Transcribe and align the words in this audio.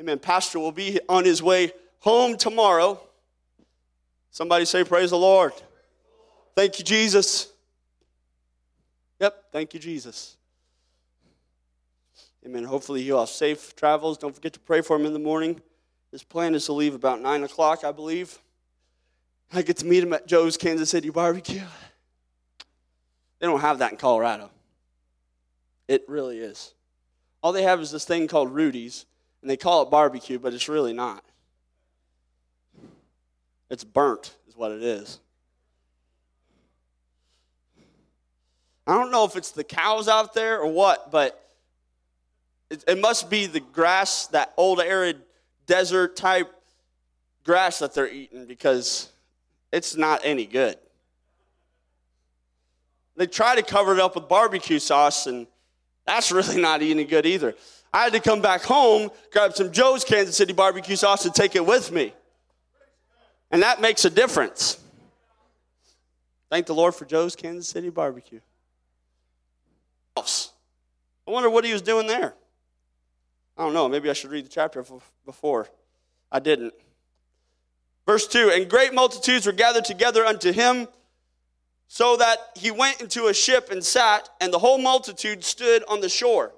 Amen. 0.00 0.18
Pastor 0.18 0.58
will 0.58 0.72
be 0.72 0.98
on 1.10 1.24
his 1.26 1.42
way 1.42 1.72
home 1.98 2.38
tomorrow. 2.38 2.98
Somebody 4.30 4.64
say, 4.64 4.82
Praise 4.82 5.10
the 5.10 5.18
Lord. 5.18 5.52
Thank 6.56 6.78
you, 6.78 6.84
Jesus. 6.84 7.52
Yep, 9.20 9.52
thank 9.52 9.74
you, 9.74 9.80
Jesus. 9.80 10.36
Amen. 12.46 12.64
Hopefully, 12.64 13.02
he'll 13.02 13.20
have 13.20 13.28
safe 13.28 13.76
travels. 13.76 14.16
Don't 14.16 14.34
forget 14.34 14.54
to 14.54 14.60
pray 14.60 14.80
for 14.80 14.96
him 14.96 15.04
in 15.04 15.12
the 15.12 15.18
morning. 15.18 15.60
His 16.10 16.22
plan 16.22 16.54
is 16.54 16.64
to 16.66 16.72
leave 16.72 16.94
about 16.94 17.20
9 17.20 17.44
o'clock, 17.44 17.84
I 17.84 17.92
believe. 17.92 18.38
I 19.52 19.60
get 19.60 19.76
to 19.78 19.86
meet 19.86 20.02
him 20.02 20.14
at 20.14 20.26
Joe's 20.26 20.56
Kansas 20.56 20.90
City 20.90 21.10
barbecue. 21.10 21.62
They 23.38 23.46
don't 23.46 23.60
have 23.60 23.78
that 23.80 23.92
in 23.92 23.98
Colorado. 23.98 24.50
It 25.88 26.04
really 26.08 26.38
is. 26.38 26.72
All 27.42 27.52
they 27.52 27.62
have 27.62 27.80
is 27.80 27.90
this 27.90 28.04
thing 28.04 28.28
called 28.28 28.54
Rudy's, 28.54 29.06
and 29.42 29.50
they 29.50 29.56
call 29.56 29.82
it 29.82 29.90
barbecue, 29.90 30.38
but 30.38 30.52
it's 30.52 30.68
really 30.68 30.92
not. 30.92 31.24
It's 33.70 33.84
burnt, 33.84 34.34
is 34.48 34.56
what 34.56 34.72
it 34.72 34.82
is. 34.82 35.20
I 38.86 38.94
don't 38.94 39.12
know 39.12 39.24
if 39.24 39.36
it's 39.36 39.52
the 39.52 39.62
cows 39.62 40.08
out 40.08 40.34
there 40.34 40.60
or 40.60 40.66
what, 40.66 41.10
but 41.10 41.48
it, 42.70 42.84
it 42.88 42.98
must 42.98 43.30
be 43.30 43.46
the 43.46 43.60
grass, 43.60 44.26
that 44.28 44.52
old 44.56 44.80
arid 44.80 45.20
desert 45.66 46.16
type 46.16 46.52
grass 47.44 47.78
that 47.78 47.94
they're 47.94 48.10
eating 48.10 48.46
because 48.46 49.10
it's 49.72 49.96
not 49.96 50.20
any 50.24 50.46
good. 50.46 50.76
They 53.16 53.26
try 53.26 53.54
to 53.54 53.62
cover 53.62 53.92
it 53.92 54.00
up 54.00 54.14
with 54.14 54.28
barbecue 54.28 54.78
sauce, 54.78 55.26
and 55.26 55.46
that's 56.06 56.32
really 56.32 56.60
not 56.60 56.82
any 56.82 57.04
good 57.04 57.26
either. 57.26 57.54
I 57.92 58.04
had 58.04 58.12
to 58.12 58.20
come 58.20 58.40
back 58.40 58.62
home, 58.62 59.10
grab 59.32 59.54
some 59.54 59.72
Joe's 59.72 60.04
Kansas 60.04 60.36
City 60.36 60.52
barbecue 60.52 60.96
sauce, 60.96 61.24
and 61.24 61.34
take 61.34 61.56
it 61.56 61.64
with 61.64 61.90
me. 61.90 62.14
And 63.50 63.62
that 63.62 63.80
makes 63.80 64.04
a 64.04 64.10
difference. 64.10 64.78
Thank 66.50 66.66
the 66.66 66.74
Lord 66.74 66.94
for 66.94 67.04
Joe's 67.04 67.34
Kansas 67.34 67.68
City 67.68 67.90
barbecue. 67.90 68.40
I 70.16 71.30
wonder 71.30 71.50
what 71.50 71.64
he 71.64 71.72
was 71.72 71.82
doing 71.82 72.06
there. 72.06 72.34
I 73.56 73.62
don't 73.64 73.72
know. 73.72 73.88
Maybe 73.88 74.10
I 74.10 74.12
should 74.12 74.30
read 74.30 74.44
the 74.44 74.50
chapter 74.50 74.84
before. 75.24 75.68
I 76.30 76.38
didn't. 76.40 76.74
Verse 78.06 78.26
2 78.26 78.50
And 78.50 78.68
great 78.68 78.94
multitudes 78.94 79.46
were 79.46 79.52
gathered 79.52 79.84
together 79.84 80.24
unto 80.24 80.52
him, 80.52 80.88
so 81.86 82.16
that 82.16 82.38
he 82.56 82.70
went 82.70 83.00
into 83.00 83.26
a 83.26 83.34
ship 83.34 83.70
and 83.70 83.84
sat, 83.84 84.28
and 84.40 84.52
the 84.52 84.58
whole 84.58 84.78
multitude 84.78 85.44
stood 85.44 85.84
on 85.88 86.00
the 86.00 86.08
shore. 86.08 86.52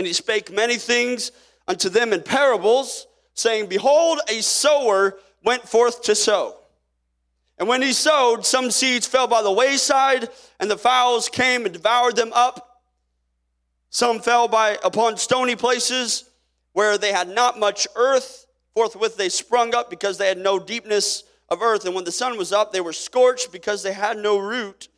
And 0.00 0.06
he 0.06 0.14
spake 0.14 0.50
many 0.50 0.78
things 0.78 1.30
unto 1.68 1.90
them 1.90 2.14
in 2.14 2.22
parables, 2.22 3.06
saying, 3.34 3.66
Behold, 3.66 4.18
a 4.30 4.40
sower 4.40 5.18
went 5.44 5.68
forth 5.68 6.00
to 6.04 6.14
sow. 6.14 6.56
And 7.58 7.68
when 7.68 7.82
he 7.82 7.92
sowed, 7.92 8.46
some 8.46 8.70
seeds 8.70 9.06
fell 9.06 9.26
by 9.26 9.42
the 9.42 9.52
wayside, 9.52 10.30
and 10.58 10.70
the 10.70 10.78
fowls 10.78 11.28
came 11.28 11.66
and 11.66 11.74
devoured 11.74 12.16
them 12.16 12.32
up. 12.32 12.80
Some 13.90 14.20
fell 14.20 14.48
by 14.48 14.78
upon 14.82 15.18
stony 15.18 15.54
places 15.54 16.24
where 16.72 16.96
they 16.96 17.12
had 17.12 17.28
not 17.28 17.58
much 17.58 17.86
earth. 17.94 18.46
Forthwith 18.72 19.18
they 19.18 19.28
sprung 19.28 19.74
up 19.74 19.90
because 19.90 20.16
they 20.16 20.28
had 20.28 20.38
no 20.38 20.58
deepness 20.58 21.24
of 21.50 21.60
earth. 21.60 21.84
And 21.84 21.94
when 21.94 22.04
the 22.04 22.10
sun 22.10 22.38
was 22.38 22.54
up, 22.54 22.72
they 22.72 22.80
were 22.80 22.94
scorched 22.94 23.52
because 23.52 23.82
they 23.82 23.92
had 23.92 24.16
no 24.16 24.38
root. 24.38 24.88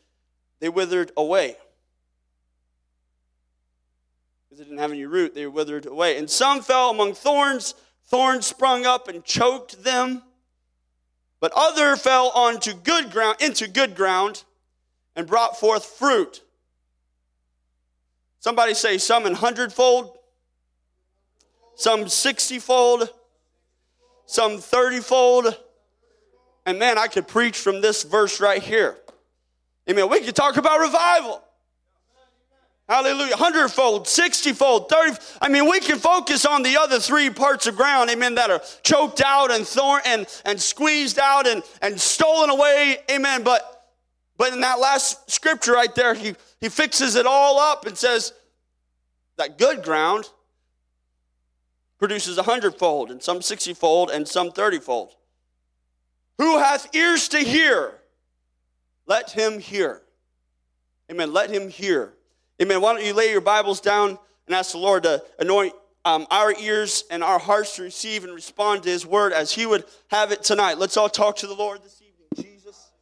They 0.61 0.69
withered 0.69 1.11
away. 1.17 1.57
Because 4.53 4.67
they 4.67 4.71
didn't 4.71 4.81
have 4.81 4.93
any 4.93 5.07
root, 5.07 5.35
they 5.35 5.47
withered 5.47 5.87
away. 5.87 6.19
And 6.19 6.29
some 6.29 6.61
fell 6.61 6.91
among 6.91 7.15
thorns. 7.15 7.75
Thorns 8.05 8.45
sprung 8.45 8.85
up 8.85 9.09
and 9.09 9.25
choked 9.25 9.83
them. 9.83 10.21
But 11.41 11.53
other 11.57 11.97
fell 11.97 12.31
onto 12.35 12.75
good 12.75 13.11
ground, 13.11 13.39
into 13.41 13.67
good 13.67 13.97
ground, 13.97 14.45
and 15.17 15.27
brought 15.27 15.59
forth 15.59 15.87
fruit. 15.87 16.43
Somebody 18.41 18.75
say 18.75 18.99
some 18.99 19.25
in 19.25 19.33
hundredfold, 19.33 20.19
some 21.75 22.07
sixtyfold, 22.07 23.09
some 24.27 24.59
thirtyfold. 24.59 25.57
And 26.67 26.79
man, 26.79 26.99
I 26.99 27.07
could 27.07 27.27
preach 27.27 27.57
from 27.57 27.81
this 27.81 28.03
verse 28.03 28.39
right 28.39 28.63
here. 28.63 28.99
Amen. 29.89 30.11
We 30.11 30.21
could 30.21 30.37
talk 30.37 30.59
about 30.59 30.79
revival. 30.79 31.43
Hallelujah. 32.89 33.37
Hundredfold, 33.37 34.07
sixtyfold, 34.07 34.89
thirty. 34.89 35.17
I 35.41 35.49
mean, 35.49 35.71
we 35.71 35.81
can 35.81 35.99
focus 35.99 36.45
on 36.45 36.63
the 36.63 36.77
other 36.77 36.99
three 36.99 37.31
parts 37.31 37.67
of 37.67 37.77
ground, 37.77 38.11
amen, 38.11 38.35
that 38.35 38.51
are 38.51 38.61
choked 38.83 39.23
out 39.25 39.51
and 39.51 39.67
thorn 39.67 40.03
and, 40.05 40.27
and 40.45 40.61
squeezed 40.61 41.19
out 41.19 41.47
and, 41.47 41.63
and 41.81 41.99
stolen 41.99 42.51
away. 42.51 42.99
Amen. 43.11 43.45
But 43.45 43.63
but 44.37 44.53
in 44.53 44.61
that 44.61 44.81
last 44.81 45.31
scripture 45.31 45.73
right 45.73 45.95
there, 45.95 46.15
he, 46.15 46.35
he 46.61 46.69
fixes 46.69 47.15
it 47.15 47.27
all 47.27 47.61
up 47.61 47.87
and 47.87 47.97
says 47.97 48.33
that 49.37 49.57
good 49.57 49.85
ground 49.85 50.29
produces 51.99 52.37
a 52.37 52.43
hundredfold, 52.43 53.13
and 53.13 53.23
some 53.23 53.41
sixtyfold, 53.41 54.11
and 54.11 54.27
some 54.27 54.51
thirtyfold. 54.51 55.11
Who 56.39 56.59
hath 56.59 56.93
ears 56.97 57.29
to 57.29 57.39
hear? 57.39 58.01
Let 59.07 59.31
him 59.31 59.61
hear. 59.61 60.03
Amen. 61.09 61.33
Let 61.33 61.51
him 61.51 61.69
hear. 61.69 62.15
Amen. 62.63 62.79
Why 62.81 62.95
don't 62.95 63.03
you 63.03 63.11
lay 63.11 63.35
your 63.35 63.43
Bibles 63.43 63.81
down 63.81 64.15
and 64.47 64.55
ask 64.55 64.71
the 64.71 64.79
Lord 64.79 65.03
to 65.03 65.19
anoint 65.43 65.75
um, 66.07 66.31
our 66.31 66.55
ears 66.63 67.03
and 67.11 67.19
our 67.19 67.43
hearts 67.43 67.75
to 67.75 67.83
receive 67.83 68.23
and 68.23 68.31
respond 68.33 68.87
to 68.87 68.89
His 68.89 69.03
word 69.03 69.33
as 69.33 69.51
He 69.51 69.67
would 69.67 69.83
have 70.15 70.31
it 70.31 70.47
tonight. 70.47 70.79
Let's 70.79 70.95
all 70.95 71.11
talk 71.11 71.35
to 71.43 71.51
the 71.51 71.59
Lord 71.59 71.83
this 71.83 71.99
evening. 71.99 72.31
Jesus, 72.39 72.95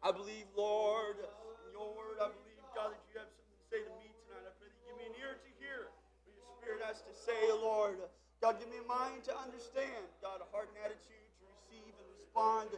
I 0.00 0.16
believe, 0.16 0.48
Lord, 0.56 1.20
in 1.20 1.76
your 1.76 1.92
word. 1.92 2.16
I 2.24 2.32
believe, 2.32 2.56
God, 2.72 2.88
that 2.88 3.04
you 3.12 3.20
have 3.20 3.28
something 3.28 3.52
to 3.52 3.68
say 3.68 3.84
to 3.84 3.92
me 4.00 4.08
tonight. 4.24 4.48
I 4.48 4.52
pray 4.56 4.72
that 4.72 4.80
you 4.80 4.84
give 4.88 4.96
me 4.96 5.04
an 5.12 5.16
ear 5.20 5.36
to 5.36 5.50
hear 5.60 5.92
what 6.24 6.32
your 6.32 6.48
Spirit 6.56 6.80
has 6.88 7.04
to 7.04 7.12
say, 7.12 7.52
Lord. 7.52 8.00
God, 8.40 8.56
give 8.56 8.72
me 8.72 8.80
a 8.80 8.88
mind 8.88 9.28
to 9.28 9.36
understand. 9.36 10.08
God, 10.24 10.40
a 10.40 10.48
heart 10.56 10.72
and 10.72 10.88
attitude 10.88 11.04
to 11.36 11.44
receive 11.52 11.92
and 11.92 12.08
respond 12.16 12.72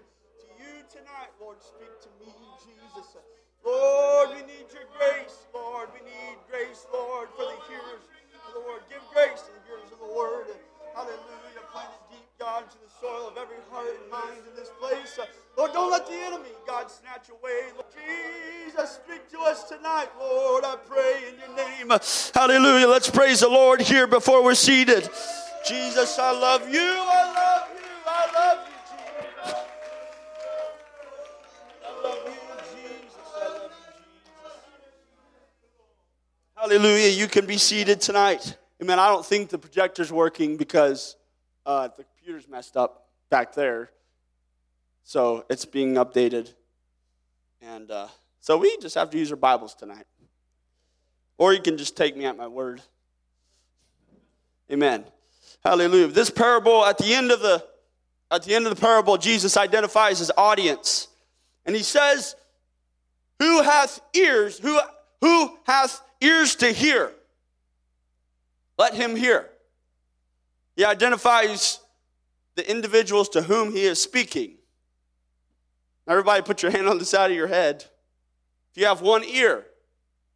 you 0.60 0.84
tonight, 0.92 1.32
Lord. 1.40 1.56
Speak 1.64 1.88
to 2.04 2.10
me, 2.20 2.28
Jesus. 2.60 3.16
Lord, 3.64 4.36
we 4.36 4.44
need 4.44 4.68
your 4.72 4.84
grace, 4.92 5.48
Lord. 5.52 5.88
We 5.96 6.04
need 6.04 6.36
grace, 6.48 6.84
Lord, 6.92 7.28
for 7.36 7.48
the 7.48 7.58
hearers 7.68 8.04
of 8.48 8.52
the 8.54 8.60
word. 8.60 8.84
Give 8.92 9.00
grace 9.12 9.40
to 9.48 9.52
the 9.56 9.62
hearers 9.64 9.88
of 9.92 10.00
the 10.04 10.12
word. 10.12 10.52
Hallelujah. 10.94 11.64
Plant 11.72 11.88
deep, 12.10 12.26
God, 12.38 12.64
into 12.64 12.76
the 12.82 12.92
soil 13.00 13.28
of 13.28 13.36
every 13.36 13.62
heart 13.70 13.88
and 13.88 14.10
mind 14.10 14.42
in 14.48 14.56
this 14.56 14.70
place. 14.80 15.18
Lord, 15.56 15.72
don't 15.72 15.90
let 15.90 16.06
the 16.06 16.14
enemy, 16.14 16.50
God, 16.66 16.90
snatch 16.90 17.28
away. 17.30 17.72
Lord 17.74 17.86
Jesus, 17.94 18.98
speak 19.04 19.30
to 19.30 19.38
us 19.40 19.64
tonight, 19.64 20.08
Lord. 20.18 20.64
I 20.64 20.76
pray 20.76 21.28
in 21.28 21.38
your 21.38 21.56
name. 21.56 21.92
Hallelujah. 22.34 22.88
Let's 22.88 23.08
praise 23.08 23.40
the 23.40 23.48
Lord 23.48 23.80
here 23.80 24.06
before 24.06 24.42
we're 24.42 24.54
seated. 24.54 25.08
Jesus, 25.66 26.18
I 26.18 26.32
love 26.32 26.68
you. 26.68 26.80
I 26.80 27.24
love 27.24 27.44
you. 27.44 27.49
Hallelujah. 36.80 37.10
You 37.10 37.28
can 37.28 37.44
be 37.44 37.58
seated 37.58 38.00
tonight. 38.00 38.56
Amen. 38.80 38.98
I 38.98 39.08
don't 39.08 39.26
think 39.26 39.50
the 39.50 39.58
projector's 39.58 40.10
working 40.10 40.56
because 40.56 41.14
uh, 41.66 41.88
the 41.94 42.04
computer's 42.04 42.48
messed 42.48 42.74
up 42.74 43.08
back 43.28 43.54
there. 43.54 43.90
So 45.04 45.44
it's 45.50 45.66
being 45.66 45.96
updated. 45.96 46.54
And 47.60 47.90
uh, 47.90 48.08
so 48.40 48.56
we 48.56 48.78
just 48.78 48.94
have 48.94 49.10
to 49.10 49.18
use 49.18 49.30
our 49.30 49.36
Bibles 49.36 49.74
tonight. 49.74 50.06
Or 51.36 51.52
you 51.52 51.60
can 51.60 51.76
just 51.76 51.98
take 51.98 52.16
me 52.16 52.24
at 52.24 52.38
my 52.38 52.46
word. 52.46 52.80
Amen. 54.72 55.04
Hallelujah. 55.62 56.06
This 56.06 56.30
parable, 56.30 56.86
at 56.86 56.96
the 56.96 57.12
end 57.12 57.30
of 57.30 57.42
the 57.42 57.62
at 58.30 58.44
the 58.44 58.54
end 58.54 58.66
of 58.66 58.74
the 58.74 58.80
parable, 58.80 59.18
Jesus 59.18 59.58
identifies 59.58 60.18
his 60.18 60.32
audience. 60.34 61.08
And 61.66 61.76
he 61.76 61.82
says, 61.82 62.36
Who 63.38 63.60
hath 63.60 64.00
ears? 64.14 64.58
Who 64.58 64.80
who 65.20 65.58
hath 65.66 66.00
ears 66.20 66.54
to 66.56 66.72
hear, 66.72 67.12
let 68.78 68.94
him 68.94 69.16
hear. 69.16 69.48
He 70.76 70.84
identifies 70.84 71.80
the 72.54 72.68
individuals 72.70 73.28
to 73.30 73.42
whom 73.42 73.72
he 73.72 73.82
is 73.82 74.00
speaking. 74.00 74.54
Everybody, 76.06 76.42
put 76.42 76.62
your 76.62 76.72
hand 76.72 76.88
on 76.88 76.98
the 76.98 77.04
side 77.04 77.30
of 77.30 77.36
your 77.36 77.46
head. 77.46 77.84
If 78.72 78.80
you 78.80 78.86
have 78.86 79.00
one 79.00 79.24
ear, 79.24 79.66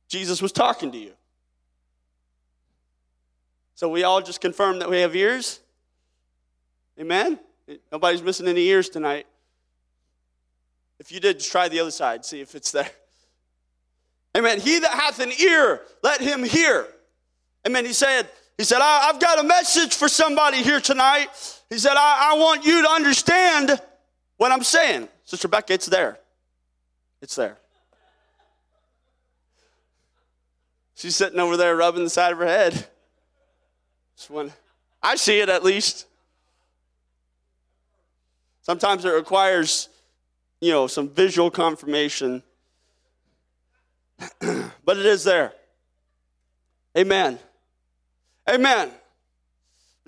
Jesus 0.09 0.41
was 0.41 0.53
talking 0.53 0.93
to 0.93 0.99
you. 0.99 1.13
So 3.75 3.89
we 3.89 4.05
all 4.05 4.23
just 4.23 4.41
confirm 4.41 4.79
that 4.79 4.89
we 4.89 5.01
have 5.01 5.17
ears? 5.17 5.61
Amen? 6.99 7.41
Nobody's 7.91 8.23
missing 8.23 8.47
any 8.47 8.67
ears 8.67 8.89
tonight. 8.89 9.27
If 10.99 11.11
you 11.11 11.19
did, 11.19 11.39
just 11.39 11.51
try 11.51 11.69
the 11.69 11.81
other 11.81 11.91
side, 11.91 12.25
see 12.25 12.41
if 12.41 12.55
it's 12.55 12.71
there. 12.71 12.91
Amen. 14.37 14.61
He 14.61 14.79
that 14.81 14.91
hath 14.91 15.21
an 15.21 15.33
ear, 15.33 15.83
let 16.03 16.21
him 16.21 16.43
hear. 16.43 16.87
Amen. 17.67 17.85
He 17.85 17.93
said, 17.93 18.29
He 18.59 18.65
said, 18.65 18.81
I, 18.81 19.07
have 19.07 19.21
got 19.21 19.39
a 19.39 19.45
message 19.47 19.95
for 19.95 20.09
somebody 20.09 20.59
here 20.59 20.81
tonight. 20.81 21.29
He 21.71 21.79
said, 21.79 21.95
I, 21.97 22.33
I 22.33 22.39
want 22.39 22.65
you 22.65 22.83
to 22.83 22.91
understand 22.91 23.81
what 24.37 24.53
I'm 24.53 24.63
saying. 24.63 25.09
Sister 25.25 25.49
Becca, 25.49 25.73
it's 25.73 25.87
there. 25.87 26.19
It's 27.23 27.35
there. 27.37 27.57
She's 30.97 31.17
sitting 31.17 31.41
over 31.41 31.57
there 31.57 31.77
rubbing 31.77 32.05
the 32.05 32.11
side 32.11 32.33
of 32.33 32.39
her 32.39 32.47
head. 32.47 32.73
Just 34.17 34.31
When 34.31 34.53
I 35.03 35.17
see 35.17 35.41
it 35.41 35.49
at 35.49 35.63
least. 35.63 36.07
Sometimes 38.63 39.05
it 39.05 39.11
requires, 39.11 39.91
you 40.61 40.73
know, 40.73 40.87
some 40.87 41.11
visual 41.11 41.51
confirmation. 41.51 42.43
but 44.85 44.97
it 44.97 45.07
is 45.07 45.25
there. 45.25 45.53
Amen. 46.97 47.39
Amen. 48.49 48.91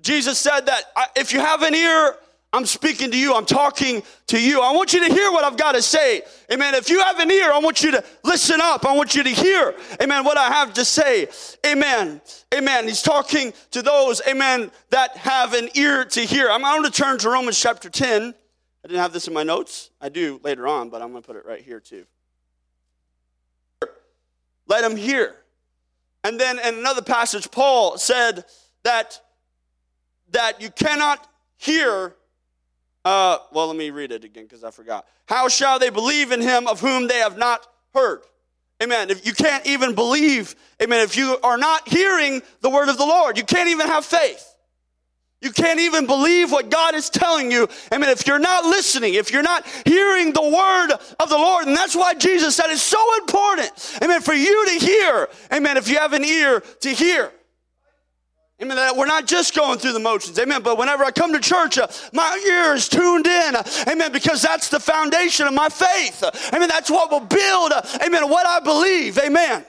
Jesus 0.01 0.39
said 0.39 0.67
that 0.67 0.83
if 1.17 1.33
you 1.33 1.41
have 1.41 1.63
an 1.63 1.75
ear, 1.75 2.17
I'm 2.53 2.65
speaking 2.65 3.11
to 3.11 3.19
you. 3.19 3.35
I'm 3.35 3.45
talking 3.45 4.03
to 4.29 4.41
you. 4.41 4.63
I 4.63 4.73
want 4.73 4.95
you 4.95 5.07
to 5.07 5.13
hear 5.13 5.31
what 5.31 5.45
I've 5.45 5.57
got 5.57 5.73
to 5.73 5.83
say. 5.83 6.23
Amen. 6.51 6.75
If 6.75 6.89
you 6.89 7.03
have 7.03 7.19
an 7.19 7.31
ear, 7.31 7.51
I 7.53 7.59
want 7.59 7.83
you 7.83 7.91
to 7.91 8.05
listen 8.25 8.61
up. 8.63 8.87
I 8.87 8.97
want 8.97 9.15
you 9.15 9.23
to 9.25 9.31
hear, 9.31 9.75
amen, 10.01 10.25
what 10.25 10.39
I 10.39 10.49
have 10.49 10.73
to 10.75 10.85
say. 10.85 11.29
Amen. 11.67 12.21
Amen. 12.55 12.85
He's 12.87 13.03
talking 13.03 13.53
to 13.73 13.83
those, 13.83 14.23
amen, 14.29 14.71
that 14.91 15.17
have 15.17 15.55
an 15.55 15.69
ear 15.75 16.05
to 16.05 16.21
hear. 16.21 16.49
I'm 16.49 16.63
going 16.63 16.85
to 16.85 16.91
turn 16.91 17.19
to 17.19 17.29
Romans 17.31 17.61
chapter 17.61 17.91
10. 17.91 18.23
I 18.23 18.89
didn't 18.89 19.01
have 19.01 19.13
this 19.13 19.27
in 19.29 19.35
my 19.35 19.43
notes. 19.43 19.91
I 20.01 20.09
do 20.09 20.41
later 20.43 20.69
on, 20.69 20.89
but 20.89 21.03
I'm 21.03 21.11
going 21.11 21.23
to 21.23 21.27
put 21.27 21.37
it 21.37 21.45
right 21.45 21.61
here 21.61 21.81
too. 21.81 22.07
Let 24.67 24.85
him 24.85 24.97
hear. 24.97 25.35
And 26.25 26.41
then 26.41 26.59
in 26.59 26.79
another 26.79 27.03
passage, 27.03 27.51
Paul 27.51 27.99
said 27.99 28.45
that, 28.83 29.21
that 30.31 30.61
you 30.61 30.71
cannot 30.71 31.27
hear. 31.57 32.15
Uh, 33.05 33.39
well, 33.53 33.69
let 33.69 33.77
me 33.77 33.91
read 33.91 34.11
it 34.11 34.25
again 34.25 34.45
because 34.45 34.65
I 34.65 34.71
forgot. 34.71 35.07
How 35.27 35.49
shall 35.49 35.79
they 35.79 35.91
believe 35.91 36.33
in 36.33 36.41
him 36.41 36.67
of 36.67 36.81
whom 36.81 37.07
they 37.07 37.19
have 37.19 37.39
not 37.39 37.67
heard? 37.95 38.23
Amen. 38.83 39.09
If 39.09 39.25
you 39.25 39.33
can't 39.33 39.65
even 39.67 39.95
believe, 39.95 40.55
amen, 40.83 41.01
if 41.01 41.17
you 41.17 41.39
are 41.43 41.57
not 41.57 41.89
hearing 41.89 42.43
the 42.61 42.69
word 42.69 42.89
of 42.89 42.99
the 42.99 43.07
Lord, 43.07 43.39
you 43.39 43.45
can't 43.45 43.69
even 43.69 43.87
have 43.87 44.05
faith. 44.05 44.56
You 45.47 45.53
can't 45.53 45.79
even 45.79 46.07
believe 46.07 46.51
what 46.51 46.71
God 46.71 46.97
is 46.97 47.09
telling 47.09 47.53
you. 47.53 47.69
I 47.93 47.99
mean, 47.99 48.11
if 48.11 48.27
you're 48.27 48.41
not 48.41 48.65
listening, 48.65 49.15
if 49.15 49.31
you're 49.31 49.43
not 49.45 49.65
hearing 49.85 50.33
the 50.33 50.43
word 50.43 50.91
of 51.21 51.29
the 51.29 51.37
Lord, 51.37 51.69
and 51.69 51.77
that's 51.77 51.95
why 51.95 52.15
Jesus 52.15 52.57
said 52.57 52.67
it's 52.71 52.83
so 52.83 52.99
important, 53.19 53.71
amen, 54.03 54.23
for 54.23 54.35
you 54.35 54.67
to 54.67 54.85
hear, 54.85 55.29
amen, 55.53 55.77
if 55.77 55.89
you 55.89 55.99
have 55.99 56.15
an 56.15 56.25
ear 56.25 56.65
to 56.81 56.89
hear. 56.89 57.31
Amen. 58.61 58.77
That 58.77 58.97
we're 58.97 59.07
not 59.07 59.27
just 59.27 59.55
going 59.55 59.79
through 59.79 59.93
the 59.93 60.01
motions. 60.01 60.37
Amen. 60.37 60.63
But 60.63 60.79
whenever 60.79 61.05
I 61.05 61.13
come 61.13 61.33
to 61.35 61.39
church, 61.39 61.79
uh, 61.79 61.87
my 62.13 62.43
ear 62.45 62.75
is 62.75 62.89
tuned 62.89 63.27
in. 63.27 63.55
Amen. 63.87 64.11
Because 64.11 64.43
that's 64.43 64.69
the 64.69 64.81
foundation 64.81 65.47
of 65.47 65.55
my 65.55 65.69
faith. 65.69 66.25
Amen. 66.55 66.69
That's 66.69 66.91
what 66.91 67.11
will 67.11 67.21
build, 67.21 67.73
uh, 67.73 67.83
amen, 68.05 68.29
what 68.31 68.47
I 68.47 68.59
believe. 68.61 69.19
Amen. 69.19 69.65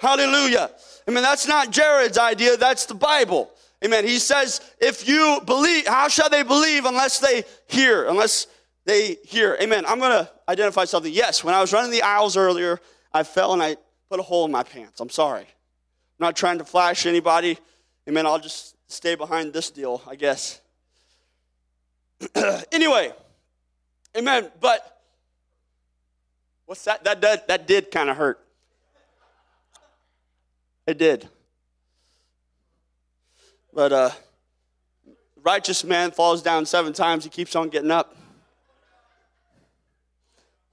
Hallelujah. 0.00 0.68
Amen. 1.08 1.22
That's 1.22 1.46
not 1.46 1.70
Jared's 1.70 2.18
idea. 2.18 2.58
That's 2.58 2.86
the 2.86 2.94
Bible. 2.94 3.52
Amen. 3.84 4.04
He 4.04 4.18
says, 4.18 4.60
if 4.80 5.08
you 5.08 5.40
believe, 5.46 5.86
how 5.86 6.08
shall 6.08 6.28
they 6.28 6.42
believe 6.42 6.84
unless 6.84 7.20
they 7.20 7.44
hear? 7.68 8.06
Unless 8.06 8.48
they 8.84 9.18
hear. 9.24 9.56
Amen. 9.60 9.84
I'm 9.86 10.00
going 10.00 10.10
to 10.10 10.30
identify 10.48 10.84
something. 10.84 11.12
Yes, 11.12 11.44
when 11.44 11.54
I 11.54 11.60
was 11.60 11.72
running 11.72 11.92
the 11.92 12.02
aisles 12.02 12.36
earlier, 12.36 12.80
I 13.12 13.22
fell 13.22 13.52
and 13.52 13.62
I 13.62 13.76
put 14.10 14.18
a 14.18 14.22
hole 14.22 14.44
in 14.46 14.50
my 14.50 14.64
pants. 14.64 15.00
I'm 15.00 15.10
sorry. 15.10 15.42
I'm 15.42 15.46
not 16.18 16.36
trying 16.36 16.58
to 16.58 16.64
flash 16.64 17.06
anybody. 17.06 17.58
Amen. 18.08 18.26
I'll 18.26 18.40
just 18.40 18.74
stay 18.88 19.14
behind 19.14 19.52
this 19.52 19.70
deal, 19.70 20.02
I 20.08 20.16
guess. 20.16 20.60
anyway, 22.72 23.12
amen. 24.16 24.50
But 24.60 25.00
what's 26.66 26.82
that? 26.84 27.04
That, 27.04 27.20
that, 27.20 27.46
that 27.46 27.66
did 27.68 27.92
kind 27.92 28.10
of 28.10 28.16
hurt. 28.16 28.40
It 30.86 30.98
did. 30.98 31.28
But 33.72 33.92
uh, 33.92 34.10
righteous 35.42 35.84
man 35.84 36.10
falls 36.10 36.42
down 36.42 36.66
seven 36.66 36.92
times, 36.92 37.24
he 37.24 37.30
keeps 37.30 37.54
on 37.54 37.68
getting 37.68 37.90
up. 37.90 38.16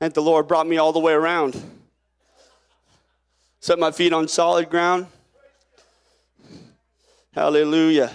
And 0.02 0.14
the 0.14 0.22
Lord 0.22 0.48
brought 0.48 0.68
me 0.68 0.78
all 0.78 0.92
the 0.92 1.00
way 1.00 1.14
around. 1.14 1.62
Set 3.60 3.80
my 3.80 3.92
feet 3.92 4.14
on 4.14 4.28
solid 4.28 4.70
ground. 4.70 5.08
Hallelujah. 7.34 8.12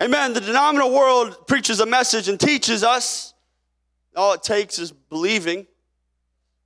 Amen. 0.00 0.32
The 0.32 0.40
denominational 0.40 0.94
world 0.94 1.46
preaches 1.46 1.80
a 1.80 1.86
message 1.86 2.28
and 2.28 2.38
teaches 2.38 2.82
us 2.82 3.34
all 4.16 4.32
it 4.32 4.42
takes 4.42 4.78
is 4.78 4.92
believing 4.92 5.66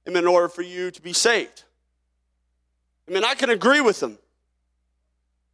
Amen, 0.09 0.25
in 0.25 0.29
order 0.29 0.49
for 0.49 0.63
you 0.63 0.91
to 0.91 1.03
be 1.03 1.13
saved. 1.13 1.65
I 3.09 3.13
mean, 3.13 3.25
I 3.25 3.35
can 3.35 3.51
agree 3.51 3.81
with 3.81 4.01
them. 4.01 4.19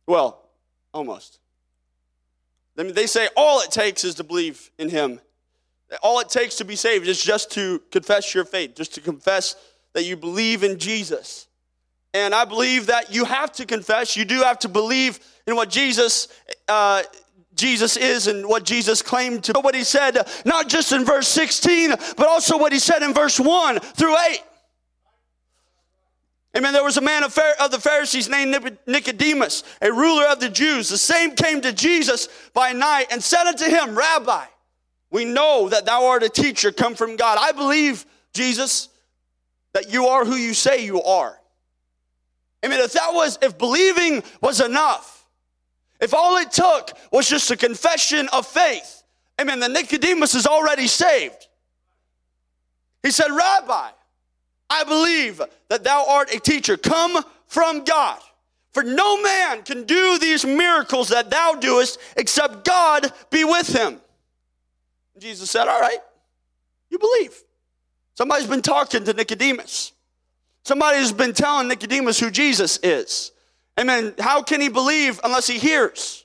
Well, 0.07 0.41
almost. 0.93 1.40
I 2.81 2.83
mean, 2.83 2.95
they 2.95 3.07
say 3.07 3.29
all 3.37 3.61
it 3.61 3.71
takes 3.71 4.05
is 4.05 4.15
to 4.17 4.25
believe 4.25 4.71
in 4.79 4.89
Him. 4.89 5.21
All 6.03 6.21
it 6.21 6.31
takes 6.31 6.57
to 6.57 6.65
be 6.65 6.77
saved 6.77 7.07
is 7.07 7.23
just 7.23 7.51
to 7.53 7.83
confess 7.91 8.35
your 8.35 8.45
faith, 8.45 8.75
just 8.75 8.95
to 8.95 9.01
confess 9.01 9.55
that 9.93 10.05
you 10.05 10.17
believe 10.17 10.65
in 10.65 10.79
Jesus. 10.79 11.47
And 12.15 12.35
I 12.35 12.45
believe 12.45 12.87
that 12.87 13.13
you 13.13 13.25
have 13.25 13.53
to 13.53 13.67
confess. 13.67 14.17
You 14.17 14.25
do 14.25 14.41
have 14.43 14.59
to 14.61 14.69
believe 14.69 15.21
in 15.47 15.57
what 15.57 15.69
Jesus, 15.69 16.29
uh, 16.69 17.03
Jesus 17.55 17.97
is 17.97 18.29
and 18.29 18.49
what 18.49 18.65
Jesus 18.65 19.03
claimed 19.03 19.45
to. 19.45 19.53
What 19.61 19.75
he 19.75 19.85
said, 19.85 20.17
not 20.45 20.69
just 20.69 20.93
in 20.93 21.05
verse 21.05 21.29
16, 21.29 21.91
but 22.17 22.27
also 22.27 22.57
what 22.57 22.73
he 22.73 22.79
said 22.79 23.03
in 23.03 23.13
verse 23.13 23.39
1 23.39 23.81
through 23.81 24.17
8. 24.17 24.41
Amen. 26.57 26.73
There 26.73 26.83
was 26.83 26.97
a 26.97 27.01
man 27.01 27.23
of, 27.23 27.33
the 27.35 27.79
Pharisees 27.81 28.29
named 28.29 28.79
Nicodemus, 28.87 29.63
a 29.81 29.93
ruler 29.93 30.27
of 30.27 30.41
the 30.41 30.49
Jews. 30.49 30.89
The 30.89 30.99
same 30.99 31.37
came 31.37 31.61
to 31.61 31.73
Jesus 31.73 32.29
by 32.53 32.73
night 32.73 33.07
and 33.11 33.23
said 33.23 33.47
unto 33.47 33.67
him, 33.67 33.97
Rabbi, 33.97 34.45
we 35.13 35.25
know 35.25 35.69
that 35.69 35.87
thou 35.87 36.07
art 36.07 36.23
a 36.25 36.29
teacher 36.29 36.73
come 36.73 36.95
from 36.95 37.17
God. 37.17 37.39
I 37.41 37.53
believe, 37.53 38.05
Jesus, 38.33 38.89
that 39.75 39.93
you 39.93 40.07
are 40.07 40.25
who 40.25 40.35
you 40.35 40.55
say 40.55 40.85
you 40.85 41.03
are. 41.03 41.39
Amen. 42.65 42.81
If 42.81 42.93
that 42.95 43.15
was, 43.15 43.39
if 43.41 43.57
believing 43.57 44.23
was 44.41 44.61
enough, 44.61 45.25
if 46.01 46.15
all 46.15 46.37
it 46.39 46.51
took 46.51 46.93
was 47.13 47.29
just 47.29 47.51
a 47.51 47.57
confession 47.57 48.29
of 48.33 48.47
faith, 48.47 49.05
amen, 49.41 49.61
then 49.61 49.73
Nicodemus 49.73 50.35
is 50.35 50.47
already 50.47 50.87
saved. 50.87 51.47
He 53.03 53.11
said, 53.11 53.29
Rabbi, 53.29 53.91
I 54.71 54.85
believe 54.85 55.43
that 55.69 55.85
thou 55.85 56.07
art 56.09 56.33
a 56.33 56.39
teacher 56.39 56.77
come 56.77 57.23
from 57.47 57.85
God. 57.85 58.21
For 58.73 58.85
no 58.85 59.21
man 59.21 59.63
can 59.63 59.85
do 59.85 60.19
these 60.19 60.47
miracles 60.47 61.09
that 61.09 61.29
thou 61.29 61.55
doest 61.55 61.99
except 62.17 62.65
God 62.65 63.13
be 63.31 63.43
with 63.43 63.75
him. 63.75 64.01
Jesus 65.19 65.51
said, 65.51 65.67
All 65.67 65.81
right, 65.81 65.99
you 66.89 66.99
believe. 66.99 67.35
Somebody's 68.15 68.47
been 68.47 68.63
talking 68.63 69.05
to 69.05 69.13
Nicodemus. 69.13 69.93
Somebody's 70.65 71.11
been 71.11 71.33
telling 71.33 71.69
Nicodemus 71.69 72.21
who 72.21 72.31
Jesus 72.31 72.79
is. 72.83 73.33
Amen. 73.79 74.15
How 74.19 74.43
can 74.43 74.61
he 74.61 74.69
believe 74.69 75.19
unless 75.25 75.47
he 75.47 75.59
hears? 75.59 76.25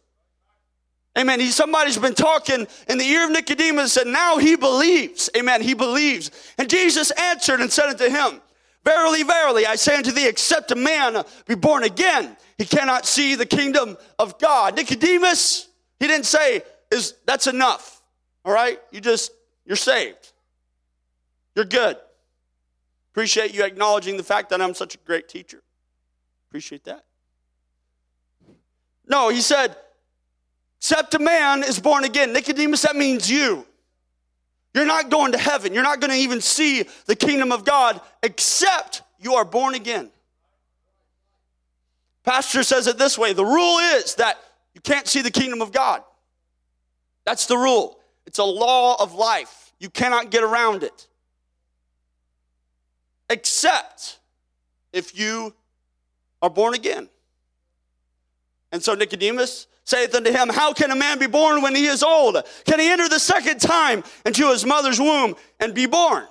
Amen. 1.18 1.40
He, 1.40 1.48
somebody's 1.48 1.98
been 1.98 2.14
talking 2.14 2.68
in 2.90 2.98
the 2.98 3.06
ear 3.06 3.26
of 3.26 3.32
Nicodemus 3.32 3.96
and 3.98 4.06
said, 4.06 4.08
now 4.08 4.38
he 4.38 4.56
believes. 4.56 5.30
Amen. 5.36 5.62
He 5.62 5.74
believes. 5.74 6.32
And 6.58 6.70
Jesus 6.70 7.12
answered 7.12 7.62
and 7.62 7.72
said 7.72 7.90
unto 7.90 8.10
him, 8.10 8.42
Verily, 8.84 9.24
verily, 9.24 9.66
I 9.66 9.76
say 9.76 9.96
unto 9.98 10.12
thee, 10.12 10.28
except 10.28 10.72
a 10.72 10.76
man 10.76 11.24
be 11.48 11.56
born 11.56 11.84
again, 11.84 12.38
he 12.58 12.66
cannot 12.66 13.08
see 13.08 13.34
the 13.34 13.46
kingdom 13.46 13.98
of 14.20 14.38
God. 14.38 14.76
Nicodemus, 14.76 15.70
he 16.00 16.08
didn't 16.08 16.28
say, 16.28 16.62
is 16.92 17.16
that's 17.26 17.48
enough. 17.48 18.04
All 18.44 18.54
right? 18.54 18.80
You 18.92 19.02
just, 19.02 19.32
you're 19.66 19.76
saved. 19.76 20.34
You're 21.56 21.66
good. 21.66 21.98
Appreciate 23.12 23.56
you 23.56 23.64
acknowledging 23.64 24.18
the 24.18 24.24
fact 24.24 24.50
that 24.50 24.62
I'm 24.62 24.76
such 24.76 24.94
a 24.94 24.98
great 25.00 25.28
teacher. 25.28 25.64
Appreciate 26.50 26.84
that. 26.84 27.06
No, 29.08 29.30
he 29.30 29.42
said, 29.42 29.76
except 30.86 31.15
a 31.15 31.20
man 31.20 31.63
is 31.63 31.80
born 31.80 32.04
again. 32.04 32.32
Nicodemus, 32.32 32.84
that 32.84 32.96
means 32.96 33.27
you. 33.27 33.65
You're 34.75 34.86
not 34.86 35.10
going 35.10 35.32
to 35.32 35.38
heaven. 35.39 35.74
You're 35.74 35.82
not 35.82 36.00
going 36.00 36.12
to 36.12 36.18
even 36.18 36.42
see 36.42 36.86
the 37.08 37.15
kingdom 37.15 37.51
of 37.51 37.65
God 37.65 38.00
except 38.22 39.01
you 39.20 39.34
are 39.34 39.46
born 39.46 39.74
again. 39.74 40.12
Pastor 42.24 42.62
says 42.62 42.86
it 42.86 43.00
this 43.00 43.18
way 43.18 43.34
the 43.34 43.44
rule 43.44 43.80
is 43.96 44.13
that 44.15 44.38
you 44.75 44.82
can't 44.82 45.08
see 45.08 45.24
the 45.24 45.32
kingdom 45.32 45.60
of 45.60 45.72
God. 45.72 46.04
That's 47.25 47.48
the 47.48 47.58
rule. 47.58 48.00
It's 48.27 48.38
a 48.38 48.44
law 48.44 48.96
of 49.01 49.15
life. 49.15 49.74
You 49.80 49.89
cannot 49.89 50.30
get 50.30 50.44
around 50.44 50.84
it. 50.84 51.08
Except 53.27 54.20
if 54.94 55.18
you 55.18 55.56
are 56.44 56.50
born 56.51 56.75
again. 56.75 57.10
And 58.72 58.84
so 58.84 58.94
Nicodemus, 58.94 59.65
saith 59.86 60.13
unto 60.13 60.32
him, 60.32 60.50
How 60.50 60.74
can 60.74 60.92
a 60.92 60.96
man 60.96 61.20
be 61.20 61.27
born 61.27 61.62
when 61.62 61.75
he 61.75 61.86
is 61.86 62.04
old? 62.04 62.38
Can 62.65 62.80
he 62.80 62.89
enter 62.89 63.08
the 63.08 63.20
second 63.20 63.62
time 63.62 64.04
into 64.25 64.50
his 64.50 64.65
mother's 64.65 65.00
womb 65.00 65.36
and 65.60 65.74
be 65.74 65.86
born? 65.86 66.25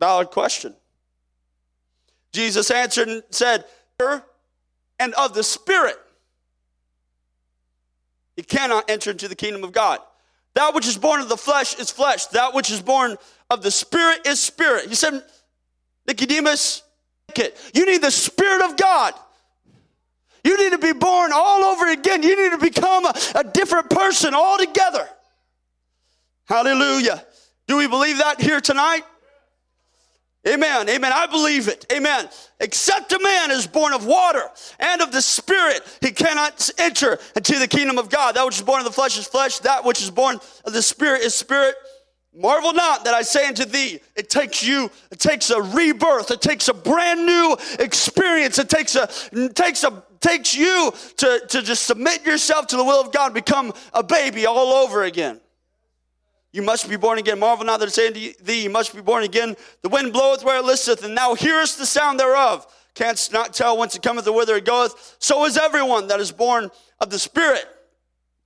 Valid 0.00 0.30
question. 0.30 0.74
Jesus 2.32 2.70
answered 2.70 3.08
and 3.08 3.22
said, 3.30 3.64
And 4.98 5.14
of 5.14 5.34
the 5.34 5.42
Spirit, 5.42 5.96
he 8.36 8.42
cannot 8.42 8.88
enter 8.90 9.10
into 9.10 9.28
the 9.28 9.34
kingdom 9.34 9.64
of 9.64 9.72
God. 9.72 10.00
That 10.54 10.74
which 10.74 10.86
is 10.86 10.96
born 10.96 11.20
of 11.20 11.28
the 11.28 11.36
flesh 11.36 11.78
is 11.78 11.90
flesh. 11.90 12.26
That 12.26 12.54
which 12.54 12.70
is 12.70 12.80
born 12.80 13.16
of 13.50 13.62
the 13.62 13.70
Spirit 13.70 14.26
is 14.26 14.40
spirit. 14.40 14.88
He 14.88 14.94
said, 14.94 15.22
Nicodemus, 16.06 16.82
you 17.74 17.86
need 17.86 18.02
the 18.02 18.10
Spirit 18.10 18.62
of 18.62 18.76
God. 18.76 19.14
You 20.46 20.56
need 20.56 20.70
to 20.70 20.78
be 20.78 20.92
born 20.92 21.32
all 21.34 21.64
over 21.64 21.88
again. 21.88 22.22
You 22.22 22.40
need 22.40 22.52
to 22.52 22.58
become 22.58 23.04
a, 23.04 23.12
a 23.34 23.42
different 23.42 23.90
person 23.90 24.32
altogether. 24.32 25.08
Hallelujah. 26.44 27.24
Do 27.66 27.76
we 27.76 27.88
believe 27.88 28.18
that 28.18 28.40
here 28.40 28.60
tonight? 28.60 29.02
Amen. 30.46 30.88
Amen. 30.88 31.12
I 31.12 31.26
believe 31.26 31.66
it. 31.66 31.84
Amen. 31.92 32.28
Except 32.60 33.10
a 33.10 33.18
man 33.18 33.50
is 33.50 33.66
born 33.66 33.92
of 33.92 34.06
water 34.06 34.44
and 34.78 35.02
of 35.02 35.10
the 35.10 35.20
Spirit, 35.20 35.82
he 36.00 36.12
cannot 36.12 36.70
enter 36.78 37.18
into 37.34 37.58
the 37.58 37.66
kingdom 37.66 37.98
of 37.98 38.08
God. 38.08 38.36
That 38.36 38.44
which 38.46 38.54
is 38.54 38.62
born 38.62 38.78
of 38.78 38.84
the 38.84 38.92
flesh 38.92 39.18
is 39.18 39.26
flesh. 39.26 39.58
That 39.58 39.84
which 39.84 40.00
is 40.00 40.12
born 40.12 40.38
of 40.64 40.72
the 40.72 40.82
Spirit 40.82 41.22
is 41.22 41.34
spirit. 41.34 41.74
Marvel 42.38 42.74
not 42.74 43.04
that 43.06 43.14
I 43.14 43.22
say 43.22 43.48
unto 43.48 43.64
thee, 43.64 43.98
it 44.14 44.28
takes 44.28 44.62
you, 44.62 44.90
it 45.10 45.18
takes 45.18 45.48
a 45.48 45.62
rebirth, 45.62 46.30
it 46.30 46.42
takes 46.42 46.68
a 46.68 46.74
brand 46.74 47.24
new 47.24 47.56
experience, 47.78 48.58
it 48.58 48.68
takes 48.68 48.94
a 48.94 49.08
it 49.32 49.56
takes 49.56 49.84
a 49.84 50.04
takes 50.20 50.54
you 50.54 50.92
to, 51.18 51.42
to 51.48 51.62
just 51.62 51.84
submit 51.86 52.24
yourself 52.24 52.66
to 52.68 52.76
the 52.76 52.84
will 52.84 53.00
of 53.00 53.12
God, 53.12 53.34
become 53.34 53.72
a 53.92 54.02
baby 54.02 54.46
all 54.46 54.72
over 54.72 55.04
again. 55.04 55.40
You 56.52 56.62
must 56.62 56.88
be 56.88 56.96
born 56.96 57.18
again. 57.18 57.38
Marvel 57.38 57.66
not 57.66 57.80
that 57.80 57.86
I 57.86 57.90
say 57.90 58.06
unto 58.06 58.32
thee, 58.42 58.62
you 58.62 58.70
must 58.70 58.94
be 58.94 59.02
born 59.02 59.24
again. 59.24 59.56
The 59.82 59.88
wind 59.88 60.12
bloweth 60.12 60.42
where 60.42 60.58
it 60.58 60.64
listeth, 60.64 61.04
and 61.04 61.16
thou 61.16 61.34
hearest 61.34 61.78
the 61.78 61.86
sound 61.86 62.18
thereof. 62.18 62.66
Canst 62.94 63.30
not 63.32 63.52
tell 63.52 63.76
whence 63.76 63.94
it 63.94 64.02
cometh 64.02 64.26
or 64.26 64.34
whither 64.34 64.56
it 64.56 64.64
goeth. 64.64 65.16
So 65.18 65.44
is 65.44 65.58
everyone 65.58 66.08
that 66.08 66.18
is 66.18 66.32
born 66.32 66.70
of 66.98 67.10
the 67.10 67.18
Spirit. 67.18 67.66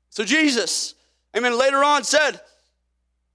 So 0.08 0.24
Jesus, 0.24 0.96
amen, 1.36 1.56
later 1.56 1.84
on 1.84 2.02
said, 2.02 2.40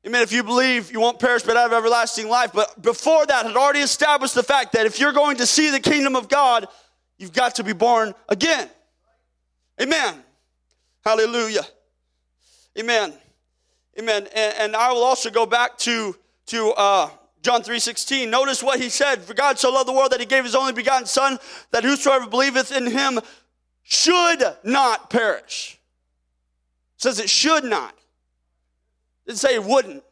Amen. 0.05 0.21
If 0.21 0.31
you 0.31 0.43
believe, 0.43 0.91
you 0.91 0.99
won't 0.99 1.17
perish 1.17 1.41
but 1.41 1.55
have 1.55 1.73
everlasting 1.73 2.29
life. 2.29 2.51
But 2.53 2.79
before 2.79 3.25
that, 3.25 3.45
had 3.47 3.55
already 3.55 3.79
established 3.79 4.35
the 4.35 4.43
fact 4.43 4.73
that 4.73 4.85
if 4.85 4.99
you're 4.99 5.13
going 5.13 5.37
to 5.37 5.47
see 5.47 5.71
the 5.71 5.79
kingdom 5.79 6.15
of 6.15 6.29
God, 6.29 6.67
you've 7.17 7.34
got 7.34 7.55
to 7.55 7.63
be 7.63 7.74
born 7.74 8.13
again. 8.29 8.69
Amen. 9.81 10.15
Hallelujah. 11.03 11.65
Amen. 12.77 13.13
Amen. 14.00 14.27
And, 14.36 14.53
and 14.57 14.75
I 14.75 14.91
will 14.91 15.03
also 15.03 15.29
go 15.29 15.45
back 15.45 15.77
to, 15.79 16.15
to 16.48 16.72
uh, 16.72 17.10
John 17.41 17.62
3.16. 17.62 18.29
Notice 18.29 18.63
what 18.63 18.79
he 18.79 18.89
said. 18.89 19.22
For 19.22 19.34
God 19.34 19.60
so 19.60 19.72
loved 19.72 19.88
the 19.88 19.93
world 19.93 20.12
that 20.12 20.19
he 20.19 20.25
gave 20.25 20.43
his 20.43 20.55
only 20.55 20.74
begotten 20.74 21.05
son, 21.05 21.38
that 21.72 21.84
whosoever 21.84 22.27
believeth 22.27 22.72
in 22.72 22.88
him 22.88 23.19
should 23.84 24.43
not 24.63 25.10
perish. 25.10 25.79
It 26.98 27.01
says 27.01 27.19
it 27.19 27.29
should 27.29 27.63
not. 27.63 27.95
Didn't 29.25 29.39
say 29.39 29.53
he 29.53 29.60
wouldn't. 29.60 30.03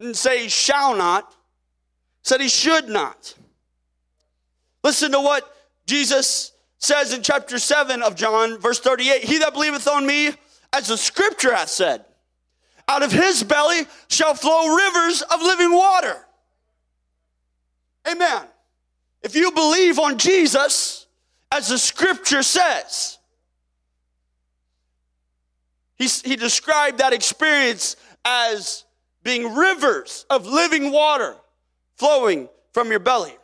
Didn't 0.00 0.16
say 0.16 0.44
he 0.44 0.48
shall 0.48 0.96
not. 0.96 1.34
Said 2.22 2.40
he 2.40 2.48
should 2.48 2.88
not. 2.88 3.34
Listen 4.82 5.12
to 5.12 5.20
what 5.20 5.51
Jesus 5.86 6.52
says 6.78 7.12
in 7.12 7.22
chapter 7.22 7.58
7 7.58 8.02
of 8.02 8.14
John, 8.16 8.58
verse 8.58 8.80
38. 8.80 9.24
He 9.24 9.38
that 9.38 9.52
believeth 9.52 9.86
on 9.86 10.06
me, 10.06 10.30
as 10.72 10.88
the 10.88 10.96
scripture 10.96 11.54
hath 11.54 11.68
said, 11.68 12.04
out 12.88 13.02
of 13.02 13.12
his 13.12 13.42
belly 13.42 13.86
shall 14.08 14.34
flow 14.34 14.74
rivers 14.74 15.22
of 15.22 15.40
living 15.40 15.72
water. 15.72 16.16
Amen. 18.10 18.42
If 19.22 19.36
you 19.36 19.52
believe 19.52 19.98
on 19.98 20.18
Jesus, 20.18 21.06
as 21.52 21.68
the 21.68 21.78
scripture 21.78 22.42
says, 22.42 23.18
he, 25.94 26.08
he 26.28 26.36
described 26.36 26.98
that 26.98 27.12
experience 27.12 27.96
as 28.24 28.84
being 29.22 29.54
rivers 29.54 30.26
of 30.28 30.46
living 30.46 30.90
water 30.90 31.36
flowing 31.96 32.48
from 32.72 32.90
your 32.90 32.98
belly. 32.98 33.36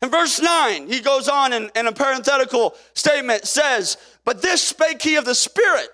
In 0.00 0.10
verse 0.10 0.40
9, 0.40 0.86
he 0.86 1.00
goes 1.00 1.28
on 1.28 1.52
in, 1.52 1.70
in 1.74 1.86
a 1.86 1.92
parenthetical 1.92 2.74
statement 2.94 3.46
says, 3.46 3.96
But 4.24 4.42
this 4.42 4.62
spake 4.62 5.02
he 5.02 5.16
of 5.16 5.24
the 5.24 5.34
Spirit. 5.34 5.88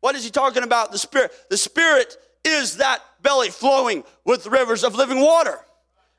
What 0.00 0.14
is 0.14 0.24
he 0.24 0.30
talking 0.30 0.62
about? 0.62 0.92
The 0.92 0.98
Spirit. 0.98 1.32
The 1.50 1.56
Spirit 1.56 2.16
is 2.44 2.76
that 2.76 3.02
belly 3.22 3.50
flowing 3.50 4.04
with 4.24 4.46
rivers 4.46 4.84
of 4.84 4.94
living 4.94 5.20
water. 5.20 5.58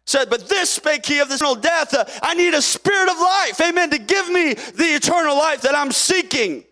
Said, 0.05 0.29
but 0.29 0.49
this 0.49 0.71
spake 0.71 1.05
he 1.05 1.19
of 1.19 1.29
the 1.29 1.35
eternal 1.35 1.53
death. 1.53 2.19
I 2.23 2.33
need 2.33 2.55
a 2.55 2.63
spirit 2.63 3.09
of 3.11 3.19
life, 3.19 3.61
amen, 3.61 3.91
to 3.91 3.99
give 3.99 4.27
me 4.27 4.55
the 4.55 4.95
eternal 4.95 5.37
life 5.37 5.61
that 5.61 5.75
I'm 5.75 5.91
seeking. 5.91 6.63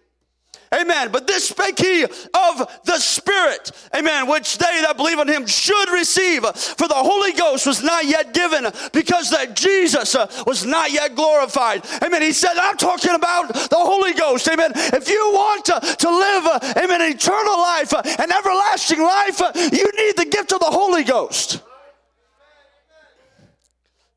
Amen. 0.73 1.09
But 1.11 1.27
this 1.27 1.47
spake 1.47 1.79
he 1.79 2.03
of 2.03 2.81
the 2.83 2.97
Spirit, 2.97 3.71
amen, 3.95 4.27
which 4.27 4.57
they 4.57 4.81
that 4.81 4.97
believe 4.97 5.17
on 5.17 5.27
him 5.27 5.45
should 5.45 5.89
receive. 5.89 6.41
For 6.43 6.87
the 6.87 6.93
Holy 6.93 7.31
Ghost 7.31 7.65
was 7.65 7.81
not 7.81 8.05
yet 8.05 8.33
given 8.33 8.67
because 8.91 9.29
that 9.29 9.55
Jesus 9.55 10.13
uh, 10.13 10.29
was 10.45 10.65
not 10.65 10.91
yet 10.91 11.15
glorified. 11.15 11.85
Amen. 12.03 12.21
He 12.21 12.33
said, 12.33 12.53
I'm 12.57 12.75
talking 12.75 13.15
about 13.15 13.53
the 13.53 13.77
Holy 13.77 14.13
Ghost. 14.13 14.47
Amen. 14.49 14.71
If 14.75 15.09
you 15.09 15.31
want 15.33 15.65
to, 15.65 15.79
to 15.79 16.09
live, 16.09 16.45
uh, 16.45 16.73
amen, 16.83 17.01
an 17.01 17.11
eternal 17.11 17.57
life, 17.57 17.93
uh, 17.93 18.01
an 18.19 18.31
everlasting 18.31 19.01
life, 19.01 19.39
you 19.55 19.91
need 19.97 20.17
the 20.17 20.27
gift 20.29 20.51
of 20.51 20.59
the 20.59 20.65
Holy 20.65 21.05
Ghost. 21.05 21.61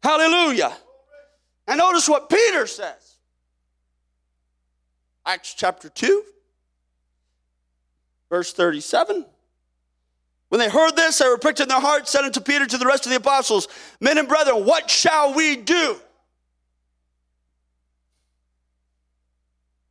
Hallelujah. 0.02 0.73
And 1.69 1.78
notice 1.78 2.09
what 2.09 2.28
Peter 2.28 2.66
says. 2.66 3.19
Acts 5.25 5.54
chapter 5.54 5.88
2 5.88 6.25
Verse 8.30 8.52
37. 8.52 9.26
When 10.49 10.58
they 10.58 10.68
heard 10.68 10.96
this, 10.96 11.18
they 11.18 11.28
were 11.28 11.38
pricked 11.38 11.60
in 11.60 11.68
their 11.68 11.80
hearts, 11.80 12.10
said 12.10 12.25
unto 12.25 12.40
Peter 12.40 12.66
to 12.66 12.78
the 12.78 12.87
rest 12.87 13.06
of 13.06 13.10
the 13.10 13.16
apostles, 13.16 13.68
Men 14.00 14.18
and 14.18 14.26
brethren, 14.26 14.64
what 14.64 14.90
shall 14.90 15.34
we 15.34 15.56
do? 15.56 15.96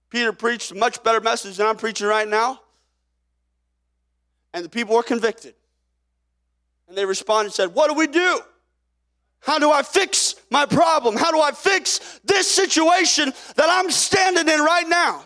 Peter 0.10 0.34
preached 0.34 0.72
a 0.72 0.76
much 0.76 1.02
better 1.04 1.22
message 1.22 1.58
than 1.58 1.68
I'm 1.68 1.78
preaching 1.78 2.08
right 2.08 2.28
now. 2.28 2.60
And 4.54 4.66
the 4.66 4.70
people 4.70 4.96
were 4.96 5.04
convicted. 5.04 5.54
And 6.88 6.98
they 6.98 7.06
responded 7.06 7.48
and 7.48 7.54
said, 7.54 7.74
What 7.74 7.90
do 7.90 7.94
we 7.94 8.08
do? 8.08 8.42
How 9.42 9.60
do 9.60 9.72
I 9.72 9.84
fix 9.84 10.36
my 10.50 10.66
problem? 10.66 11.16
How 11.16 11.32
do 11.32 11.40
I 11.40 11.52
fix 11.52 12.20
this 12.26 12.50
situation 12.50 13.32
that 13.56 13.68
I'm 13.70 13.92
standing 13.92 14.52
in 14.52 14.60
right 14.60 14.88
now? 14.88 15.24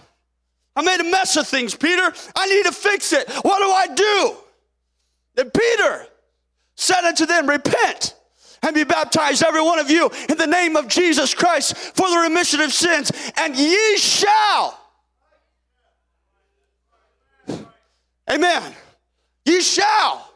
I 0.76 0.82
made 0.82 1.00
a 1.00 1.04
mess 1.04 1.38
of 1.38 1.48
things, 1.48 1.76
Peter. 1.76 2.12
I 2.36 2.48
need 2.48 2.66
to 2.66 2.72
fix 2.72 3.14
it. 3.14 3.30
What 3.44 3.60
do 3.60 3.70
I 3.70 3.96
do? 3.96 4.38
Then 5.36 5.52
Peter 5.52 6.08
said 6.76 7.04
unto 7.06 7.26
them, 7.26 7.48
Repent 7.48 8.16
and 8.64 8.74
be 8.74 8.84
baptized, 8.84 9.44
every 9.44 9.62
one 9.62 9.80
of 9.80 9.92
you, 9.92 10.10
in 10.30 10.38
the 10.38 10.48
name 10.48 10.76
of 10.76 10.88
Jesus 10.88 11.34
Christ 11.34 11.76
for 11.76 12.10
the 12.10 12.18
remission 12.18 12.62
of 12.62 12.74
sins, 12.74 13.12
and 13.38 13.56
ye 13.56 13.98
shall. 13.98 14.80
Amen. 18.32 18.74
Ye 19.46 19.62
shall 19.62 20.33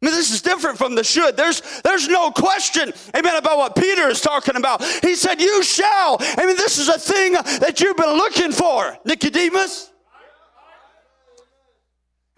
I 0.00 0.06
mean, 0.06 0.14
this 0.14 0.30
is 0.30 0.42
different 0.42 0.78
from 0.78 0.94
the 0.94 1.02
should. 1.02 1.36
There's, 1.36 1.60
there's 1.82 2.06
no 2.06 2.30
question, 2.30 2.92
amen, 3.16 3.34
about 3.34 3.58
what 3.58 3.74
Peter 3.74 4.08
is 4.08 4.20
talking 4.20 4.54
about. 4.54 4.84
He 5.02 5.16
said, 5.16 5.40
You 5.40 5.62
shall. 5.64 6.18
I 6.20 6.46
mean, 6.46 6.56
this 6.56 6.78
is 6.78 6.88
a 6.88 6.98
thing 6.98 7.32
that 7.32 7.80
you've 7.80 7.96
been 7.96 8.16
looking 8.16 8.52
for, 8.52 8.96
Nicodemus. 9.04 9.90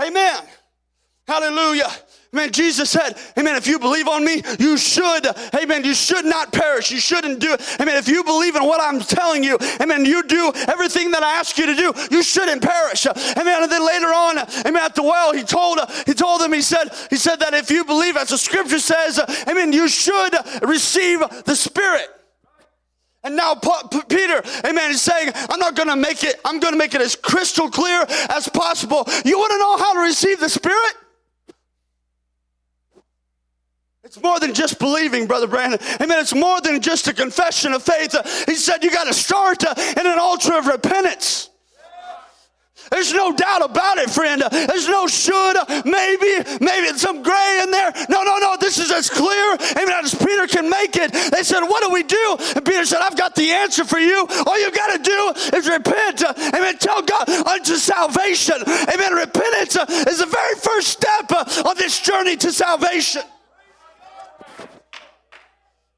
Amen. 0.00 0.42
Hallelujah. 1.28 1.90
Amen. 2.32 2.52
Jesus 2.52 2.90
said, 2.90 3.18
Amen. 3.36 3.56
If 3.56 3.66
you 3.66 3.80
believe 3.80 4.06
on 4.06 4.24
me, 4.24 4.42
you 4.60 4.76
should, 4.76 5.26
Amen. 5.52 5.84
You 5.84 5.94
should 5.94 6.24
not 6.24 6.52
perish. 6.52 6.92
You 6.92 7.00
shouldn't 7.00 7.40
do 7.40 7.54
it. 7.54 7.76
Amen. 7.80 7.96
If 7.96 8.06
you 8.06 8.22
believe 8.22 8.54
in 8.54 8.64
what 8.64 8.80
I'm 8.80 9.00
telling 9.00 9.42
you, 9.42 9.58
Amen. 9.80 10.04
You 10.04 10.22
do 10.22 10.52
everything 10.68 11.10
that 11.10 11.24
I 11.24 11.32
ask 11.32 11.58
you 11.58 11.66
to 11.66 11.74
do. 11.74 11.92
You 12.10 12.22
shouldn't 12.22 12.62
perish. 12.62 13.06
Amen. 13.06 13.62
And 13.62 13.72
then 13.72 13.84
later 13.84 14.06
on, 14.06 14.38
Amen. 14.64 14.82
At 14.82 14.94
the 14.94 15.02
well, 15.02 15.32
he 15.32 15.42
told 15.42 15.80
he 16.06 16.14
told 16.14 16.40
them. 16.40 16.52
He 16.52 16.62
said 16.62 16.90
he 17.10 17.16
said 17.16 17.36
that 17.40 17.52
if 17.52 17.68
you 17.68 17.84
believe, 17.84 18.16
as 18.16 18.28
the 18.28 18.38
Scripture 18.38 18.78
says, 18.78 19.18
Amen. 19.48 19.72
You 19.72 19.88
should 19.88 20.34
receive 20.62 21.20
the 21.44 21.56
Spirit. 21.56 22.08
And 23.22 23.36
now 23.36 23.54
Peter, 24.08 24.42
amen, 24.64 24.92
is 24.92 25.02
saying, 25.02 25.32
I'm 25.34 25.60
not 25.60 25.74
going 25.74 25.90
to 25.90 25.96
make 25.96 26.24
it, 26.24 26.40
I'm 26.42 26.58
going 26.58 26.72
to 26.72 26.78
make 26.78 26.94
it 26.94 27.02
as 27.02 27.16
crystal 27.16 27.68
clear 27.68 28.06
as 28.30 28.48
possible. 28.48 29.04
You 29.26 29.38
want 29.38 29.52
to 29.52 29.58
know 29.58 29.76
how 29.76 29.92
to 29.92 30.00
receive 30.00 30.40
the 30.40 30.48
Spirit? 30.48 30.94
It's 34.10 34.20
more 34.20 34.40
than 34.40 34.54
just 34.54 34.80
believing, 34.80 35.28
Brother 35.28 35.46
Brandon. 35.46 35.78
Amen. 36.02 36.18
It's 36.18 36.34
more 36.34 36.60
than 36.60 36.80
just 36.80 37.06
a 37.06 37.14
confession 37.14 37.72
of 37.72 37.84
faith. 37.84 38.10
He 38.44 38.56
said 38.56 38.82
you 38.82 38.90
got 38.90 39.06
to 39.06 39.14
start 39.14 39.62
uh, 39.62 39.72
in 39.78 40.04
an 40.04 40.18
altar 40.18 40.58
of 40.58 40.66
repentance. 40.66 41.48
There's 42.90 43.14
no 43.14 43.30
doubt 43.30 43.62
about 43.62 43.98
it, 43.98 44.10
friend. 44.10 44.42
There's 44.50 44.88
no 44.88 45.06
should, 45.06 45.54
maybe, 45.84 46.58
maybe 46.60 46.98
some 46.98 47.22
gray 47.22 47.60
in 47.62 47.70
there. 47.70 47.92
No, 48.08 48.24
no, 48.24 48.38
no. 48.38 48.56
This 48.60 48.78
is 48.78 48.90
as 48.90 49.08
clear, 49.08 49.56
amen, 49.78 50.02
as 50.02 50.12
Peter 50.12 50.48
can 50.48 50.68
make 50.68 50.96
it. 50.96 51.12
They 51.30 51.44
said, 51.44 51.60
What 51.60 51.84
do 51.84 51.90
we 51.94 52.02
do? 52.02 52.36
And 52.56 52.64
Peter 52.64 52.84
said, 52.84 52.98
I've 53.02 53.16
got 53.16 53.36
the 53.36 53.52
answer 53.52 53.84
for 53.84 54.00
you. 54.00 54.26
All 54.44 54.60
you 54.60 54.72
got 54.72 54.96
to 54.96 55.02
do 55.04 55.56
is 55.56 55.68
repent. 55.68 56.24
Uh, 56.24 56.34
amen. 56.52 56.78
Tell 56.78 57.00
God 57.00 57.28
unto 57.46 57.76
salvation. 57.76 58.56
Amen. 58.92 59.12
Repentance 59.12 59.76
uh, 59.76 59.86
is 60.08 60.18
the 60.18 60.26
very 60.26 60.56
first 60.56 60.88
step 60.88 61.30
of 61.64 61.76
this 61.76 62.00
journey 62.00 62.34
to 62.38 62.50
salvation. 62.50 63.22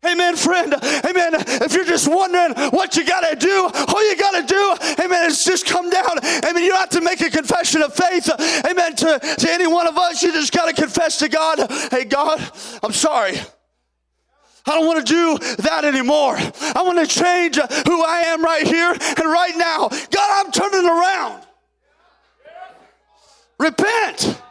Amen, 0.04 0.34
friend. 0.34 0.74
Amen. 0.74 1.34
If 1.62 1.74
you're 1.74 1.84
just 1.84 2.08
wondering 2.08 2.54
what 2.70 2.96
you 2.96 3.04
got 3.04 3.20
to 3.20 3.36
do, 3.36 3.70
all 3.88 4.10
you 4.10 4.16
got 4.16 4.40
to 4.40 4.46
do, 4.46 5.04
amen, 5.04 5.30
is 5.30 5.44
just 5.44 5.64
come 5.64 5.90
down. 5.90 6.18
Amen. 6.44 6.62
You 6.62 6.70
don't 6.70 6.80
have 6.80 6.90
to 6.90 7.00
make 7.00 7.20
a 7.20 7.30
confession 7.30 7.82
of 7.82 7.94
faith. 7.94 8.28
Amen. 8.68 8.96
To, 8.96 9.20
to 9.20 9.50
any 9.50 9.68
one 9.68 9.86
of 9.86 9.96
us, 9.96 10.22
you 10.22 10.32
just 10.32 10.52
got 10.52 10.66
to 10.66 10.80
confess 10.80 11.18
to 11.18 11.28
God, 11.28 11.70
hey, 11.92 12.04
God, 12.04 12.40
I'm 12.82 12.92
sorry. 12.92 13.38
I 14.66 14.74
don't 14.74 14.86
want 14.86 15.06
to 15.06 15.12
do 15.12 15.38
that 15.62 15.84
anymore. 15.84 16.36
I 16.36 16.82
want 16.84 16.98
to 16.98 17.06
change 17.06 17.56
who 17.56 18.02
I 18.02 18.22
am 18.26 18.42
right 18.42 18.66
here 18.66 18.92
and 18.92 19.30
right 19.30 19.56
now. 19.56 19.88
God, 19.88 20.46
I'm 20.46 20.52
turning 20.52 20.88
around. 20.88 21.42
Repent. 23.58 24.42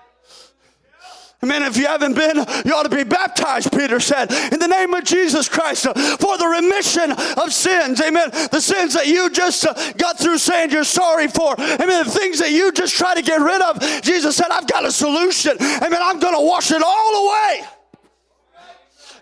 Amen. 1.44 1.64
If 1.64 1.76
you 1.76 1.88
haven't 1.88 2.14
been, 2.14 2.38
you 2.66 2.76
ought 2.76 2.84
to 2.84 2.96
be 2.96 3.04
baptized, 3.04 3.72
Peter 3.72 4.00
said, 4.00 4.32
in 4.54 4.60
the 4.60 4.68
name 4.68 4.94
of 4.94 5.04
Jesus 5.04 5.50
Christ 5.50 5.86
for 5.86 6.38
the 6.38 6.46
remission 6.46 7.12
of 7.12 7.52
sins. 7.52 8.00
Amen. 8.00 8.30
The 8.52 8.62
sins 8.62 8.94
that 8.94 9.08
you 9.08 9.28
just 9.32 9.66
uh, 9.66 9.74
got 9.94 10.20
through 10.20 10.38
saying 10.38 10.70
you're 10.70 10.84
sorry 10.84 11.28
for. 11.28 11.60
Amen. 11.60 12.06
The 12.06 12.12
things 12.12 12.38
that 12.40 12.52
you 12.52 12.72
just 12.72 12.96
try 12.96 13.16
to 13.16 13.24
get 13.24 13.42
rid 13.42 13.60
of. 13.60 13.82
Jesus 14.04 14.36
said, 14.36 14.48
I've 14.52 14.68
got 14.68 14.86
a 14.86 14.92
solution. 14.92 15.58
Amen. 15.60 16.00
I'm 16.00 16.20
going 16.20 16.36
to 16.36 16.46
wash 16.46 16.72
it 16.72 16.84
all 16.84 17.28
away. 17.28 17.64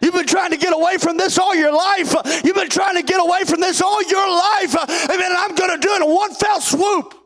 You've 0.02 0.14
been 0.14 0.28
trying 0.28 0.52
to 0.52 0.58
get 0.58 0.74
away 0.74 0.98
from 0.98 1.16
this 1.16 1.38
all 1.38 1.56
your 1.56 1.74
life. 1.74 2.14
You've 2.44 2.56
been 2.56 2.70
trying 2.70 2.96
to 2.96 3.04
get 3.04 3.22
away 3.22 3.44
from 3.46 3.62
this 3.62 3.82
all 3.82 4.04
your 4.04 4.30
life. 4.30 4.76
Amen. 5.10 5.32
I'm 5.38 5.56
going 5.56 5.72
to 5.72 5.78
do 5.78 5.94
it 5.94 6.02
in 6.04 6.10
one 6.10 6.34
fell 6.34 6.60
swoop. 6.60 7.19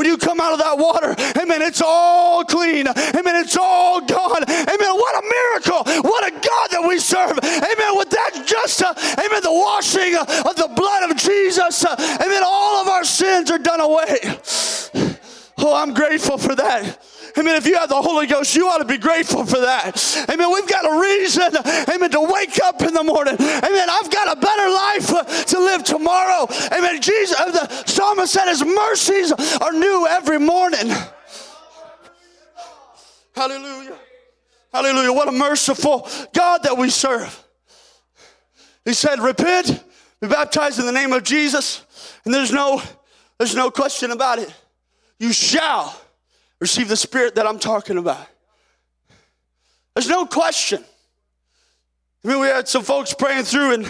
When 0.00 0.08
you 0.08 0.16
come 0.16 0.40
out 0.40 0.54
of 0.54 0.60
that 0.60 0.78
water, 0.78 1.14
amen, 1.42 1.60
it's 1.60 1.82
all 1.84 2.42
clean. 2.42 2.88
Amen, 2.88 3.36
it's 3.36 3.54
all 3.54 4.00
gone. 4.00 4.42
Amen, 4.48 4.92
what 4.96 5.14
a 5.14 5.28
miracle. 5.28 6.00
What 6.08 6.26
a 6.26 6.30
God 6.30 6.68
that 6.70 6.82
we 6.88 6.98
serve. 6.98 7.38
Amen, 7.38 7.98
with 7.98 8.08
that 8.08 8.44
just, 8.46 8.82
uh, 8.82 8.94
amen, 8.96 9.42
the 9.42 9.52
washing 9.52 10.16
of 10.16 10.56
the 10.56 10.72
blood 10.74 11.10
of 11.10 11.18
Jesus, 11.18 11.84
uh, 11.84 11.94
amen, 12.24 12.42
all 12.42 12.80
of 12.80 12.88
our 12.88 13.04
sins 13.04 13.50
are 13.50 13.58
done 13.58 13.80
away. 13.80 14.16
Oh, 15.62 15.76
I'm 15.76 15.92
grateful 15.92 16.38
for 16.38 16.54
that. 16.54 17.04
Amen. 17.38 17.56
If 17.56 17.66
you 17.66 17.76
have 17.76 17.88
the 17.88 18.00
Holy 18.00 18.26
Ghost, 18.26 18.54
you 18.54 18.68
ought 18.68 18.78
to 18.78 18.84
be 18.84 18.98
grateful 18.98 19.44
for 19.44 19.60
that. 19.60 20.26
Amen. 20.28 20.52
We've 20.52 20.68
got 20.68 20.84
a 20.84 21.00
reason, 21.00 21.56
amen, 21.92 22.10
to 22.10 22.20
wake 22.20 22.58
up 22.64 22.82
in 22.82 22.94
the 22.94 23.04
morning. 23.04 23.34
Amen. 23.34 23.88
I've 23.90 24.10
got 24.10 24.36
a 24.36 24.40
better 24.40 24.68
life 24.70 25.46
to 25.46 25.58
live 25.58 25.84
tomorrow. 25.84 26.48
Amen. 26.72 27.00
Jesus, 27.00 27.38
uh, 27.38 27.50
the 27.50 27.84
psalmist 27.86 28.32
said 28.32 28.48
his 28.48 28.64
mercies 28.64 29.32
are 29.32 29.72
new 29.72 30.06
every 30.08 30.38
morning. 30.38 30.90
Hallelujah. 33.34 33.96
Hallelujah. 34.72 35.12
What 35.12 35.28
a 35.28 35.32
merciful 35.32 36.08
God 36.32 36.62
that 36.64 36.76
we 36.76 36.90
serve. 36.90 37.44
He 38.84 38.94
said, 38.94 39.20
repent, 39.20 39.84
be 40.20 40.28
baptized 40.28 40.78
in 40.78 40.86
the 40.86 40.92
name 40.92 41.12
of 41.12 41.22
Jesus. 41.22 41.84
And 42.24 42.34
there's 42.34 42.52
no, 42.52 42.82
there's 43.38 43.54
no 43.54 43.70
question 43.70 44.10
about 44.10 44.38
it. 44.38 44.52
You 45.18 45.32
shall 45.32 45.98
receive 46.60 46.88
the 46.88 46.96
spirit 46.96 47.34
that 47.36 47.46
I'm 47.46 47.58
talking 47.58 47.98
about. 47.98 48.26
There's 49.94 50.08
no 50.08 50.26
question. 50.26 50.84
I 52.24 52.28
mean, 52.28 52.40
we 52.40 52.46
had 52.46 52.68
some 52.68 52.82
folks 52.82 53.14
praying 53.14 53.44
through 53.44 53.74
in 53.74 53.86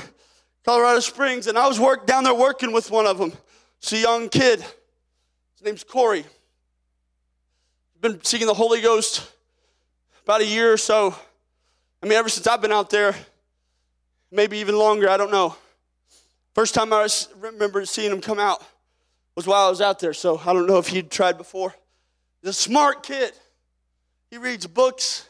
Colorado 0.64 1.00
Springs, 1.00 1.46
and 1.46 1.58
I 1.58 1.66
was 1.66 1.80
work 1.80 2.06
down 2.06 2.24
there 2.24 2.34
working 2.34 2.72
with 2.72 2.90
one 2.90 3.06
of 3.06 3.18
them. 3.18 3.32
It's 3.78 3.92
a 3.92 3.98
young 3.98 4.28
kid. 4.28 4.60
His 4.60 5.64
name's 5.64 5.84
Corey. 5.84 6.24
Been 8.00 8.22
seeking 8.24 8.46
the 8.46 8.54
Holy 8.54 8.80
Ghost 8.80 9.30
about 10.24 10.40
a 10.40 10.46
year 10.46 10.72
or 10.72 10.76
so. 10.76 11.14
I 12.02 12.06
mean, 12.06 12.14
ever 12.14 12.28
since 12.28 12.46
I've 12.46 12.62
been 12.62 12.72
out 12.72 12.88
there, 12.88 13.14
maybe 14.30 14.58
even 14.58 14.76
longer, 14.76 15.08
I 15.08 15.16
don't 15.16 15.30
know. 15.30 15.54
First 16.54 16.74
time 16.74 16.92
I 16.92 17.06
remember 17.38 17.84
seeing 17.84 18.10
him 18.10 18.20
come 18.20 18.38
out 18.38 18.62
was 19.34 19.46
while 19.46 19.66
I 19.66 19.70
was 19.70 19.80
out 19.80 19.98
there, 19.98 20.14
so 20.14 20.40
I 20.44 20.52
don't 20.52 20.66
know 20.66 20.78
if 20.78 20.88
he'd 20.88 21.10
tried 21.10 21.36
before. 21.36 21.74
He's 22.42 22.50
a 22.50 22.52
smart 22.52 23.02
kid. 23.02 23.32
He 24.30 24.38
reads 24.38 24.66
books, 24.66 25.28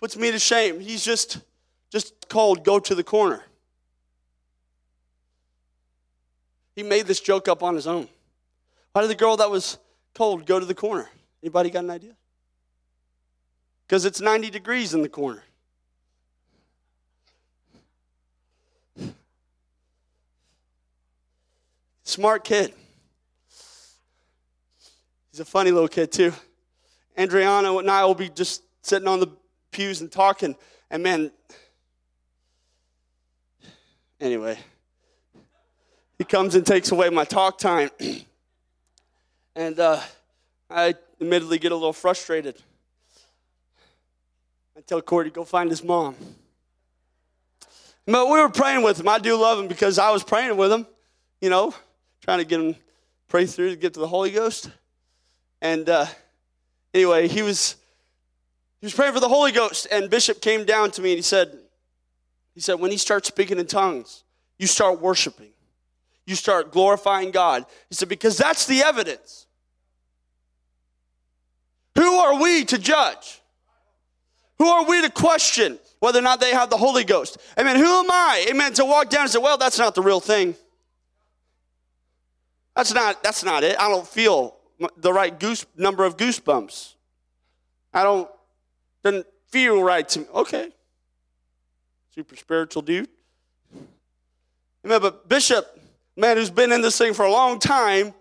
puts 0.00 0.16
me 0.16 0.30
to 0.30 0.38
shame. 0.38 0.80
He's 0.80 1.04
just 1.04 1.38
just 1.90 2.28
called 2.28 2.64
go 2.64 2.78
to 2.80 2.94
the 2.94 3.04
corner. 3.04 3.42
He 6.74 6.82
made 6.82 7.06
this 7.06 7.20
joke 7.20 7.46
up 7.46 7.62
on 7.62 7.74
his 7.74 7.86
own. 7.86 8.08
Why 8.92 9.02
did 9.02 9.10
the 9.10 9.14
girl 9.14 9.36
that 9.36 9.50
was 9.50 9.78
cold 10.14 10.46
go 10.46 10.58
to 10.58 10.66
the 10.66 10.74
corner? 10.74 11.08
Anybody 11.42 11.70
got 11.70 11.84
an 11.84 11.90
idea? 11.90 12.16
Because 13.86 14.04
it's 14.04 14.20
90 14.20 14.50
degrees 14.50 14.94
in 14.94 15.02
the 15.02 15.08
corner. 15.08 15.44
Smart 22.02 22.44
kid. 22.44 22.72
He's 25.34 25.40
a 25.40 25.44
funny 25.44 25.72
little 25.72 25.88
kid, 25.88 26.12
too. 26.12 26.32
Andriana 27.18 27.76
and 27.80 27.90
I 27.90 28.04
will 28.04 28.14
be 28.14 28.28
just 28.28 28.62
sitting 28.82 29.08
on 29.08 29.18
the 29.18 29.26
pews 29.72 30.00
and 30.00 30.12
talking. 30.12 30.54
And 30.92 31.02
man, 31.02 31.32
anyway, 34.20 34.56
he 36.18 36.22
comes 36.22 36.54
and 36.54 36.64
takes 36.64 36.92
away 36.92 37.10
my 37.10 37.24
talk 37.24 37.58
time. 37.58 37.90
and 39.56 39.80
uh, 39.80 40.00
I 40.70 40.94
admittedly 41.20 41.58
get 41.58 41.72
a 41.72 41.74
little 41.74 41.92
frustrated. 41.92 42.54
I 44.78 44.82
tell 44.82 45.02
Corey 45.02 45.30
go 45.30 45.42
find 45.42 45.68
his 45.68 45.82
mom. 45.82 46.14
But 48.06 48.26
we 48.26 48.38
were 48.38 48.50
praying 48.50 48.84
with 48.84 49.00
him. 49.00 49.08
I 49.08 49.18
do 49.18 49.34
love 49.34 49.58
him 49.58 49.66
because 49.66 49.98
I 49.98 50.12
was 50.12 50.22
praying 50.22 50.56
with 50.56 50.70
him, 50.70 50.86
you 51.40 51.50
know, 51.50 51.74
trying 52.20 52.38
to 52.38 52.44
get 52.44 52.60
him 52.60 52.76
pray 53.26 53.46
through 53.46 53.70
to 53.70 53.76
get 53.76 53.94
to 53.94 54.00
the 54.00 54.06
Holy 54.06 54.30
Ghost. 54.30 54.70
And 55.64 55.88
uh, 55.88 56.04
anyway, 56.92 57.26
he 57.26 57.40
was 57.40 57.76
he 58.80 58.86
was 58.86 58.92
praying 58.92 59.14
for 59.14 59.20
the 59.20 59.30
Holy 59.30 59.50
Ghost, 59.50 59.88
and 59.90 60.10
Bishop 60.10 60.42
came 60.42 60.66
down 60.66 60.90
to 60.92 61.00
me 61.00 61.12
and 61.12 61.16
he 61.16 61.22
said, 61.22 61.58
he 62.54 62.60
said, 62.60 62.74
when 62.74 62.90
he 62.90 62.98
starts 62.98 63.28
speaking 63.28 63.58
in 63.58 63.66
tongues, 63.66 64.24
you 64.58 64.66
start 64.66 65.00
worshiping. 65.00 65.48
You 66.26 66.34
start 66.34 66.70
glorifying 66.70 67.30
God. 67.30 67.64
He 67.88 67.94
said, 67.94 68.10
because 68.10 68.36
that's 68.36 68.66
the 68.66 68.82
evidence. 68.82 69.46
Who 71.94 72.12
are 72.12 72.40
we 72.40 72.66
to 72.66 72.78
judge? 72.78 73.40
Who 74.58 74.66
are 74.66 74.84
we 74.84 75.00
to 75.00 75.10
question 75.10 75.78
whether 76.00 76.18
or 76.18 76.22
not 76.22 76.40
they 76.40 76.52
have 76.52 76.68
the 76.68 76.76
Holy 76.76 77.04
Ghost? 77.04 77.38
Amen. 77.58 77.76
Who 77.76 77.86
am 77.86 78.10
I? 78.10 78.46
Amen. 78.50 78.74
To 78.74 78.84
walk 78.84 79.08
down 79.08 79.22
and 79.22 79.30
say, 79.30 79.38
well, 79.38 79.56
that's 79.56 79.78
not 79.78 79.94
the 79.94 80.02
real 80.02 80.20
thing. 80.20 80.54
That's 82.76 82.92
not, 82.92 83.22
that's 83.22 83.42
not 83.44 83.64
it. 83.64 83.80
I 83.80 83.88
don't 83.88 84.06
feel 84.06 84.56
the 84.96 85.12
right 85.12 85.38
goose 85.38 85.66
number 85.76 86.04
of 86.04 86.16
goosebumps. 86.16 86.94
I 87.92 88.02
don't 88.02 88.28
doesn't 89.02 89.26
feel 89.48 89.82
right 89.82 90.08
to 90.08 90.20
me. 90.20 90.26
Okay. 90.34 90.70
Super 92.14 92.36
spiritual 92.36 92.82
dude. 92.82 93.08
Amen. 94.84 95.00
But 95.00 95.28
Bishop, 95.28 95.78
man 96.16 96.36
who's 96.36 96.50
been 96.50 96.72
in 96.72 96.80
this 96.80 96.96
thing 96.96 97.14
for 97.14 97.24
a 97.24 97.30
long 97.30 97.58
time, 97.58 98.14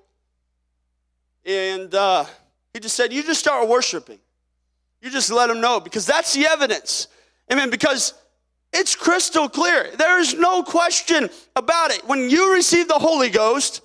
and 1.45 1.93
uh, 1.93 2.25
he 2.73 2.79
just 2.79 2.95
said, 2.95 3.13
You 3.13 3.23
just 3.23 3.39
start 3.39 3.67
worshiping. 3.67 4.19
You 5.01 5.09
just 5.09 5.31
let 5.31 5.49
him 5.49 5.61
know 5.61 5.79
because 5.79 6.05
that's 6.05 6.33
the 6.33 6.45
evidence. 6.47 7.07
Amen. 7.51 7.69
Because 7.69 8.13
it's 8.71 8.95
crystal 8.95 9.47
clear. 9.47 9.91
There 9.97 10.19
is 10.19 10.33
no 10.33 10.63
question 10.63 11.29
about 11.55 11.91
it. 11.91 12.07
When 12.07 12.29
you 12.29 12.53
receive 12.53 12.87
the 12.87 12.95
Holy 12.95 13.29
Ghost, 13.29 13.81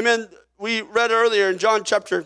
Amen. 0.00 0.28
We 0.58 0.80
read 0.80 1.10
earlier 1.10 1.50
in 1.50 1.58
John 1.58 1.84
chapter 1.84 2.24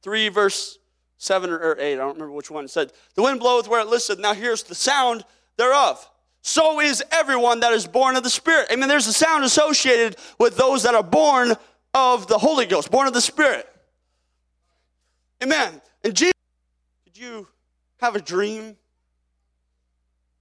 3, 0.00 0.30
verse 0.30 0.78
7 1.18 1.50
or 1.50 1.76
8. 1.78 1.92
I 1.92 1.96
don't 1.96 2.14
remember 2.14 2.32
which 2.32 2.50
one. 2.50 2.64
It 2.64 2.70
said, 2.70 2.90
The 3.16 3.22
wind 3.22 3.38
bloweth 3.38 3.68
where 3.68 3.82
it 3.82 3.88
listeth. 3.88 4.18
Now 4.18 4.32
here's 4.32 4.62
the 4.62 4.74
sound 4.74 5.26
thereof. 5.58 6.08
So 6.40 6.80
is 6.80 7.04
everyone 7.12 7.60
that 7.60 7.74
is 7.74 7.86
born 7.86 8.16
of 8.16 8.22
the 8.22 8.30
Spirit. 8.30 8.68
Amen. 8.72 8.88
There's 8.88 9.06
a 9.06 9.12
sound 9.12 9.44
associated 9.44 10.16
with 10.38 10.56
those 10.56 10.84
that 10.84 10.94
are 10.94 11.02
born 11.02 11.52
of 11.92 12.28
the 12.28 12.38
Holy 12.38 12.64
Ghost, 12.64 12.90
born 12.90 13.06
of 13.06 13.12
the 13.12 13.20
Spirit. 13.20 13.68
Amen. 15.42 15.82
And 16.02 16.14
Jesus, 16.14 16.32
did 17.04 17.18
you 17.18 17.46
have 17.98 18.16
a 18.16 18.22
dream 18.22 18.78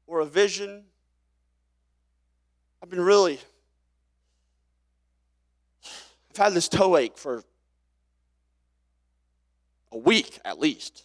or 0.07 0.21
a 0.21 0.25
vision? 0.25 0.85
I've 2.81 2.89
been 2.89 3.01
really, 3.01 3.39
I've 6.39 6.45
had 6.45 6.53
this 6.53 6.69
toe 6.69 6.95
ache 6.95 7.17
for 7.17 7.43
a 9.91 9.97
week 9.97 10.39
at 10.45 10.57
least. 10.57 11.03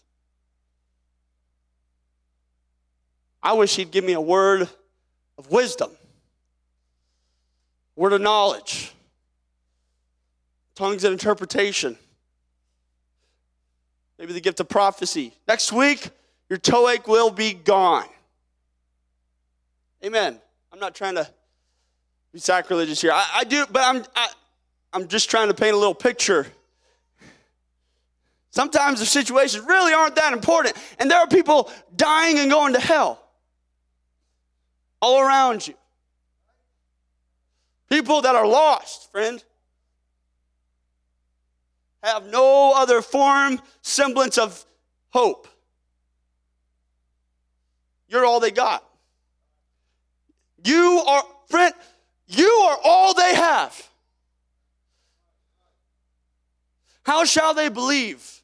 I 3.42 3.54
wish 3.54 3.74
he'd 3.74 3.90
give 3.90 4.04
me 4.04 4.12
a 4.12 4.20
word 4.20 4.68
of 5.36 5.50
wisdom, 5.50 5.90
word 7.96 8.12
of 8.12 8.20
knowledge, 8.20 8.92
tongues 10.76 11.02
and 11.02 11.12
interpretation, 11.12 11.98
maybe 14.20 14.32
the 14.34 14.40
gift 14.40 14.60
of 14.60 14.68
prophecy. 14.68 15.34
Next 15.48 15.72
week, 15.72 16.10
your 16.48 16.60
toe 16.60 16.88
ache 16.88 17.08
will 17.08 17.30
be 17.30 17.54
gone. 17.54 18.08
Amen. 20.04 20.40
I'm 20.72 20.78
not 20.78 20.94
trying 20.94 21.16
to 21.16 21.28
be 22.32 22.38
sacrilegious 22.38 23.00
here. 23.00 23.10
I, 23.12 23.28
I 23.38 23.44
do, 23.44 23.66
but 23.68 23.82
I'm 23.82 24.04
I, 24.14 24.28
I'm 24.94 25.08
just 25.08 25.28
trying 25.28 25.48
to 25.48 25.54
paint 25.54 25.74
a 25.74 25.76
little 25.76 25.94
picture. 25.94 26.46
Sometimes 28.50 29.00
the 29.00 29.06
situations 29.06 29.66
really 29.66 29.92
aren't 29.92 30.14
that 30.14 30.32
important, 30.32 30.76
and 31.00 31.10
there 31.10 31.18
are 31.18 31.26
people 31.26 31.72
dying 31.96 32.38
and 32.38 32.48
going 32.48 32.74
to 32.74 32.80
hell 32.80 33.20
all 35.02 35.20
around 35.20 35.66
you. 35.66 35.74
People 37.90 38.22
that 38.22 38.36
are 38.36 38.46
lost, 38.46 39.10
friend, 39.10 39.42
have 42.04 42.26
no 42.28 42.72
other 42.76 43.02
form, 43.02 43.60
semblance 43.82 44.38
of 44.38 44.64
hope. 45.10 45.48
You're 48.06 48.24
all 48.24 48.38
they 48.38 48.52
got. 48.52 48.84
You 50.64 51.02
are, 51.08 51.24
friend, 51.48 51.74
you 52.28 52.48
are 52.68 52.78
all 52.84 53.14
they 53.14 53.34
have. 53.34 53.90
How 57.04 57.24
shall 57.24 57.54
they 57.54 57.68
believe 57.68 58.42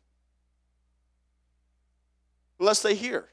unless 2.58 2.82
they 2.82 2.94
hear? 2.94 3.26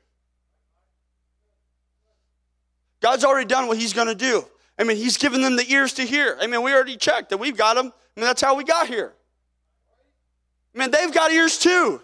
God's 3.02 3.24
already 3.24 3.48
done 3.48 3.68
what 3.68 3.78
He's 3.78 3.94
going 3.94 4.08
to 4.08 4.16
do. 4.16 4.46
I 4.80 4.84
mean, 4.84 4.98
He's 4.98 5.18
given 5.18 5.42
them 5.42 5.56
the 5.56 5.70
ears 5.72 5.94
to 5.94 6.04
hear. 6.04 6.38
I 6.42 6.48
mean, 6.48 6.62
we 6.64 6.74
already 6.74 6.98
checked 6.98 7.30
that 7.30 7.38
we've 7.38 7.58
got 7.58 7.76
them. 7.76 7.88
I 8.16 8.20
mean, 8.20 8.26
that's 8.26 8.42
how 8.42 8.56
we 8.56 8.64
got 8.64 8.88
here. 8.88 9.14
I 10.74 10.80
mean, 10.80 10.92
they've 10.92 11.14
got 11.14 11.32
ears 11.32 11.58
too. 11.58 12.02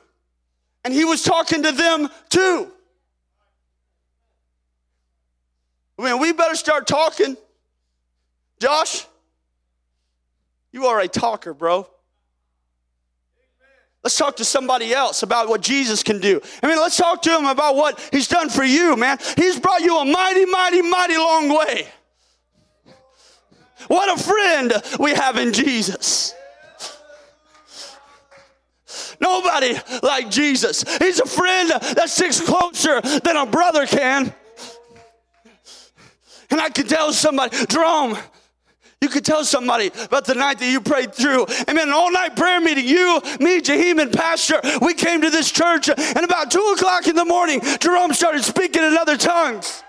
And 0.84 0.94
He 0.94 1.06
was 1.06 1.24
talking 1.24 1.64
to 1.64 1.72
them 1.72 2.10
too. 2.30 2.70
I 5.98 6.04
mean, 6.04 6.20
we 6.20 6.34
better 6.34 6.56
start 6.56 6.88
talking. 6.88 7.38
Josh, 8.60 9.06
you 10.72 10.88
are 10.88 11.00
a 11.00 11.08
talker, 11.08 11.54
bro. 11.54 11.88
Let's 14.04 14.18
talk 14.18 14.36
to 14.38 14.46
somebody 14.46 14.94
else 14.94 15.24
about 15.24 15.48
what 15.48 15.62
Jesus 15.62 16.04
can 16.04 16.20
do. 16.20 16.42
I 16.62 16.68
mean, 16.68 16.78
let's 16.78 16.98
talk 16.98 17.22
to 17.22 17.38
him 17.38 17.46
about 17.46 17.76
what 17.76 18.00
he's 18.12 18.28
done 18.28 18.50
for 18.50 18.64
you, 18.64 18.98
man. 18.98 19.18
He's 19.38 19.58
brought 19.58 19.80
you 19.80 19.98
a 19.98 20.06
mighty, 20.06 20.46
mighty, 20.46 20.82
mighty 20.82 21.18
long 21.18 21.50
way. 21.50 21.88
What 23.88 24.20
a 24.20 24.22
friend 24.22 24.74
we 25.00 25.12
have 25.12 25.38
in 25.38 25.54
Jesus. 25.54 26.34
Nobody 29.22 29.78
like 30.02 30.30
Jesus. 30.30 30.84
He's 31.00 31.22
a 31.22 31.26
friend 31.26 31.70
that 31.70 32.10
sticks 32.10 32.42
closer 32.42 33.00
than 33.02 33.38
a 33.38 33.46
brother 33.46 33.86
can. 33.86 34.34
And 36.50 36.60
I 36.60 36.70
can 36.70 36.88
tell 36.88 37.14
somebody, 37.14 37.56
Jerome, 37.68 38.18
you 39.04 39.10
could 39.10 39.26
tell 39.26 39.44
somebody 39.44 39.92
about 40.02 40.26
the 40.26 40.34
night 40.34 40.60
that 40.60 40.72
you 40.72 40.80
prayed 40.80 41.14
through. 41.14 41.46
Amen. 41.70 41.90
An 41.90 41.94
all 41.94 42.12
night 42.12 42.36
prayer 42.38 42.62
meeting. 42.62 42.88
You, 42.88 43.20
me, 43.40 43.60
Jaheim, 43.60 44.02
and 44.02 44.12
Pastor, 44.12 44.62
we 44.82 44.94
came 44.94 45.22
to 45.22 45.30
this 45.30 45.52
church, 45.52 45.90
and 45.90 46.24
about 46.24 46.50
two 46.50 46.74
o'clock 46.76 47.08
in 47.08 47.16
the 47.16 47.26
morning, 47.26 47.60
Jerome 47.80 48.14
started 48.14 48.44
speaking 48.44 48.82
in 48.82 48.96
other 48.96 49.18
tongues. 49.18 49.84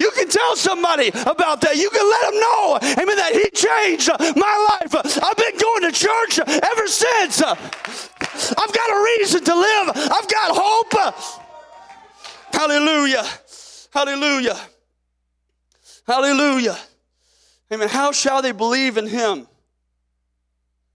You 0.00 0.10
can 0.10 0.28
tell 0.28 0.56
somebody 0.56 1.08
about 1.08 1.60
that. 1.60 1.76
You 1.76 1.88
can 1.88 2.04
let 2.04 2.30
them 2.30 2.40
know, 2.40 2.78
amen, 3.00 3.16
that 3.16 3.32
he 3.32 3.48
changed 3.54 4.10
my 4.36 4.78
life. 4.80 4.92
I've 5.22 5.36
been 5.36 5.56
going 5.56 5.82
to 5.82 5.92
church 5.92 6.40
ever 6.40 6.88
since. 6.88 7.42
I've 7.42 8.72
got 8.72 8.90
a 8.90 9.18
reason 9.18 9.44
to 9.44 9.54
live. 9.54 9.88
I've 9.94 10.28
got 10.28 10.50
hope. 10.52 10.94
Hallelujah. 12.52 13.24
Hallelujah. 13.92 14.58
Hallelujah. 16.06 16.76
Amen. 17.74 17.88
How 17.88 18.12
shall 18.12 18.40
they 18.40 18.52
believe 18.52 18.96
in 18.96 19.08
him? 19.08 19.48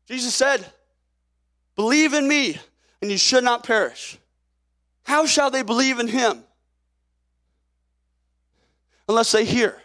Jesus 0.07 0.33
said, 0.33 0.65
Believe 1.75 2.13
in 2.13 2.25
me, 2.25 2.57
and 3.01 3.11
you 3.11 3.17
should 3.17 3.43
not 3.43 3.63
perish. 3.63 4.17
How 5.03 5.25
shall 5.25 5.51
they 5.51 5.61
believe 5.61 5.99
in 5.99 6.07
him? 6.07 6.41
Unless 9.09 9.33
they 9.33 9.43
hear. 9.43 9.81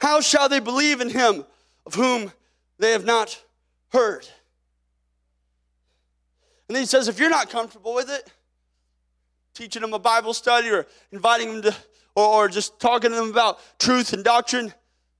How 0.00 0.20
shall 0.20 0.48
they 0.48 0.60
believe 0.60 1.00
in 1.00 1.10
him 1.10 1.44
of 1.84 1.94
whom 1.94 2.30
they 2.78 2.92
have 2.92 3.04
not 3.04 3.42
heard? 3.90 4.24
And 6.68 6.76
then 6.76 6.82
he 6.82 6.86
says, 6.86 7.08
if 7.08 7.18
you're 7.18 7.30
not 7.30 7.50
comfortable 7.50 7.94
with 7.94 8.08
it, 8.08 8.30
teaching 9.52 9.82
them 9.82 9.94
a 9.94 9.98
Bible 9.98 10.32
study 10.32 10.70
or 10.70 10.86
inviting 11.10 11.60
them 11.60 11.72
to 11.72 11.76
or, 12.14 12.44
or 12.44 12.48
just 12.48 12.78
talking 12.80 13.10
to 13.10 13.16
them 13.16 13.30
about 13.30 13.58
truth 13.78 14.12
and 14.12 14.24
doctrine. 14.24 14.72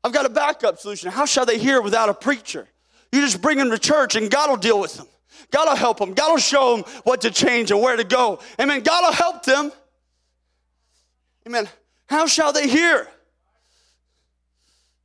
I've 0.02 0.12
got 0.12 0.26
a 0.26 0.30
backup 0.30 0.78
solution. 0.78 1.10
How 1.10 1.24
shall 1.24 1.46
they 1.46 1.58
hear 1.58 1.80
without 1.80 2.08
a 2.08 2.14
preacher? 2.14 2.68
You 3.12 3.20
just 3.20 3.40
bring 3.40 3.58
them 3.58 3.70
to 3.70 3.78
church 3.78 4.16
and 4.16 4.30
God 4.30 4.50
will 4.50 4.56
deal 4.56 4.80
with 4.80 4.94
them. 4.94 5.06
God 5.50 5.68
will 5.68 5.76
help 5.76 5.98
them. 5.98 6.14
God 6.14 6.32
will 6.32 6.38
show 6.38 6.76
them 6.76 6.84
what 7.04 7.20
to 7.22 7.30
change 7.30 7.70
and 7.70 7.80
where 7.80 7.96
to 7.96 8.04
go. 8.04 8.40
Amen. 8.60 8.82
God 8.82 9.04
will 9.04 9.12
help 9.12 9.44
them. 9.44 9.72
Amen. 11.46 11.68
How 12.06 12.26
shall 12.26 12.52
they 12.52 12.68
hear? 12.68 13.08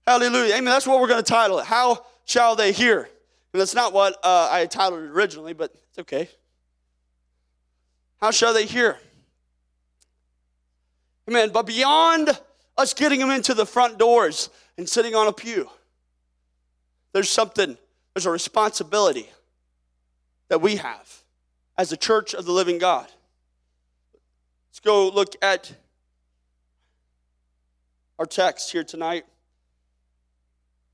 Hallelujah. 0.08 0.56
Amen. 0.56 0.65
That's 0.65 0.88
what 0.88 0.99
we're 0.99 1.08
going 1.08 1.23
to 1.23 1.30
title 1.30 1.60
it. 1.60 1.65
How 1.65 2.06
shall 2.25 2.56
they 2.56 2.71
hear? 2.71 3.10
And 3.54 3.62
that's 3.62 3.75
not 3.75 3.93
what 3.93 4.15
uh, 4.23 4.49
I 4.52 4.65
titled 4.65 5.04
it 5.04 5.10
originally, 5.10 5.54
but 5.54 5.71
it's 5.89 5.99
okay. 5.99 6.30
How 8.19 8.32
shall 8.32 8.54
they 8.54 8.65
hear? 8.65 8.97
Amen. 11.29 11.51
But 11.51 11.67
beyond 11.67 12.31
us 12.75 12.95
getting 12.95 13.19
them 13.19 13.29
into 13.29 13.53
the 13.53 13.65
front 13.65 13.99
doors 13.99 14.49
and 14.79 14.89
sitting 14.89 15.13
on 15.13 15.27
a 15.27 15.31
pew, 15.31 15.69
there's 17.13 17.29
something, 17.29 17.77
there's 18.15 18.25
a 18.25 18.31
responsibility 18.31 19.29
that 20.47 20.59
we 20.59 20.77
have 20.77 21.23
as 21.77 21.91
a 21.91 21.97
church 21.97 22.33
of 22.33 22.45
the 22.45 22.51
living 22.51 22.79
God. 22.79 23.05
Let's 24.71 24.79
go 24.79 25.09
look 25.09 25.35
at 25.43 25.71
our 28.17 28.25
text 28.25 28.71
here 28.71 28.83
tonight. 28.83 29.23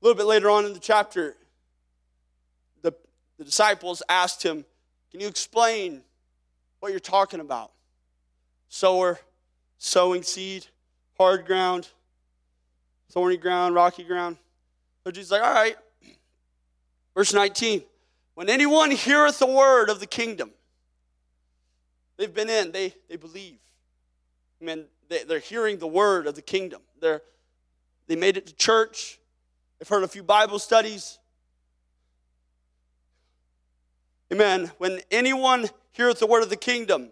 A 0.02 0.04
little 0.04 0.18
bit 0.18 0.26
later 0.26 0.50
on 0.50 0.66
in 0.66 0.74
the 0.74 0.78
chapter, 0.78 1.34
the, 2.82 2.92
the 3.38 3.44
disciples 3.44 4.02
asked 4.06 4.42
him, 4.42 4.66
Can 5.10 5.20
you 5.20 5.28
explain 5.28 6.02
what 6.80 6.90
you're 6.90 7.00
talking 7.00 7.40
about? 7.40 7.72
Sower 8.68 9.18
sowing 9.78 10.22
seed, 10.22 10.66
hard 11.18 11.46
ground, 11.46 11.88
thorny 13.10 13.36
ground, 13.36 13.74
rocky 13.74 14.04
ground. 14.04 14.36
So 15.04 15.10
Jesus 15.10 15.28
is 15.28 15.32
like, 15.32 15.42
all 15.42 15.54
right. 15.54 15.76
Verse 17.14 17.32
19. 17.32 17.82
When 18.34 18.50
anyone 18.50 18.90
heareth 18.90 19.38
the 19.38 19.46
word 19.46 19.88
of 19.88 20.00
the 20.00 20.06
kingdom, 20.06 20.50
they've 22.16 22.32
been 22.32 22.50
in, 22.50 22.72
they, 22.72 22.94
they 23.08 23.16
believe. 23.16 23.58
I 24.60 24.64
mean, 24.64 24.84
they, 25.08 25.24
they're 25.24 25.38
hearing 25.38 25.78
the 25.78 25.86
word 25.86 26.26
of 26.26 26.34
the 26.34 26.42
kingdom. 26.42 26.82
They're, 27.00 27.22
they 28.06 28.16
made 28.16 28.36
it 28.36 28.46
to 28.46 28.54
church. 28.54 29.18
They've 29.78 29.88
heard 29.88 30.02
a 30.02 30.08
few 30.08 30.22
Bible 30.22 30.58
studies. 30.58 31.18
Amen. 34.32 34.70
When 34.78 35.00
anyone 35.10 35.68
heareth 35.92 36.18
the 36.18 36.26
word 36.26 36.42
of 36.42 36.50
the 36.50 36.56
kingdom 36.56 37.10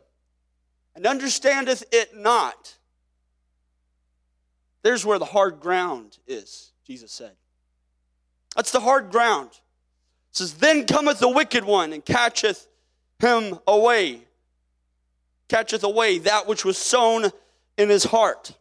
and 0.94 1.06
understandeth 1.06 1.84
it 1.92 2.16
not. 2.16 2.76
There's 4.82 5.04
where 5.04 5.18
the 5.18 5.24
hard 5.24 5.60
ground 5.60 6.18
is, 6.26 6.72
Jesus 6.86 7.10
said. 7.10 7.32
That's 8.54 8.70
the 8.70 8.80
hard 8.80 9.10
ground. 9.10 9.50
It 9.50 10.36
says, 10.36 10.54
Then 10.54 10.86
cometh 10.86 11.18
the 11.18 11.28
wicked 11.28 11.64
one 11.64 11.92
and 11.92 12.04
catcheth 12.04 12.68
him 13.18 13.58
away, 13.66 14.22
catcheth 15.48 15.84
away 15.84 16.18
that 16.18 16.46
which 16.46 16.64
was 16.64 16.76
sown 16.76 17.30
in 17.78 17.88
his 17.88 18.04
heart. 18.04 18.56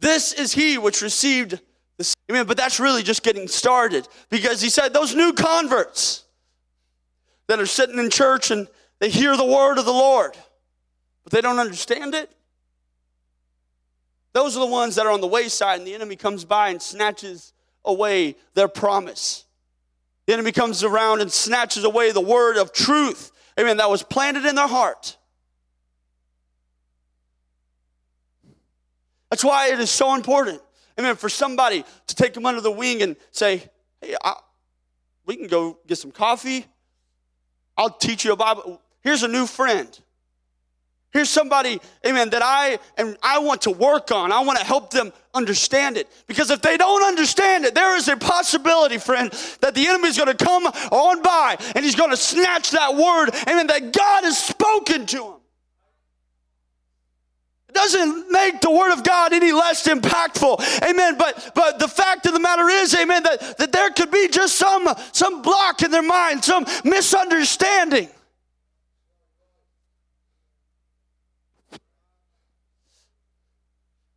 This 0.00 0.32
is 0.32 0.52
he 0.52 0.78
which 0.78 1.02
received 1.02 1.60
the 1.96 2.14
Amen. 2.30 2.46
But 2.46 2.56
that's 2.56 2.80
really 2.80 3.02
just 3.02 3.22
getting 3.22 3.48
started 3.48 4.08
because 4.30 4.60
he 4.60 4.68
said 4.68 4.92
those 4.92 5.14
new 5.14 5.32
converts, 5.32 6.24
that 7.46 7.60
are 7.60 7.66
sitting 7.66 7.98
in 7.98 8.10
church 8.10 8.50
and 8.50 8.68
they 9.00 9.10
hear 9.10 9.36
the 9.36 9.44
word 9.44 9.78
of 9.78 9.84
the 9.84 9.92
Lord, 9.92 10.36
but 11.24 11.32
they 11.32 11.40
don't 11.40 11.58
understand 11.58 12.14
it. 12.14 12.30
Those 14.32 14.56
are 14.56 14.60
the 14.60 14.66
ones 14.66 14.96
that 14.96 15.06
are 15.06 15.12
on 15.12 15.20
the 15.20 15.26
wayside, 15.26 15.78
and 15.78 15.86
the 15.86 15.94
enemy 15.94 16.16
comes 16.16 16.44
by 16.44 16.68
and 16.68 16.80
snatches 16.80 17.52
away 17.84 18.36
their 18.54 18.68
promise. 18.68 19.44
The 20.26 20.32
enemy 20.32 20.52
comes 20.52 20.82
around 20.82 21.20
and 21.20 21.30
snatches 21.30 21.84
away 21.84 22.12
the 22.12 22.20
word 22.20 22.56
of 22.56 22.72
truth, 22.72 23.30
amen, 23.58 23.76
that 23.76 23.90
was 23.90 24.02
planted 24.02 24.44
in 24.44 24.54
their 24.54 24.66
heart. 24.68 25.16
That's 29.30 29.44
why 29.44 29.72
it 29.72 29.80
is 29.80 29.90
so 29.90 30.14
important, 30.14 30.60
amen, 30.98 31.16
for 31.16 31.28
somebody 31.28 31.84
to 32.06 32.14
take 32.14 32.34
them 32.34 32.46
under 32.46 32.60
the 32.60 32.70
wing 32.70 33.02
and 33.02 33.16
say, 33.30 33.64
hey, 34.00 34.14
I, 34.22 34.34
we 35.26 35.36
can 35.36 35.46
go 35.46 35.78
get 35.86 35.98
some 35.98 36.12
coffee. 36.12 36.66
I'll 37.76 37.90
teach 37.90 38.24
you 38.24 38.32
a 38.32 38.36
Bible. 38.36 38.80
Here's 39.00 39.22
a 39.22 39.28
new 39.28 39.46
friend. 39.46 39.98
Here's 41.14 41.30
somebody, 41.30 41.80
amen, 42.04 42.30
that 42.30 42.42
I 42.42 42.80
and 42.98 43.16
I 43.22 43.38
want 43.38 43.62
to 43.62 43.70
work 43.70 44.10
on. 44.10 44.32
I 44.32 44.40
want 44.40 44.58
to 44.58 44.64
help 44.64 44.90
them 44.90 45.12
understand 45.32 45.96
it. 45.96 46.08
Because 46.26 46.50
if 46.50 46.60
they 46.60 46.76
don't 46.76 47.04
understand 47.04 47.64
it, 47.64 47.72
there 47.72 47.96
is 47.96 48.08
a 48.08 48.16
possibility, 48.16 48.98
friend, 48.98 49.30
that 49.60 49.76
the 49.76 49.86
enemy 49.86 50.08
is 50.08 50.18
going 50.18 50.36
to 50.36 50.44
come 50.44 50.66
on 50.66 51.22
by 51.22 51.56
and 51.76 51.84
he's 51.84 51.94
going 51.94 52.10
to 52.10 52.16
snatch 52.16 52.72
that 52.72 52.96
word, 52.96 53.30
amen, 53.48 53.68
that 53.68 53.92
God 53.92 54.24
has 54.24 54.36
spoken 54.36 55.06
to 55.06 55.24
him. 55.24 55.34
It 57.68 57.74
doesn't 57.76 58.32
make 58.32 58.60
the 58.60 58.72
word 58.72 58.92
of 58.92 59.04
God 59.04 59.32
any 59.32 59.52
less 59.52 59.86
impactful. 59.86 60.82
Amen. 60.82 61.16
But 61.16 61.52
but 61.54 61.78
the 61.78 61.88
fact 61.88 62.26
of 62.26 62.32
the 62.32 62.40
matter 62.40 62.68
is, 62.68 62.92
amen, 62.92 63.22
that, 63.22 63.58
that 63.58 63.70
there 63.70 63.90
could 63.90 64.10
be 64.10 64.26
just 64.26 64.56
some 64.56 64.88
some 65.12 65.42
block 65.42 65.82
in 65.82 65.92
their 65.92 66.02
mind, 66.02 66.42
some 66.42 66.66
misunderstanding. 66.82 68.08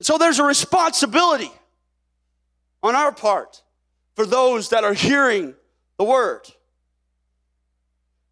So 0.07 0.17
there's 0.17 0.39
a 0.39 0.43
responsibility 0.45 1.51
on 2.81 2.95
our 2.95 3.11
part 3.11 3.61
for 4.15 4.25
those 4.25 4.69
that 4.69 4.85
are 4.85 4.93
hearing 4.93 5.53
the 5.97 6.05
word. 6.05 6.43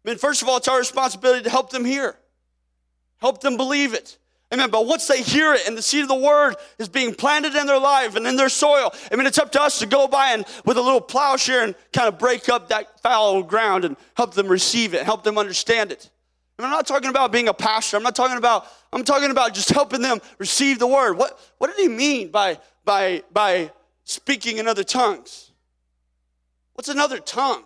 I 0.02 0.08
mean, 0.08 0.16
first 0.16 0.40
of 0.40 0.48
all, 0.48 0.56
it's 0.56 0.68
our 0.68 0.78
responsibility 0.78 1.42
to 1.42 1.50
help 1.50 1.68
them 1.68 1.84
hear, 1.84 2.16
help 3.18 3.42
them 3.42 3.58
believe 3.58 3.92
it. 3.92 4.16
Amen. 4.54 4.70
But 4.70 4.86
once 4.86 5.06
they 5.06 5.20
hear 5.20 5.52
it 5.52 5.68
and 5.68 5.76
the 5.76 5.82
seed 5.82 6.00
of 6.00 6.08
the 6.08 6.14
word 6.14 6.54
is 6.78 6.88
being 6.88 7.14
planted 7.14 7.54
in 7.54 7.66
their 7.66 7.78
life 7.78 8.16
and 8.16 8.26
in 8.26 8.36
their 8.36 8.48
soil, 8.48 8.94
I 9.12 9.16
mean, 9.16 9.26
it's 9.26 9.36
up 9.36 9.52
to 9.52 9.60
us 9.60 9.80
to 9.80 9.86
go 9.86 10.08
by 10.08 10.30
and 10.30 10.46
with 10.64 10.78
a 10.78 10.82
little 10.82 11.02
plowshare 11.02 11.62
and 11.62 11.74
kind 11.92 12.08
of 12.08 12.18
break 12.18 12.48
up 12.48 12.70
that 12.70 13.02
fallow 13.02 13.42
ground 13.42 13.84
and 13.84 13.98
help 14.16 14.32
them 14.32 14.48
receive 14.48 14.94
it, 14.94 15.02
help 15.02 15.24
them 15.24 15.36
understand 15.36 15.92
it. 15.92 16.10
I'm 16.58 16.70
not 16.70 16.86
talking 16.86 17.10
about 17.10 17.32
being 17.32 17.48
a 17.48 17.54
pastor. 17.54 17.98
I'm 17.98 18.02
not 18.02 18.16
talking 18.16 18.38
about, 18.38 18.66
I'm 18.92 19.04
talking 19.04 19.30
about 19.30 19.52
just 19.52 19.70
helping 19.70 20.00
them 20.00 20.20
receive 20.38 20.78
the 20.78 20.86
word. 20.86 21.18
What, 21.18 21.38
what 21.58 21.66
did 21.68 21.78
he 21.78 21.88
mean 21.88 22.30
by, 22.30 22.58
by, 22.84 23.22
by 23.32 23.70
speaking 24.04 24.56
in 24.56 24.66
other 24.66 24.84
tongues? 24.84 25.52
What's 26.72 26.88
another 26.88 27.18
tongue? 27.18 27.64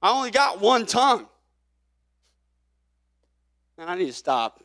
I 0.00 0.10
only 0.10 0.30
got 0.30 0.60
one 0.60 0.86
tongue. 0.86 1.26
And 3.78 3.90
I 3.90 3.96
need 3.96 4.06
to 4.06 4.12
stop. 4.12 4.62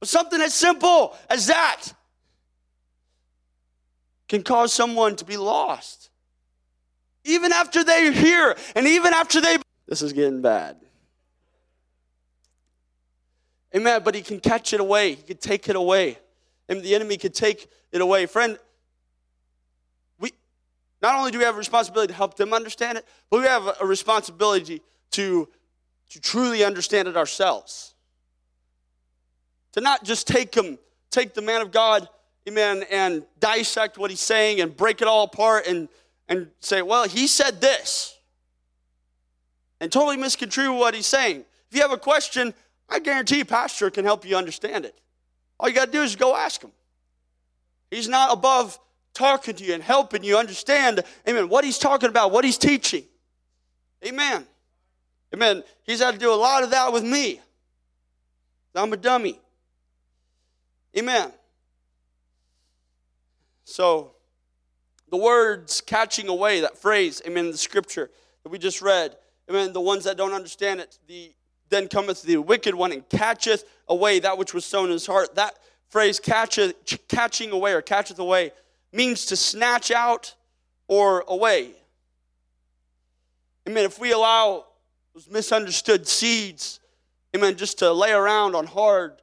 But 0.00 0.08
something 0.08 0.40
as 0.40 0.54
simple 0.54 1.16
as 1.28 1.46
that 1.46 1.92
can 4.30 4.44
cause 4.44 4.72
someone 4.72 5.16
to 5.16 5.24
be 5.24 5.36
lost. 5.36 6.08
Even 7.24 7.50
after 7.50 7.82
they 7.82 8.12
hear, 8.12 8.56
and 8.76 8.86
even 8.86 9.12
after 9.12 9.40
they. 9.40 9.58
This 9.88 10.02
is 10.02 10.12
getting 10.12 10.40
bad. 10.40 10.76
Amen. 13.74 14.02
But 14.04 14.14
he 14.14 14.22
can 14.22 14.38
catch 14.38 14.72
it 14.72 14.78
away, 14.78 15.14
he 15.14 15.22
could 15.22 15.40
take 15.40 15.68
it 15.68 15.74
away. 15.74 16.16
And 16.68 16.80
the 16.80 16.94
enemy 16.94 17.16
could 17.16 17.34
take 17.34 17.68
it 17.90 18.00
away. 18.00 18.26
Friend, 18.26 18.56
we 20.20 20.32
not 21.02 21.16
only 21.16 21.32
do 21.32 21.38
we 21.38 21.44
have 21.44 21.56
a 21.56 21.58
responsibility 21.58 22.12
to 22.12 22.16
help 22.16 22.36
them 22.36 22.54
understand 22.54 22.98
it, 22.98 23.06
but 23.30 23.40
we 23.40 23.46
have 23.46 23.76
a 23.80 23.84
responsibility 23.84 24.80
to, 25.10 25.48
to 26.10 26.20
truly 26.20 26.62
understand 26.62 27.08
it 27.08 27.16
ourselves. 27.16 27.94
To 29.72 29.80
not 29.80 30.04
just 30.04 30.28
take 30.28 30.52
them, 30.52 30.78
take 31.10 31.34
the 31.34 31.42
man 31.42 31.62
of 31.62 31.72
God 31.72 32.08
amen, 32.50 32.84
and 32.90 33.22
dissect 33.38 33.96
what 33.96 34.10
he's 34.10 34.20
saying 34.20 34.60
and 34.60 34.76
break 34.76 35.00
it 35.00 35.08
all 35.08 35.24
apart 35.24 35.66
and, 35.66 35.88
and 36.28 36.48
say, 36.60 36.82
well, 36.82 37.06
he 37.06 37.26
said 37.26 37.60
this. 37.60 38.18
And 39.80 39.90
totally 39.90 40.16
misconstrue 40.16 40.72
what 40.72 40.94
he's 40.94 41.06
saying. 41.06 41.44
If 41.70 41.76
you 41.76 41.82
have 41.82 41.92
a 41.92 41.96
question, 41.96 42.52
I 42.88 42.98
guarantee 42.98 43.44
Pastor 43.44 43.88
can 43.90 44.04
help 44.04 44.26
you 44.26 44.36
understand 44.36 44.84
it. 44.84 45.00
All 45.58 45.68
you 45.68 45.74
got 45.74 45.86
to 45.86 45.92
do 45.92 46.02
is 46.02 46.16
go 46.16 46.34
ask 46.34 46.62
him. 46.62 46.72
He's 47.90 48.08
not 48.08 48.32
above 48.32 48.78
talking 49.14 49.54
to 49.54 49.64
you 49.64 49.74
and 49.74 49.82
helping 49.82 50.24
you 50.24 50.36
understand, 50.36 51.02
amen, 51.28 51.48
what 51.48 51.64
he's 51.64 51.78
talking 51.78 52.08
about, 52.08 52.32
what 52.32 52.44
he's 52.44 52.58
teaching. 52.58 53.04
Amen. 54.04 54.44
Amen. 55.32 55.62
He's 55.84 56.00
had 56.00 56.12
to 56.12 56.18
do 56.18 56.32
a 56.32 56.34
lot 56.34 56.62
of 56.64 56.70
that 56.70 56.92
with 56.92 57.04
me. 57.04 57.40
I'm 58.74 58.92
a 58.92 58.96
dummy. 58.96 59.38
Amen. 60.96 61.32
So, 63.70 64.12
the 65.10 65.16
words 65.16 65.80
catching 65.80 66.28
away, 66.28 66.60
that 66.60 66.76
phrase, 66.76 67.22
amen, 67.26 67.52
the 67.52 67.56
scripture 67.56 68.10
that 68.42 68.50
we 68.50 68.58
just 68.58 68.82
read, 68.82 69.16
amen, 69.48 69.72
the 69.72 69.80
ones 69.80 70.04
that 70.04 70.16
don't 70.16 70.32
understand 70.32 70.80
it, 70.80 70.98
the 71.06 71.32
then 71.68 71.86
cometh 71.86 72.22
the 72.22 72.36
wicked 72.36 72.74
one 72.74 72.90
and 72.90 73.08
catcheth 73.08 73.64
away 73.86 74.18
that 74.18 74.36
which 74.36 74.52
was 74.52 74.64
sown 74.64 74.86
in 74.86 74.90
his 74.90 75.06
heart. 75.06 75.36
That 75.36 75.56
phrase, 75.88 76.18
catcheth, 76.18 76.74
catching 77.06 77.52
away 77.52 77.72
or 77.72 77.80
catcheth 77.80 78.18
away, 78.18 78.50
means 78.92 79.26
to 79.26 79.36
snatch 79.36 79.92
out 79.92 80.34
or 80.88 81.24
away. 81.28 81.70
Amen. 83.68 83.84
If 83.84 84.00
we 84.00 84.10
allow 84.10 84.64
those 85.14 85.28
misunderstood 85.28 86.08
seeds, 86.08 86.80
amen, 87.36 87.56
just 87.56 87.78
to 87.78 87.92
lay 87.92 88.10
around 88.10 88.56
on 88.56 88.66
hard 88.66 89.22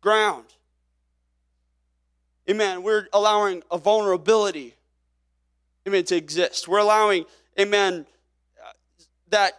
ground, 0.00 0.46
Amen. 2.48 2.82
We're 2.82 3.08
allowing 3.12 3.62
a 3.70 3.78
vulnerability, 3.78 4.74
amen, 5.88 6.04
to 6.04 6.16
exist. 6.16 6.68
We're 6.68 6.78
allowing, 6.78 7.24
amen, 7.58 8.06
that, 9.30 9.52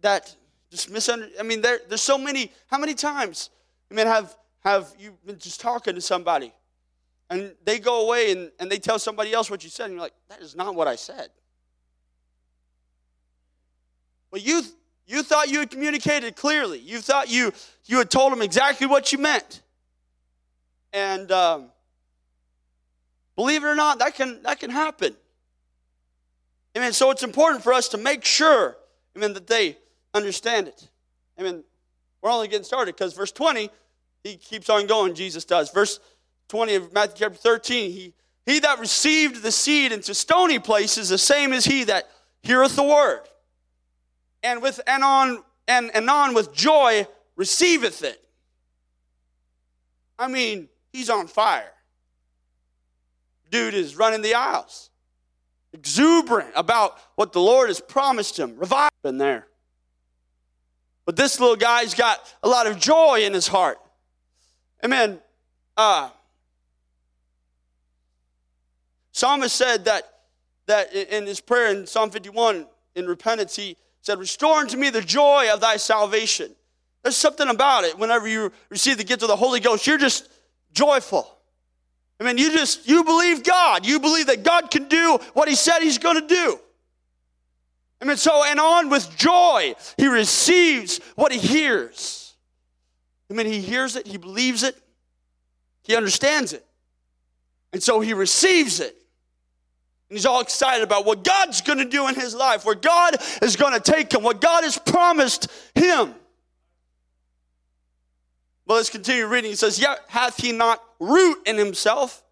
that 0.00 0.34
just 0.70 0.90
misunderstand. 0.90 1.38
I 1.38 1.44
mean, 1.44 1.60
there, 1.60 1.78
there's 1.88 2.02
so 2.02 2.18
many, 2.18 2.50
how 2.66 2.78
many 2.78 2.94
times, 2.94 3.50
amen, 3.92 4.08
have, 4.08 4.36
have 4.64 4.92
you 4.98 5.16
been 5.24 5.38
just 5.38 5.60
talking 5.60 5.94
to 5.94 6.00
somebody 6.00 6.52
and 7.30 7.54
they 7.64 7.78
go 7.78 8.06
away 8.06 8.32
and, 8.32 8.50
and 8.58 8.70
they 8.70 8.78
tell 8.78 8.98
somebody 8.98 9.32
else 9.32 9.48
what 9.48 9.62
you 9.62 9.70
said 9.70 9.84
and 9.84 9.94
you're 9.94 10.02
like, 10.02 10.14
that 10.28 10.40
is 10.40 10.56
not 10.56 10.74
what 10.74 10.88
I 10.88 10.96
said. 10.96 11.28
But 14.32 14.44
you, 14.44 14.62
you 15.06 15.22
thought 15.22 15.48
you 15.48 15.60
had 15.60 15.70
communicated 15.70 16.34
clearly. 16.34 16.80
You 16.80 16.98
thought 16.98 17.30
you, 17.30 17.52
you 17.84 17.98
had 17.98 18.10
told 18.10 18.32
them 18.32 18.42
exactly 18.42 18.88
what 18.88 19.12
you 19.12 19.18
meant. 19.18 19.62
And, 20.92 21.30
um, 21.30 21.70
Believe 23.36 23.64
it 23.64 23.66
or 23.66 23.74
not, 23.74 23.98
that 23.98 24.14
can, 24.14 24.42
that 24.42 24.60
can 24.60 24.70
happen. 24.70 25.16
Amen. 26.76 26.92
So 26.92 27.10
it's 27.10 27.22
important 27.22 27.62
for 27.62 27.72
us 27.72 27.88
to 27.88 27.98
make 27.98 28.24
sure, 28.24 28.76
amen, 29.16 29.32
that 29.34 29.46
they 29.46 29.78
understand 30.12 30.68
it. 30.68 30.88
Amen. 31.38 31.64
We're 32.22 32.30
only 32.30 32.48
getting 32.48 32.64
started 32.64 32.94
because 32.94 33.12
verse 33.12 33.32
20, 33.32 33.70
he 34.22 34.36
keeps 34.36 34.70
on 34.70 34.86
going, 34.86 35.14
Jesus 35.14 35.44
does. 35.44 35.70
Verse 35.70 36.00
20 36.48 36.74
of 36.76 36.92
Matthew 36.92 37.16
chapter 37.18 37.38
13, 37.38 37.90
he, 37.90 38.14
he 38.46 38.60
that 38.60 38.78
received 38.78 39.42
the 39.42 39.52
seed 39.52 39.92
into 39.92 40.14
stony 40.14 40.58
places, 40.58 41.08
the 41.08 41.18
same 41.18 41.52
as 41.52 41.64
he 41.64 41.84
that 41.84 42.08
heareth 42.42 42.76
the 42.76 42.82
word. 42.82 43.22
And 44.42 44.62
with 44.62 44.80
and 44.86 45.02
on 45.02 45.42
and, 45.66 45.90
and 45.94 46.08
on 46.10 46.34
with 46.34 46.52
joy 46.52 47.06
receiveth 47.36 48.04
it. 48.04 48.22
I 50.18 50.28
mean, 50.28 50.68
he's 50.92 51.08
on 51.08 51.26
fire 51.26 51.72
dude 53.50 53.74
is 53.74 53.96
running 53.96 54.22
the 54.22 54.34
aisles, 54.34 54.90
exuberant 55.72 56.50
about 56.54 56.98
what 57.16 57.32
the 57.32 57.40
Lord 57.40 57.68
has 57.68 57.80
promised 57.80 58.38
him. 58.38 58.56
Revival 58.58 58.90
in 59.04 59.18
there. 59.18 59.46
But 61.04 61.16
this 61.16 61.38
little 61.38 61.56
guy's 61.56 61.94
got 61.94 62.20
a 62.42 62.48
lot 62.48 62.66
of 62.66 62.78
joy 62.78 63.24
in 63.24 63.34
his 63.34 63.46
heart. 63.46 63.78
Amen. 64.84 65.20
Uh, 65.76 66.10
Psalmist 69.12 69.54
said 69.54 69.84
that, 69.84 70.04
that 70.66 70.92
in 70.92 71.26
his 71.26 71.40
prayer 71.40 71.70
in 71.70 71.86
Psalm 71.86 72.10
51, 72.10 72.66
in 72.94 73.06
repentance, 73.06 73.54
he 73.54 73.76
said, 74.00 74.18
Restore 74.18 74.56
unto 74.56 74.76
me 74.76 74.90
the 74.90 75.00
joy 75.00 75.48
of 75.52 75.60
thy 75.60 75.76
salvation. 75.76 76.54
There's 77.02 77.16
something 77.16 77.48
about 77.48 77.84
it. 77.84 77.98
Whenever 77.98 78.26
you 78.26 78.50
receive 78.70 78.98
the 78.98 79.04
gift 79.04 79.22
of 79.22 79.28
the 79.28 79.36
Holy 79.36 79.60
Ghost, 79.60 79.86
you're 79.86 79.98
just 79.98 80.28
joyful. 80.72 81.28
I 82.24 82.32
mean, 82.32 82.38
you 82.38 82.52
just, 82.52 82.88
you 82.88 83.04
believe 83.04 83.42
God. 83.42 83.84
You 83.84 84.00
believe 84.00 84.28
that 84.28 84.42
God 84.42 84.70
can 84.70 84.88
do 84.88 85.18
what 85.34 85.48
He 85.48 85.54
said 85.54 85.80
He's 85.80 85.98
going 85.98 86.20
to 86.20 86.26
do. 86.26 86.58
I 88.04 88.06
mean, 88.06 88.18
so, 88.18 88.44
and 88.44 88.60
on 88.60 88.90
with 88.90 89.16
joy, 89.16 89.74
he 89.96 90.08
receives 90.08 91.00
what 91.14 91.32
he 91.32 91.38
hears. 91.38 92.34
I 93.30 93.34
mean, 93.34 93.46
he 93.46 93.62
hears 93.62 93.96
it, 93.96 94.06
he 94.06 94.18
believes 94.18 94.62
it, 94.62 94.76
he 95.84 95.96
understands 95.96 96.52
it. 96.52 96.66
And 97.72 97.82
so 97.82 98.00
he 98.00 98.12
receives 98.12 98.78
it. 98.80 98.94
And 100.10 100.18
he's 100.18 100.26
all 100.26 100.42
excited 100.42 100.84
about 100.84 101.06
what 101.06 101.24
God's 101.24 101.62
going 101.62 101.78
to 101.78 101.86
do 101.86 102.06
in 102.08 102.14
his 102.14 102.34
life, 102.34 102.66
where 102.66 102.74
God 102.74 103.16
is 103.40 103.56
going 103.56 103.72
to 103.72 103.80
take 103.80 104.12
him, 104.12 104.22
what 104.22 104.38
God 104.38 104.64
has 104.64 104.76
promised 104.76 105.50
him. 105.74 106.14
Well, 108.66 108.76
let's 108.76 108.90
continue 108.90 109.26
reading. 109.26 109.50
He 109.50 109.56
says, 109.56 109.78
Yet 109.78 110.00
hath 110.08 110.36
he 110.36 110.52
not 110.52 110.82
root 111.04 111.38
in 111.46 111.56
himself, 111.56 112.22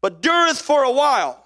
but 0.00 0.22
dureth 0.22 0.60
for 0.60 0.84
a 0.84 0.92
while. 0.92 1.44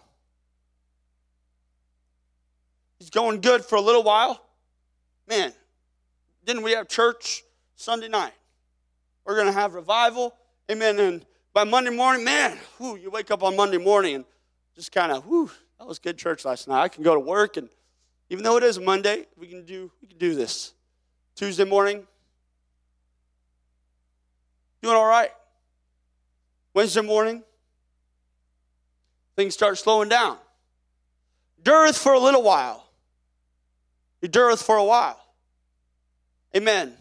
He's 2.99 3.11
going 3.11 3.41
good 3.41 3.65
for 3.65 3.77
a 3.77 3.81
little 3.81 4.03
while. 4.03 4.45
Man, 5.29 5.53
didn't 6.45 6.63
we 6.63 6.73
have 6.73 6.89
church 6.89 7.43
Sunday 7.77 8.09
night? 8.09 8.33
We're 9.25 9.35
going 9.35 9.47
to 9.47 9.53
have 9.53 9.75
revival. 9.75 10.35
Amen. 10.71 10.99
And 10.99 11.27
by 11.53 11.65
Monday 11.65 11.91
morning, 11.91 12.25
man, 12.25 12.59
whew, 12.79 12.97
you 12.97 13.11
wake 13.11 13.31
up 13.31 13.43
on 13.43 13.57
Monday 13.57 13.79
morning 13.79 14.17
and 14.17 14.25
just 14.75 14.93
kind 14.93 15.13
of, 15.13 15.27
whew, 15.27 15.51
that 15.79 15.87
was 15.87 15.99
good 15.99 16.17
church 16.17 16.45
last 16.45 16.69
night. 16.69 16.83
I 16.83 16.89
can 16.89 17.03
go 17.03 17.15
to 17.15 17.21
work 17.21 17.57
and 17.57 17.69
even 18.33 18.45
though 18.45 18.57
it 18.57 18.63
is 18.63 18.79
Monday, 18.79 19.27
we 19.37 19.47
can 19.47 19.63
do 19.67 19.91
we 20.01 20.09
can 20.09 20.17
do 20.17 20.35
this. 20.35 20.73
Tuesday 21.35 21.65
morning, 21.65 22.07
doing 24.81 24.97
all 24.97 25.07
right. 25.07 25.31
Wednesday 26.75 27.03
morning, 27.03 27.43
things 29.37 29.55
start 29.55 29.79
slowing 29.79 30.09
down. 30.09 30.39
Dureth 31.63 31.99
for 31.99 32.13
a 32.13 32.19
little 32.19 32.43
while 32.43 32.83
dureth 34.29 34.63
for 34.63 34.77
a 34.77 34.85
while. 34.85 35.21
Amen. 36.57 36.95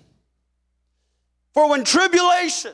For 1.53 1.69
when 1.69 1.83
tribulation, 1.83 2.73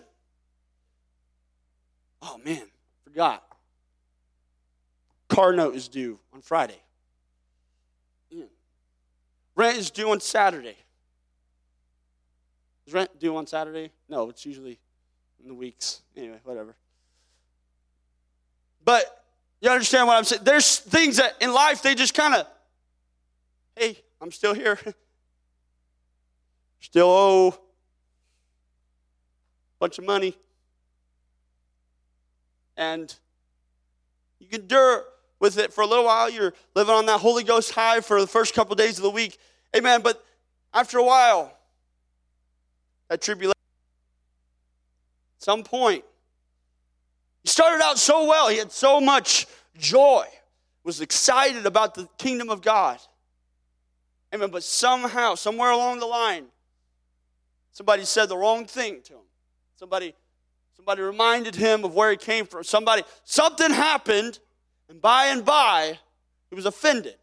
oh 2.22 2.40
man, 2.44 2.64
forgot. 3.04 3.44
Car 5.28 5.54
note 5.54 5.76
is 5.76 5.88
due 5.88 6.20
on 6.34 6.42
Friday. 6.42 6.80
Rent 9.56 9.78
is 9.78 9.90
due 9.90 10.12
on 10.12 10.20
Saturday. 10.20 10.78
Is 12.86 12.94
rent 12.94 13.20
due 13.20 13.36
on 13.36 13.48
Saturday? 13.48 13.92
No, 14.08 14.30
it's 14.30 14.46
usually 14.46 14.80
in 15.42 15.48
the 15.48 15.56
weeks. 15.56 16.04
Anyway, 16.16 16.38
whatever. 16.44 16.76
But 18.88 19.22
you 19.60 19.70
understand 19.70 20.08
what 20.08 20.16
I'm 20.16 20.24
saying? 20.24 20.44
There's 20.46 20.80
things 20.80 21.18
that 21.18 21.34
in 21.42 21.52
life 21.54 21.82
they 21.82 21.94
just 21.94 22.14
kind 22.14 22.34
of, 22.34 22.48
hey, 23.76 23.98
I'm 24.22 24.32
still 24.32 24.54
here. 24.54 24.80
Still 26.80 27.10
owe 27.10 27.48
a 27.50 27.54
bunch 29.80 29.98
of 29.98 30.06
money. 30.06 30.38
And 32.78 33.14
you 34.40 34.48
can 34.48 34.62
endure 34.62 35.04
with 35.40 35.58
it 35.58 35.74
for 35.74 35.82
a 35.82 35.86
little 35.88 36.06
while. 36.06 36.30
You're 36.30 36.54
living 36.74 36.96
on 36.96 37.08
that 37.08 37.20
Holy 37.20 37.44
Ghost 37.44 37.72
high 37.72 38.00
for 38.00 38.22
the 38.22 38.28
first 38.28 38.54
couple 38.54 38.74
days 38.76 38.98
of 38.98 39.04
the 39.04 39.10
week. 39.10 39.38
Amen. 39.76 40.02
But 40.02 40.24
after 40.74 40.98
a 40.98 41.04
while, 41.04 41.52
that 43.10 43.22
tribulation, 43.22 43.52
at 45.40 45.44
some 45.44 45.64
point, 45.64 46.06
started 47.48 47.84
out 47.84 47.98
so 47.98 48.28
well. 48.28 48.50
He 48.50 48.58
had 48.58 48.72
so 48.72 49.00
much 49.00 49.48
joy, 49.78 50.26
was 50.84 51.02
excited 51.02 51.66
about 51.66 51.96
the 51.96 52.08
kingdom 52.18 52.50
of 52.50 52.62
God. 52.62 53.00
Amen. 54.34 54.50
But 54.50 54.64
somehow, 54.64 55.36
somewhere 55.36 55.72
along 55.72 56.00
the 56.00 56.06
line, 56.06 56.46
somebody 57.72 58.04
said 58.06 58.28
the 58.28 58.38
wrong 58.38 58.66
thing 58.66 59.02
to 59.04 59.14
him. 59.14 59.26
Somebody, 59.76 60.14
somebody 60.76 61.02
reminded 61.02 61.56
him 61.56 61.86
of 61.86 61.94
where 61.94 62.12
he 62.12 62.18
came 62.18 62.46
from. 62.46 62.64
Somebody, 62.64 63.04
something 63.24 63.72
happened, 63.72 64.40
and 64.90 65.02
by 65.02 65.28
and 65.28 65.46
by, 65.46 66.00
he 66.50 66.56
was 66.56 66.66
offended. 66.66 67.16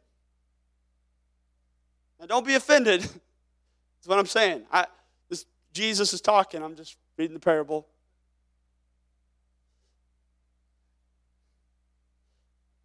Now, 2.20 2.26
don't 2.26 2.46
be 2.46 2.54
offended. 2.54 3.00
That's 4.04 4.06
what 4.06 4.18
I'm 4.18 4.26
saying. 4.26 4.62
I, 4.70 4.86
this, 5.28 5.46
Jesus 5.72 6.12
is 6.12 6.20
talking. 6.20 6.62
I'm 6.62 6.76
just 6.76 6.96
reading 7.18 7.34
the 7.34 7.40
parable. 7.40 7.86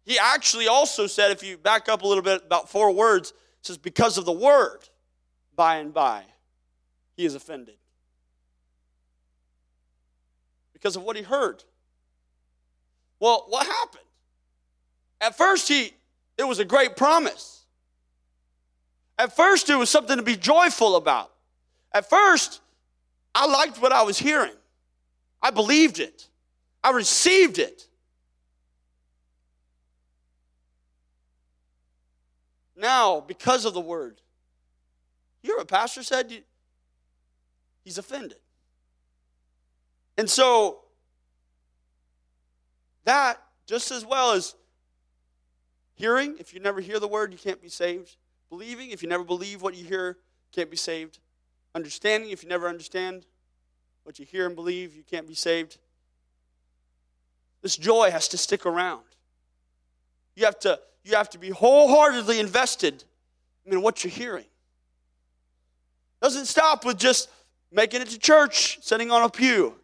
He 0.04 0.18
actually 0.18 0.66
also 0.66 1.06
said, 1.06 1.30
if 1.30 1.42
you 1.42 1.56
back 1.56 1.88
up 1.88 2.02
a 2.02 2.06
little 2.06 2.22
bit, 2.22 2.42
about 2.44 2.68
four 2.68 2.92
words, 2.92 3.30
it 3.30 3.66
says, 3.66 3.78
because 3.78 4.18
of 4.18 4.24
the 4.24 4.32
word, 4.32 4.88
by 5.54 5.76
and 5.76 5.92
by, 5.92 6.24
he 7.16 7.24
is 7.24 7.34
offended. 7.34 7.76
Because 10.72 10.96
of 10.96 11.02
what 11.02 11.16
he 11.16 11.22
heard. 11.22 11.62
Well, 13.20 13.44
what 13.48 13.66
happened? 13.66 14.04
At 15.20 15.36
first, 15.36 15.68
he 15.68 15.92
it 16.40 16.48
was 16.48 16.58
a 16.58 16.64
great 16.64 16.96
promise. 16.96 17.66
At 19.18 19.36
first, 19.36 19.68
it 19.68 19.74
was 19.74 19.90
something 19.90 20.16
to 20.16 20.22
be 20.22 20.36
joyful 20.36 20.96
about. 20.96 21.30
At 21.92 22.08
first, 22.08 22.62
I 23.34 23.46
liked 23.46 23.82
what 23.82 23.92
I 23.92 24.02
was 24.02 24.18
hearing. 24.18 24.54
I 25.42 25.50
believed 25.50 26.00
it. 26.00 26.28
I 26.82 26.92
received 26.92 27.58
it. 27.58 27.86
Now 32.80 33.20
because 33.20 33.64
of 33.64 33.74
the 33.74 33.80
word. 33.80 34.20
You 35.42 35.48
hear 35.48 35.58
what 35.58 35.68
Pastor 35.68 36.02
said? 36.02 36.32
He's 37.84 37.98
offended. 37.98 38.38
And 40.18 40.28
so, 40.28 40.80
that 43.04 43.42
just 43.66 43.90
as 43.90 44.04
well 44.04 44.32
as 44.32 44.54
hearing, 45.94 46.36
if 46.38 46.52
you 46.52 46.60
never 46.60 46.80
hear 46.80 46.98
the 46.98 47.08
word, 47.08 47.32
you 47.32 47.38
can't 47.38 47.62
be 47.62 47.68
saved. 47.68 48.16
Believing, 48.50 48.90
if 48.90 49.02
you 49.02 49.08
never 49.08 49.24
believe 49.24 49.62
what 49.62 49.74
you 49.74 49.84
hear, 49.84 50.18
can't 50.52 50.70
be 50.70 50.76
saved. 50.76 51.20
Understanding, 51.74 52.30
if 52.30 52.42
you 52.42 52.48
never 52.48 52.68
understand 52.68 53.24
what 54.02 54.18
you 54.18 54.26
hear 54.26 54.46
and 54.46 54.56
believe, 54.56 54.94
you 54.96 55.04
can't 55.04 55.26
be 55.26 55.34
saved. 55.34 55.78
This 57.62 57.76
joy 57.76 58.10
has 58.10 58.28
to 58.28 58.38
stick 58.38 58.66
around. 58.66 59.04
You 60.34 60.46
have 60.46 60.58
to 60.60 60.80
you 61.04 61.16
have 61.16 61.30
to 61.30 61.38
be 61.38 61.50
wholeheartedly 61.50 62.38
invested 62.38 63.04
in 63.64 63.82
what 63.82 64.04
you're 64.04 64.10
hearing. 64.10 64.44
Doesn't 66.20 66.46
stop 66.46 66.84
with 66.84 66.98
just 66.98 67.28
making 67.72 68.02
it 68.02 68.08
to 68.08 68.18
church, 68.18 68.78
sitting 68.82 69.10
on 69.10 69.22
a 69.22 69.30
pew. 69.30 69.74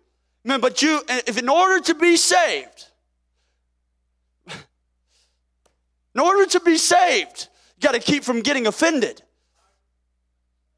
Amen. 0.44 0.60
But 0.60 0.82
you, 0.82 1.02
if 1.08 1.38
in 1.38 1.48
order 1.48 1.82
to 1.84 1.94
be 1.94 2.16
saved, 2.16 2.86
in 6.14 6.20
order 6.20 6.46
to 6.46 6.60
be 6.60 6.76
saved, 6.76 7.48
you 7.76 7.82
got 7.82 7.94
to 7.94 8.00
keep 8.00 8.22
from 8.22 8.40
getting 8.40 8.66
offended. 8.66 9.22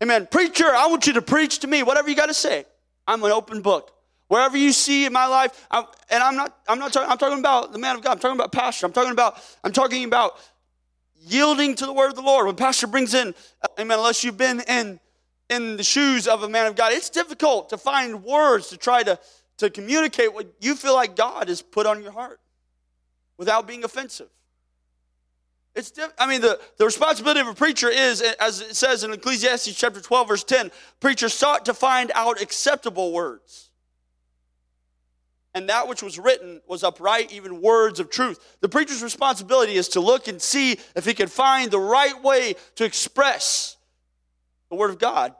Amen. 0.02 0.28
Preacher, 0.30 0.66
I 0.66 0.86
want 0.86 1.06
you 1.08 1.14
to 1.14 1.22
preach 1.22 1.58
to 1.60 1.66
me, 1.66 1.82
whatever 1.82 2.08
you 2.08 2.14
got 2.14 2.26
to 2.26 2.34
say. 2.34 2.64
I'm 3.06 3.22
an 3.24 3.32
open 3.32 3.62
book. 3.62 3.92
Wherever 4.28 4.58
you 4.58 4.72
see 4.72 5.06
in 5.06 5.12
my 5.12 5.26
life, 5.26 5.66
I'm, 5.70 5.84
and 6.10 6.22
I'm 6.22 6.36
not, 6.36 6.56
I'm 6.68 6.78
not 6.78 6.92
talking, 6.92 7.10
I'm 7.10 7.16
talking 7.16 7.38
about 7.38 7.72
the 7.72 7.78
man 7.78 7.96
of 7.96 8.02
God. 8.02 8.12
I'm 8.12 8.18
talking 8.18 8.36
about 8.36 8.52
pastor. 8.52 8.84
I'm 8.84 8.92
talking 8.92 9.12
about, 9.12 9.42
I'm 9.64 9.72
talking 9.72 10.04
about 10.04 10.38
yielding 11.18 11.74
to 11.76 11.86
the 11.86 11.92
word 11.92 12.10
of 12.10 12.14
the 12.14 12.22
Lord. 12.22 12.46
When 12.46 12.54
pastor 12.54 12.86
brings 12.86 13.14
in, 13.14 13.34
amen, 13.78 13.98
unless 13.98 14.22
you've 14.22 14.36
been 14.36 14.60
in, 14.68 15.00
in 15.48 15.78
the 15.78 15.82
shoes 15.82 16.28
of 16.28 16.42
a 16.42 16.48
man 16.48 16.66
of 16.66 16.76
God, 16.76 16.92
it's 16.92 17.08
difficult 17.08 17.70
to 17.70 17.78
find 17.78 18.22
words 18.22 18.68
to 18.68 18.76
try 18.76 19.02
to, 19.02 19.18
to 19.56 19.70
communicate 19.70 20.34
what 20.34 20.46
you 20.60 20.74
feel 20.74 20.94
like 20.94 21.16
God 21.16 21.48
has 21.48 21.62
put 21.62 21.86
on 21.86 22.02
your 22.02 22.12
heart 22.12 22.38
without 23.38 23.66
being 23.66 23.82
offensive. 23.82 24.28
It's 25.74 25.90
diff- 25.90 26.12
I 26.18 26.26
mean, 26.26 26.42
the, 26.42 26.60
the 26.76 26.84
responsibility 26.84 27.40
of 27.40 27.48
a 27.48 27.54
preacher 27.54 27.88
is, 27.88 28.20
as 28.20 28.60
it 28.60 28.76
says 28.76 29.04
in 29.04 29.12
Ecclesiastes 29.12 29.74
chapter 29.74 30.02
12, 30.02 30.28
verse 30.28 30.44
10, 30.44 30.70
preacher 31.00 31.30
sought 31.30 31.64
to 31.64 31.72
find 31.72 32.12
out 32.14 32.42
acceptable 32.42 33.12
words 33.12 33.67
and 35.54 35.68
that 35.68 35.88
which 35.88 36.02
was 36.02 36.18
written 36.18 36.60
was 36.66 36.84
upright, 36.84 37.32
even 37.32 37.60
words 37.60 38.00
of 38.00 38.10
truth. 38.10 38.56
The 38.60 38.68
preacher's 38.68 39.02
responsibility 39.02 39.74
is 39.74 39.88
to 39.90 40.00
look 40.00 40.28
and 40.28 40.40
see 40.40 40.78
if 40.94 41.04
he 41.04 41.14
can 41.14 41.28
find 41.28 41.70
the 41.70 41.80
right 41.80 42.22
way 42.22 42.54
to 42.76 42.84
express 42.84 43.76
the 44.68 44.76
Word 44.76 44.90
of 44.90 44.98
God 44.98 45.34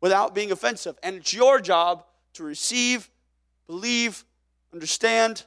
without 0.00 0.34
being 0.34 0.52
offensive. 0.52 0.96
And 1.02 1.16
it's 1.16 1.34
your 1.34 1.60
job 1.60 2.04
to 2.34 2.44
receive, 2.44 3.10
believe, 3.66 4.24
understand, 4.72 5.44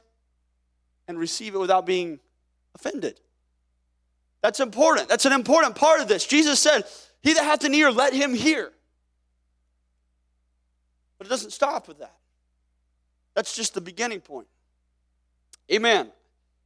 and 1.08 1.18
receive 1.18 1.54
it 1.54 1.58
without 1.58 1.86
being 1.86 2.20
offended. 2.74 3.20
That's 4.42 4.60
important. 4.60 5.08
That's 5.08 5.24
an 5.24 5.32
important 5.32 5.74
part 5.74 6.00
of 6.00 6.08
this. 6.08 6.26
Jesus 6.26 6.60
said, 6.60 6.84
He 7.22 7.32
that 7.32 7.42
hath 7.42 7.64
an 7.64 7.74
ear, 7.74 7.90
let 7.90 8.12
him 8.12 8.34
hear. 8.34 8.70
But 11.16 11.26
it 11.26 11.30
doesn't 11.30 11.52
stop 11.52 11.88
with 11.88 12.00
that. 12.00 12.14
That's 13.34 13.54
just 13.54 13.74
the 13.74 13.80
beginning 13.80 14.20
point. 14.20 14.46
Amen. 15.72 16.10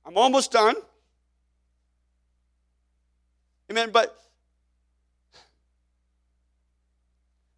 I'm 0.04 0.16
almost 0.16 0.52
done. 0.52 0.74
Amen. 3.70 3.90
But 3.90 4.16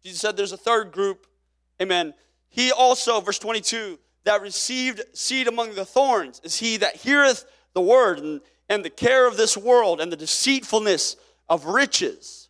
Jesus 0.03 0.19
said 0.19 0.37
there's 0.37 0.51
a 0.51 0.57
third 0.57 0.91
group. 0.91 1.27
Amen. 1.81 2.13
He 2.49 2.71
also, 2.71 3.21
verse 3.21 3.39
22, 3.39 3.97
that 4.23 4.41
received 4.41 5.01
seed 5.13 5.47
among 5.47 5.75
the 5.75 5.85
thorns 5.85 6.41
is 6.43 6.59
he 6.59 6.77
that 6.77 6.95
heareth 6.95 7.45
the 7.73 7.81
word 7.81 8.19
and, 8.19 8.41
and 8.69 8.85
the 8.85 8.89
care 8.89 9.27
of 9.27 9.37
this 9.37 9.57
world 9.57 9.99
and 10.01 10.11
the 10.11 10.17
deceitfulness 10.17 11.15
of 11.49 11.65
riches 11.65 12.49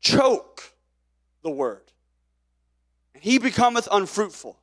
choke 0.00 0.74
the 1.42 1.50
word. 1.50 1.82
And 3.14 3.22
he 3.22 3.38
becometh 3.38 3.88
unfruitful. 3.90 4.58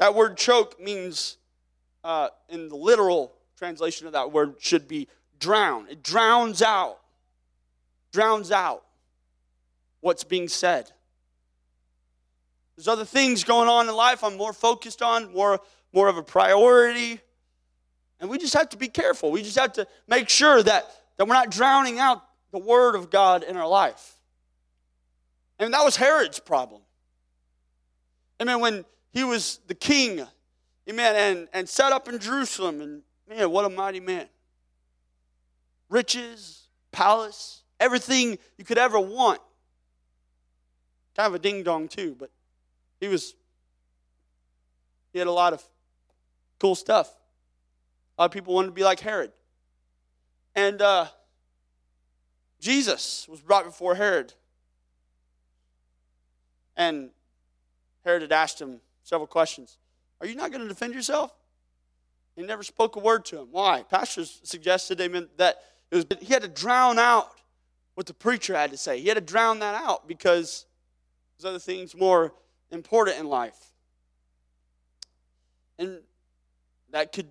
That 0.00 0.14
word 0.14 0.38
choke 0.38 0.80
means, 0.80 1.36
uh, 2.04 2.30
in 2.48 2.70
the 2.70 2.74
literal 2.74 3.34
translation 3.58 4.06
of 4.06 4.14
that 4.14 4.32
word, 4.32 4.54
should 4.58 4.88
be 4.88 5.08
drown. 5.38 5.88
It 5.90 6.02
drowns 6.02 6.62
out, 6.62 7.00
drowns 8.10 8.50
out 8.50 8.82
what's 10.00 10.24
being 10.24 10.48
said. 10.48 10.90
There's 12.76 12.88
other 12.88 13.04
things 13.04 13.44
going 13.44 13.68
on 13.68 13.90
in 13.90 13.94
life 13.94 14.24
I'm 14.24 14.38
more 14.38 14.54
focused 14.54 15.02
on, 15.02 15.34
more, 15.34 15.60
more 15.92 16.08
of 16.08 16.16
a 16.16 16.22
priority. 16.22 17.20
And 18.20 18.30
we 18.30 18.38
just 18.38 18.54
have 18.54 18.70
to 18.70 18.78
be 18.78 18.88
careful. 18.88 19.30
We 19.30 19.42
just 19.42 19.58
have 19.58 19.74
to 19.74 19.86
make 20.08 20.30
sure 20.30 20.62
that, 20.62 20.90
that 21.18 21.28
we're 21.28 21.34
not 21.34 21.50
drowning 21.50 21.98
out 21.98 22.24
the 22.52 22.58
Word 22.58 22.94
of 22.94 23.10
God 23.10 23.42
in 23.42 23.58
our 23.58 23.68
life. 23.68 24.14
And 25.58 25.74
that 25.74 25.84
was 25.84 25.96
Herod's 25.96 26.40
problem. 26.40 26.80
I 28.40 28.44
mean, 28.44 28.60
when 28.60 28.86
he 29.12 29.24
was 29.24 29.60
the 29.66 29.74
king, 29.74 30.26
amen, 30.88 31.16
and, 31.16 31.48
and 31.52 31.68
set 31.68 31.92
up 31.92 32.08
in 32.08 32.18
Jerusalem, 32.18 32.80
and 32.80 33.02
man, 33.28 33.50
what 33.50 33.64
a 33.64 33.68
mighty 33.68 34.00
man. 34.00 34.26
Riches, 35.88 36.68
palace, 36.92 37.62
everything 37.80 38.38
you 38.56 38.64
could 38.64 38.78
ever 38.78 39.00
want. 39.00 39.40
Kind 41.16 41.26
of 41.26 41.34
a 41.34 41.38
ding 41.38 41.64
dong, 41.64 41.88
too, 41.88 42.14
but 42.18 42.30
he 43.00 43.08
was, 43.08 43.34
he 45.12 45.18
had 45.18 45.26
a 45.26 45.32
lot 45.32 45.52
of 45.52 45.62
cool 46.60 46.76
stuff. 46.76 47.12
A 48.16 48.22
lot 48.22 48.26
of 48.26 48.32
people 48.32 48.54
wanted 48.54 48.68
to 48.68 48.74
be 48.74 48.84
like 48.84 49.00
Herod. 49.00 49.32
And 50.54 50.80
uh, 50.80 51.06
Jesus 52.60 53.26
was 53.28 53.40
brought 53.40 53.64
before 53.64 53.94
Herod. 53.94 54.34
And 56.76 57.10
Herod 58.04 58.22
had 58.22 58.32
asked 58.32 58.60
him 58.60 58.80
several 59.02 59.26
questions. 59.26 59.78
Are 60.20 60.26
you 60.26 60.34
not 60.34 60.50
going 60.50 60.62
to 60.62 60.68
defend 60.68 60.94
yourself? 60.94 61.32
He 62.36 62.42
never 62.42 62.62
spoke 62.62 62.96
a 62.96 63.00
word 63.00 63.24
to 63.26 63.40
him. 63.40 63.48
Why? 63.50 63.82
Pastors 63.82 64.40
suggested 64.44 64.98
meant 65.10 65.36
that 65.38 65.62
it 65.90 65.96
was, 65.96 66.06
he 66.20 66.32
had 66.32 66.42
to 66.42 66.48
drown 66.48 66.98
out 66.98 67.30
what 67.94 68.06
the 68.06 68.14
preacher 68.14 68.54
had 68.54 68.70
to 68.70 68.76
say. 68.76 69.00
He 69.00 69.08
had 69.08 69.16
to 69.16 69.20
drown 69.20 69.58
that 69.58 69.74
out 69.74 70.06
because 70.06 70.66
there's 71.36 71.48
other 71.48 71.58
things 71.58 71.94
more 71.94 72.32
important 72.70 73.18
in 73.18 73.26
life. 73.26 73.58
And 75.78 76.00
that 76.90 77.12
could, 77.12 77.28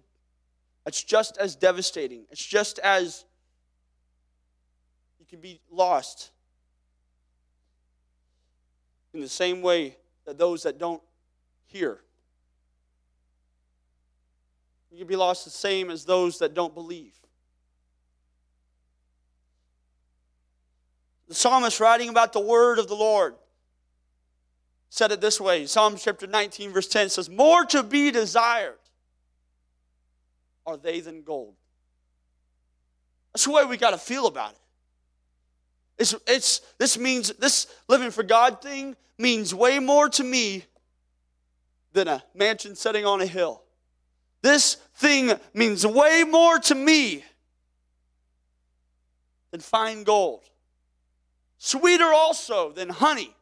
it's 0.85 1.03
just 1.03 1.37
as 1.37 1.55
devastating. 1.55 2.25
It's 2.29 2.45
just 2.45 2.79
as 2.79 3.25
you 5.19 5.25
can 5.25 5.39
be 5.39 5.61
lost 5.71 6.31
in 9.13 9.21
the 9.21 9.29
same 9.29 9.61
way 9.61 9.97
that 10.25 10.37
those 10.37 10.63
that 10.63 10.77
don't 10.77 11.01
hear. 11.69 12.01
You 14.91 14.97
can 14.97 15.07
be 15.07 15.15
lost 15.15 15.45
the 15.45 15.51
same 15.51 15.89
as 15.89 16.03
those 16.03 16.39
that 16.39 16.53
don't 16.53 16.73
believe. 16.73 17.13
The 21.27 21.35
psalmist 21.35 21.79
writing 21.79 22.09
about 22.09 22.33
the 22.33 22.39
word 22.39 22.79
of 22.79 22.87
the 22.87 22.95
Lord 22.95 23.35
said 24.89 25.11
it 25.11 25.21
this 25.21 25.39
way 25.39 25.67
Psalm 25.67 25.95
chapter 25.95 26.25
19, 26.25 26.71
verse 26.71 26.87
10 26.87 27.09
says, 27.09 27.29
More 27.29 27.65
to 27.65 27.83
be 27.83 28.09
desired 28.09 28.79
are 30.65 30.75
they 30.75 31.01
than 31.01 31.21
gold. 31.21 31.53
That's 33.33 33.45
the 33.45 33.51
way 33.51 33.63
we 33.63 33.77
got 33.77 33.91
to 33.91 33.99
feel 33.99 34.25
about 34.25 34.53
it. 34.53 34.59
It's, 35.99 36.15
it's, 36.25 36.61
this 36.79 36.97
means, 36.97 37.31
this 37.33 37.67
living 37.87 38.09
for 38.09 38.23
God 38.23 38.61
thing 38.61 38.95
means 39.19 39.53
way 39.53 39.77
more 39.77 40.09
to 40.09 40.23
me 40.23 40.63
than 41.93 42.07
a 42.07 42.23
mansion 42.33 42.75
sitting 42.75 43.05
on 43.05 43.21
a 43.21 43.25
hill. 43.25 43.63
This 44.41 44.75
thing 44.95 45.33
means 45.53 45.85
way 45.85 46.23
more 46.23 46.59
to 46.59 46.75
me 46.75 47.23
than 49.51 49.59
fine 49.59 50.03
gold. 50.03 50.43
Sweeter 51.57 52.05
also 52.05 52.71
than 52.71 52.89
honey 52.89 53.35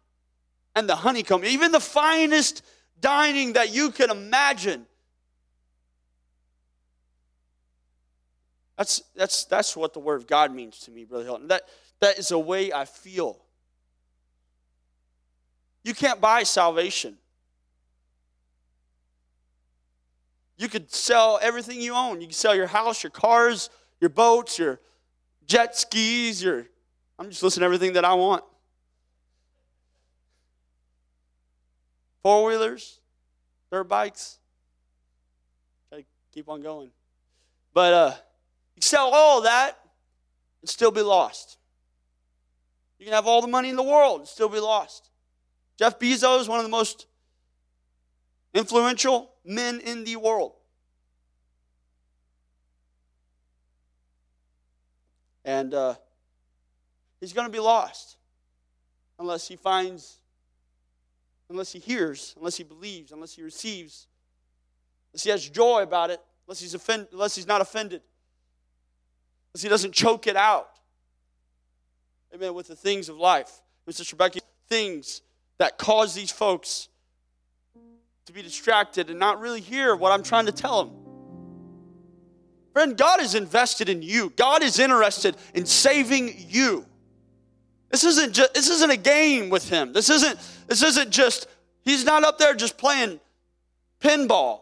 and 0.75 0.89
the 0.89 0.95
honeycomb, 0.95 1.45
even 1.45 1.71
the 1.71 1.79
finest 1.79 2.63
dining 2.99 3.53
that 3.53 3.73
you 3.73 3.91
can 3.91 4.09
imagine. 4.09 4.85
That's, 8.77 9.01
that's, 9.15 9.45
that's 9.45 9.75
what 9.75 9.93
the 9.93 9.99
Word 9.99 10.15
of 10.15 10.27
God 10.27 10.53
means 10.53 10.79
to 10.81 10.91
me, 10.91 11.03
Brother 11.03 11.25
Hilton. 11.25 11.47
That, 11.47 11.63
that 11.99 12.19
is 12.19 12.31
a 12.31 12.39
way 12.39 12.71
I 12.71 12.85
feel. 12.85 13.39
You 15.83 15.93
can't 15.93 16.21
buy 16.21 16.43
salvation. 16.43 17.17
You 20.57 20.67
could 20.67 20.91
sell 20.91 21.39
everything 21.41 21.79
you 21.79 21.93
own. 21.93 22.21
You 22.21 22.27
could 22.27 22.35
sell 22.35 22.55
your 22.55 22.67
house, 22.67 23.03
your 23.03 23.11
cars, 23.11 23.69
your 24.01 24.09
boats, 24.09 24.57
your 24.57 24.79
jet 25.45 25.77
skis, 25.77 26.41
your. 26.43 26.65
I'm 27.19 27.29
just 27.29 27.41
listing 27.43 27.63
everything 27.63 27.93
that 27.93 28.05
I 28.05 28.13
want. 28.13 28.43
four 32.27 32.43
wheelers, 32.43 32.99
dirt 33.71 33.85
bikes. 33.85 34.37
To 35.93 36.03
keep 36.33 36.49
on 36.49 36.61
going. 36.61 36.89
But 37.73 37.93
uh, 37.93 38.11
you 38.75 38.81
sell 38.81 39.11
all 39.13 39.43
that 39.43 39.79
and 40.61 40.69
still 40.69 40.91
be 40.91 41.01
lost. 41.01 41.57
You 42.99 43.05
can 43.05 43.13
have 43.13 43.27
all 43.27 43.39
the 43.39 43.47
money 43.47 43.69
in 43.69 43.77
the 43.77 43.83
world 43.83 44.19
and 44.19 44.27
still 44.27 44.49
be 44.49 44.59
lost. 44.59 45.09
Jeff 45.79 45.99
Bezos, 45.99 46.49
one 46.49 46.59
of 46.59 46.65
the 46.65 46.69
most 46.69 47.07
influential 48.57 49.29
men 49.45 49.79
in 49.79 50.03
the 50.03 50.15
world. 50.15 50.53
And 55.45 55.73
uh, 55.73 55.95
he's 57.21 57.33
going 57.33 57.47
to 57.47 57.51
be 57.51 57.59
lost 57.59 58.17
unless 59.19 59.47
he 59.47 59.55
finds 59.55 60.19
unless 61.49 61.71
he 61.71 61.79
hears, 61.79 62.33
unless 62.37 62.57
he 62.57 62.63
believes, 62.63 63.11
unless 63.11 63.33
he 63.33 63.41
receives, 63.41 64.07
unless 65.13 65.23
he 65.23 65.29
has 65.29 65.47
joy 65.49 65.81
about 65.81 66.09
it, 66.09 66.19
unless 66.45 66.59
he's, 66.59 66.73
offend, 66.73 67.07
unless 67.13 67.35
he's 67.35 67.47
not 67.47 67.61
offended, 67.61 68.01
unless 69.53 69.63
he 69.63 69.69
doesn't 69.69 69.93
choke 69.93 70.27
it 70.27 70.35
out. 70.35 70.69
Amen. 72.35 72.53
With 72.53 72.67
the 72.67 72.75
things 72.75 73.07
of 73.07 73.17
life. 73.17 73.61
Mr. 73.89 74.11
Rebecca, 74.11 74.39
things 74.67 75.21
that 75.57 75.77
cause 75.77 76.13
these 76.13 76.31
folks 76.31 76.89
to 78.27 78.33
be 78.33 78.41
distracted 78.41 79.09
and 79.09 79.17
not 79.17 79.39
really 79.39 79.61
hear 79.61 79.95
what 79.95 80.11
I'm 80.11 80.21
trying 80.21 80.47
to 80.47 80.51
tell 80.51 80.83
them. 80.83 80.93
Friend, 82.73 82.97
God 82.97 83.21
is 83.21 83.35
invested 83.35 83.87
in 83.87 84.01
you. 84.01 84.33
God 84.35 84.63
is 84.63 84.79
interested 84.79 85.37
in 85.53 85.65
saving 85.65 86.35
you. 86.37 86.85
This 87.89 88.03
isn't 88.03 88.33
just, 88.33 88.53
this 88.53 88.69
isn't 88.69 88.91
a 88.91 88.97
game 88.97 89.49
with 89.49 89.69
him. 89.69 89.93
This 89.93 90.09
isn't 90.09 90.37
this 90.67 90.83
isn't 90.83 91.09
just 91.09 91.47
he's 91.85 92.03
not 92.03 92.25
up 92.25 92.37
there 92.37 92.53
just 92.53 92.77
playing 92.77 93.21
pinball 94.01 94.59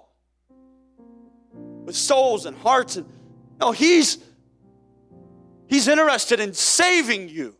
with 1.85 1.95
souls 1.95 2.45
and 2.45 2.55
hearts 2.55 2.97
and 2.97 3.07
no, 3.59 3.71
he's 3.71 4.19
he's 5.65 5.87
interested 5.87 6.39
in 6.39 6.53
saving 6.53 7.29
you. 7.29 7.55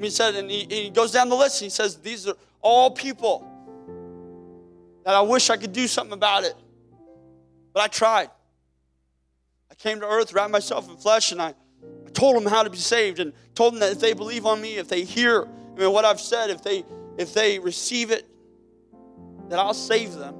He 0.00 0.10
said, 0.10 0.34
and 0.36 0.50
he, 0.50 0.66
he 0.68 0.90
goes 0.90 1.12
down 1.12 1.28
the 1.28 1.36
list. 1.36 1.60
and 1.60 1.66
he 1.66 1.70
says, 1.70 1.96
These 1.96 2.28
are 2.28 2.34
all 2.60 2.90
people 2.90 3.46
that 5.04 5.14
I 5.14 5.20
wish 5.22 5.50
I 5.50 5.56
could 5.56 5.72
do 5.72 5.86
something 5.86 6.12
about 6.12 6.44
it. 6.44 6.54
But 7.72 7.82
I 7.82 7.86
tried. 7.88 8.30
I 9.70 9.74
came 9.74 10.00
to 10.00 10.06
earth, 10.06 10.32
wrapped 10.32 10.50
myself 10.50 10.88
in 10.88 10.96
flesh, 10.96 11.32
and 11.32 11.40
I, 11.40 11.48
I 12.06 12.10
told 12.12 12.36
them 12.36 12.46
how 12.46 12.62
to 12.62 12.70
be 12.70 12.78
saved 12.78 13.18
and 13.20 13.32
told 13.54 13.74
them 13.74 13.80
that 13.80 13.92
if 13.92 14.00
they 14.00 14.12
believe 14.12 14.46
on 14.46 14.60
me, 14.60 14.76
if 14.76 14.88
they 14.88 15.04
hear 15.04 15.48
I 15.78 15.80
mean, 15.82 15.92
what 15.92 16.04
I've 16.04 16.20
said, 16.20 16.50
if 16.50 16.62
they 16.62 16.84
if 17.16 17.34
they 17.34 17.58
receive 17.58 18.10
it, 18.10 18.26
that 19.48 19.58
I'll 19.58 19.74
save 19.74 20.14
them. 20.14 20.34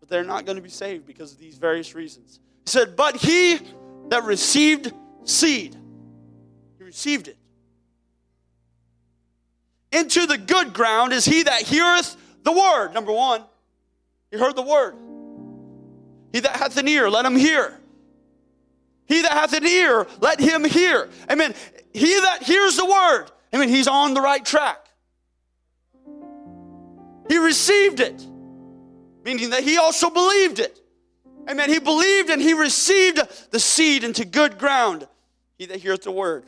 But 0.00 0.08
they're 0.08 0.24
not 0.24 0.46
going 0.46 0.56
to 0.56 0.62
be 0.62 0.68
saved 0.68 1.06
because 1.06 1.32
of 1.32 1.38
these 1.38 1.56
various 1.56 1.94
reasons. 1.94 2.40
He 2.64 2.70
said, 2.70 2.96
But 2.96 3.16
he 3.16 3.60
that 4.08 4.24
received 4.24 4.92
seed, 5.24 5.76
he 6.78 6.84
received 6.84 7.28
it. 7.28 7.36
Into 9.92 10.26
the 10.26 10.38
good 10.38 10.72
ground 10.72 11.12
is 11.12 11.24
he 11.24 11.44
that 11.44 11.62
heareth 11.62 12.16
the 12.42 12.52
word. 12.52 12.92
Number 12.94 13.12
one, 13.12 13.44
he 14.30 14.38
heard 14.38 14.56
the 14.56 14.62
word. 14.62 14.96
He 16.32 16.40
that 16.40 16.56
hath 16.56 16.76
an 16.76 16.88
ear, 16.88 17.08
let 17.08 17.24
him 17.24 17.36
hear. 17.36 17.78
He 19.06 19.22
that 19.22 19.32
hath 19.32 19.52
an 19.52 19.64
ear, 19.64 20.06
let 20.20 20.40
him 20.40 20.64
hear. 20.64 21.08
Amen. 21.30 21.54
He 21.92 22.12
that 22.20 22.42
hears 22.42 22.76
the 22.76 22.86
word, 22.86 23.26
amen, 23.54 23.68
he's 23.68 23.86
on 23.86 24.14
the 24.14 24.20
right 24.20 24.44
track. 24.44 24.84
He 27.28 27.38
received 27.38 28.00
it, 28.00 28.20
meaning 29.24 29.50
that 29.50 29.62
he 29.62 29.78
also 29.78 30.10
believed 30.10 30.58
it. 30.58 30.80
Amen. 31.48 31.68
He 31.68 31.78
believed 31.78 32.30
and 32.30 32.40
he 32.40 32.54
received 32.54 33.20
the 33.50 33.60
seed 33.60 34.04
into 34.04 34.24
good 34.24 34.58
ground. 34.58 35.06
He 35.58 35.66
that 35.66 35.78
heareth 35.78 36.02
the 36.02 36.10
word. 36.10 36.44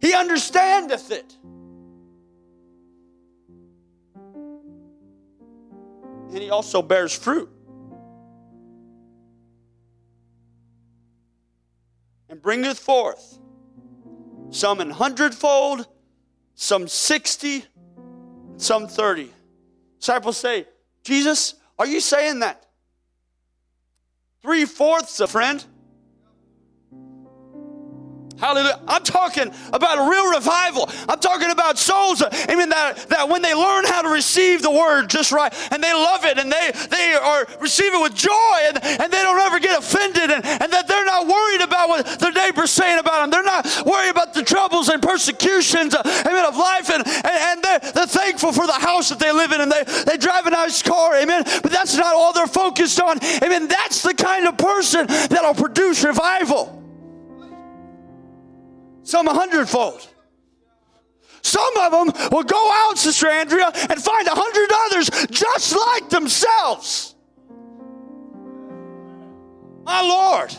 He 0.00 0.14
understandeth 0.14 1.10
it. 1.10 1.36
And 6.30 6.38
he 6.38 6.50
also 6.50 6.80
bears 6.80 7.14
fruit. 7.14 7.50
and 12.32 12.40
bringeth 12.40 12.78
forth 12.78 13.38
some 14.48 14.80
an 14.80 14.88
hundredfold, 14.88 15.86
some 16.54 16.88
sixty, 16.88 17.62
some 18.56 18.88
thirty. 18.88 19.30
Disciples 20.00 20.38
say, 20.38 20.66
Jesus, 21.04 21.56
are 21.78 21.86
you 21.86 22.00
saying 22.00 22.38
that 22.38 22.64
three 24.42 24.64
fourths, 24.64 25.20
a 25.20 25.26
friend, 25.26 25.64
Hallelujah. 28.42 28.80
I'm 28.88 29.04
talking 29.04 29.54
about 29.72 29.98
a 30.02 30.10
real 30.10 30.34
revival. 30.34 30.90
I'm 31.08 31.20
talking 31.20 31.50
about 31.50 31.78
souls, 31.78 32.24
amen, 32.50 32.70
that, 32.70 32.96
that 33.08 33.28
when 33.28 33.40
they 33.40 33.54
learn 33.54 33.84
how 33.84 34.02
to 34.02 34.08
receive 34.08 34.62
the 34.62 34.70
word 34.70 35.06
just 35.06 35.30
right 35.30 35.54
and 35.70 35.80
they 35.80 35.92
love 35.92 36.24
it 36.24 36.38
and 36.38 36.50
they, 36.50 36.72
they 36.90 37.14
are 37.14 37.46
receive 37.60 37.94
it 37.94 38.02
with 38.02 38.16
joy 38.16 38.58
and, 38.66 38.82
and 38.82 39.12
they 39.12 39.22
don't 39.22 39.38
ever 39.38 39.60
get 39.60 39.78
offended 39.78 40.32
and, 40.32 40.44
and 40.44 40.72
that 40.72 40.88
they're 40.88 41.04
not 41.04 41.28
worried 41.28 41.60
about 41.60 41.88
what 41.88 42.18
their 42.18 42.32
neighbor's 42.32 42.72
saying 42.72 42.98
about 42.98 43.22
them. 43.22 43.30
They're 43.30 43.44
not 43.46 43.62
worried 43.86 44.10
about 44.10 44.34
the 44.34 44.42
troubles 44.42 44.88
and 44.88 45.00
persecutions, 45.00 45.94
amen, 45.94 46.44
of 46.44 46.56
life 46.56 46.90
and, 46.90 47.06
and, 47.06 47.24
and 47.24 47.62
they're, 47.62 47.92
they're 47.94 48.10
thankful 48.10 48.50
for 48.50 48.66
the 48.66 48.72
house 48.72 49.08
that 49.10 49.20
they 49.20 49.30
live 49.30 49.52
in 49.52 49.60
and 49.60 49.70
they, 49.70 49.84
they 50.02 50.16
drive 50.16 50.46
a 50.46 50.50
nice 50.50 50.82
car, 50.82 51.14
amen. 51.14 51.44
But 51.62 51.70
that's 51.70 51.94
not 51.94 52.16
all 52.16 52.32
they're 52.32 52.48
focused 52.48 53.00
on. 53.00 53.22
Amen. 53.22 53.68
That's 53.68 54.02
the 54.02 54.14
kind 54.14 54.48
of 54.48 54.58
person 54.58 55.06
that'll 55.06 55.54
produce 55.54 56.02
revival 56.02 56.81
some 59.02 59.28
a 59.28 59.34
hundredfold. 59.34 60.08
Some 61.42 61.76
of 61.78 61.92
them 61.92 62.30
will 62.30 62.44
go 62.44 62.70
out, 62.72 62.98
Sister 62.98 63.28
Andrea, 63.28 63.66
and 63.66 64.02
find 64.02 64.28
a 64.28 64.34
hundred 64.34 64.70
others 64.86 65.10
just 65.30 65.76
like 65.76 66.08
themselves. 66.08 67.16
My 69.84 70.00
Lord, 70.00 70.54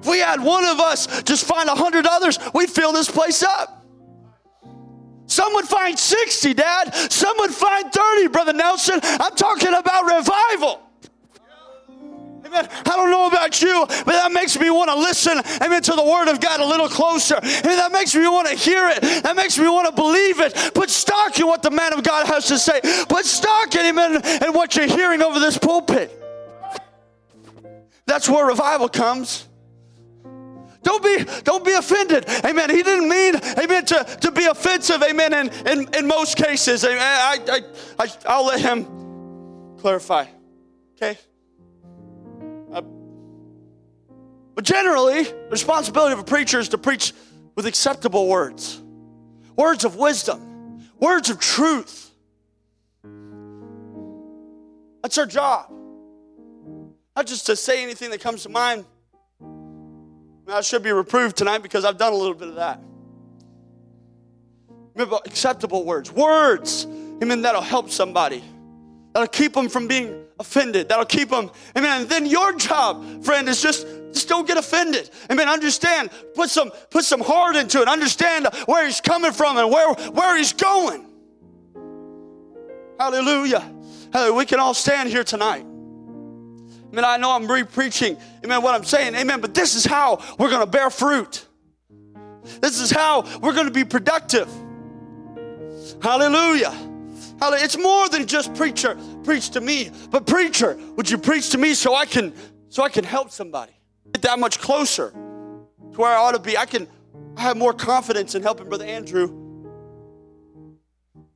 if 0.00 0.06
we 0.06 0.18
had 0.18 0.42
one 0.42 0.64
of 0.64 0.80
us 0.80 1.22
just 1.22 1.46
find 1.46 1.68
a 1.68 1.74
hundred 1.74 2.06
others, 2.06 2.38
we'd 2.54 2.70
fill 2.70 2.92
this 2.92 3.10
place 3.10 3.42
up. 3.42 3.86
Some 5.26 5.52
would 5.54 5.66
find 5.66 5.98
60, 5.98 6.54
Dad. 6.54 6.94
Some 7.10 7.36
would 7.38 7.50
find 7.50 7.92
30, 7.92 8.28
Brother 8.28 8.52
Nelson. 8.54 9.00
I'm 9.02 9.34
talking 9.34 9.74
about 9.74 10.04
revival. 10.04 10.87
Amen. 12.48 12.68
I 12.70 12.96
don't 12.96 13.10
know 13.10 13.26
about 13.26 13.60
you, 13.60 13.84
but 13.88 14.06
that 14.06 14.32
makes 14.32 14.58
me 14.58 14.70
want 14.70 14.90
to 14.90 14.96
listen, 14.96 15.38
amen, 15.60 15.82
to 15.82 15.92
the 15.92 16.02
Word 16.02 16.28
of 16.28 16.40
God 16.40 16.60
a 16.60 16.64
little 16.64 16.88
closer. 16.88 17.36
And 17.36 17.64
that 17.64 17.92
makes 17.92 18.14
me 18.14 18.26
want 18.26 18.48
to 18.48 18.54
hear 18.54 18.88
it. 18.88 19.02
That 19.22 19.36
makes 19.36 19.58
me 19.58 19.68
want 19.68 19.86
to 19.88 19.92
believe 19.94 20.40
it. 20.40 20.72
Put 20.74 20.88
stock 20.88 21.38
in 21.38 21.46
what 21.46 21.62
the 21.62 21.70
man 21.70 21.92
of 21.92 22.02
God 22.02 22.26
has 22.26 22.46
to 22.46 22.58
say. 22.58 22.80
Put 23.08 23.26
stock 23.26 23.74
in 23.74 23.98
and, 23.98 24.24
and 24.24 24.54
what 24.54 24.76
you're 24.76 24.86
hearing 24.86 25.22
over 25.22 25.38
this 25.38 25.58
pulpit. 25.58 26.14
That's 28.06 28.28
where 28.28 28.46
revival 28.46 28.88
comes. 28.88 29.46
Don't 30.82 31.02
be, 31.02 31.24
don't 31.42 31.64
be 31.64 31.72
offended. 31.72 32.24
Amen. 32.46 32.70
He 32.70 32.82
didn't 32.82 33.08
mean, 33.10 33.34
amen, 33.58 33.84
to, 33.86 34.04
to 34.22 34.30
be 34.30 34.46
offensive, 34.46 35.02
amen, 35.02 35.34
in, 35.34 35.48
in, 35.66 35.94
in 35.94 36.06
most 36.06 36.38
cases. 36.38 36.82
I, 36.84 36.94
I, 36.94 37.38
I, 37.48 37.60
I, 37.98 38.08
I'll 38.24 38.46
let 38.46 38.60
him 38.60 39.76
clarify. 39.78 40.26
Okay? 40.96 41.18
But 44.58 44.64
generally, 44.64 45.22
the 45.22 45.48
responsibility 45.52 46.14
of 46.14 46.18
a 46.18 46.24
preacher 46.24 46.58
is 46.58 46.70
to 46.70 46.78
preach 46.78 47.12
with 47.54 47.66
acceptable 47.66 48.26
words, 48.26 48.82
words 49.54 49.84
of 49.84 49.94
wisdom, 49.94 50.82
words 50.98 51.30
of 51.30 51.38
truth. 51.38 52.10
That's 55.00 55.16
our 55.16 55.26
job. 55.26 55.70
Not 57.14 57.28
just 57.28 57.46
to 57.46 57.54
say 57.54 57.84
anything 57.84 58.10
that 58.10 58.20
comes 58.20 58.42
to 58.42 58.48
mind. 58.48 58.84
I 60.48 60.60
should 60.62 60.82
be 60.82 60.90
reproved 60.90 61.36
tonight 61.36 61.58
because 61.58 61.84
I've 61.84 61.96
done 61.96 62.12
a 62.12 62.16
little 62.16 62.34
bit 62.34 62.48
of 62.48 62.56
that. 62.56 62.80
Remember, 64.96 65.20
acceptable 65.24 65.84
words, 65.84 66.10
words, 66.10 66.84
amen, 67.22 67.42
that'll 67.42 67.60
help 67.60 67.90
somebody. 67.90 68.42
That'll 69.12 69.28
keep 69.28 69.52
them 69.52 69.68
from 69.68 69.86
being 69.86 70.24
offended. 70.40 70.88
That'll 70.88 71.04
keep 71.04 71.30
them, 71.30 71.52
amen. 71.76 72.00
And 72.00 72.10
then 72.10 72.26
your 72.26 72.56
job, 72.56 73.22
friend, 73.22 73.48
is 73.48 73.62
just 73.62 73.86
just 74.12 74.28
don't 74.28 74.46
get 74.46 74.56
offended. 74.56 75.10
Amen. 75.30 75.48
Understand. 75.48 76.10
Put 76.34 76.50
some 76.50 76.70
put 76.90 77.04
some 77.04 77.20
heart 77.20 77.56
into 77.56 77.82
it. 77.82 77.88
Understand 77.88 78.48
where 78.66 78.86
he's 78.86 79.00
coming 79.00 79.32
from 79.32 79.56
and 79.58 79.70
where 79.70 79.94
where 80.10 80.36
he's 80.36 80.52
going. 80.52 81.06
Hallelujah. 82.98 83.60
Hallelujah. 84.12 84.34
We 84.34 84.46
can 84.46 84.60
all 84.60 84.74
stand 84.74 85.08
here 85.08 85.24
tonight. 85.24 85.64
Amen. 86.90 87.04
I 87.04 87.16
know 87.18 87.32
I'm 87.32 87.46
re-preaching. 87.50 88.16
Amen. 88.44 88.62
What 88.62 88.74
I'm 88.74 88.84
saying. 88.84 89.14
Amen. 89.14 89.40
But 89.40 89.54
this 89.54 89.74
is 89.74 89.84
how 89.84 90.22
we're 90.38 90.50
going 90.50 90.64
to 90.64 90.70
bear 90.70 90.90
fruit. 90.90 91.46
This 92.60 92.80
is 92.80 92.90
how 92.90 93.22
we're 93.40 93.52
going 93.52 93.66
to 93.66 93.72
be 93.72 93.84
productive. 93.84 94.48
Hallelujah. 96.00 96.70
Hallelujah. 97.38 97.64
It's 97.64 97.78
more 97.78 98.08
than 98.08 98.26
just 98.26 98.54
preacher, 98.54 98.96
preach 99.22 99.50
to 99.50 99.60
me. 99.60 99.90
But 100.10 100.26
preacher, 100.26 100.78
would 100.96 101.10
you 101.10 101.18
preach 101.18 101.50
to 101.50 101.58
me 101.58 101.74
so 101.74 101.94
I 101.94 102.06
can 102.06 102.32
so 102.68 102.82
I 102.82 102.88
can 102.88 103.04
help 103.04 103.30
somebody? 103.30 103.77
Get 104.12 104.22
that 104.22 104.38
much 104.38 104.58
closer 104.58 105.10
to 105.10 105.96
where 105.96 106.10
I 106.10 106.16
ought 106.16 106.32
to 106.32 106.38
be. 106.38 106.56
I 106.56 106.66
can 106.66 106.88
I 107.38 107.42
have 107.42 107.56
more 107.56 107.72
confidence 107.72 108.34
in 108.34 108.42
helping 108.42 108.68
Brother 108.68 108.84
Andrew. 108.84 109.32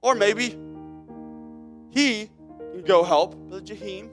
Or 0.01 0.17
maybe 0.17 0.57
he 1.91 2.29
can 2.73 2.83
go 2.85 3.05
help 3.05 3.37
Brother 3.37 3.65
Jahim. 3.65 4.11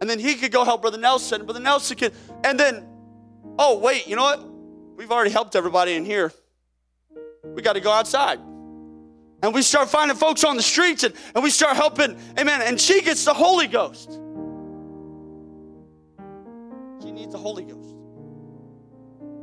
And 0.00 0.08
then 0.08 0.20
he 0.20 0.36
could 0.36 0.52
go 0.52 0.64
help 0.64 0.82
Brother 0.82 0.98
Nelson. 0.98 1.44
Brother 1.44 1.58
Nelson 1.58 1.96
could, 1.96 2.12
and 2.44 2.60
then, 2.60 2.86
oh, 3.58 3.78
wait, 3.78 4.06
you 4.06 4.14
know 4.14 4.22
what? 4.22 4.46
We've 4.96 5.10
already 5.10 5.30
helped 5.30 5.56
everybody 5.56 5.94
in 5.94 6.04
here. 6.04 6.32
We 7.42 7.62
got 7.62 7.72
to 7.72 7.80
go 7.80 7.90
outside. 7.90 8.38
And 9.42 9.52
we 9.52 9.62
start 9.62 9.88
finding 9.88 10.16
folks 10.16 10.44
on 10.44 10.56
the 10.56 10.62
streets 10.62 11.02
and, 11.02 11.14
and 11.34 11.42
we 11.42 11.50
start 11.50 11.76
helping. 11.76 12.16
Amen. 12.38 12.62
And 12.62 12.80
she 12.80 13.02
gets 13.02 13.24
the 13.24 13.34
Holy 13.34 13.66
Ghost. 13.66 14.20
She 17.26 17.30
needs 17.30 17.34
the 17.34 17.38
Holy 17.38 17.64
Ghost. 17.64 17.90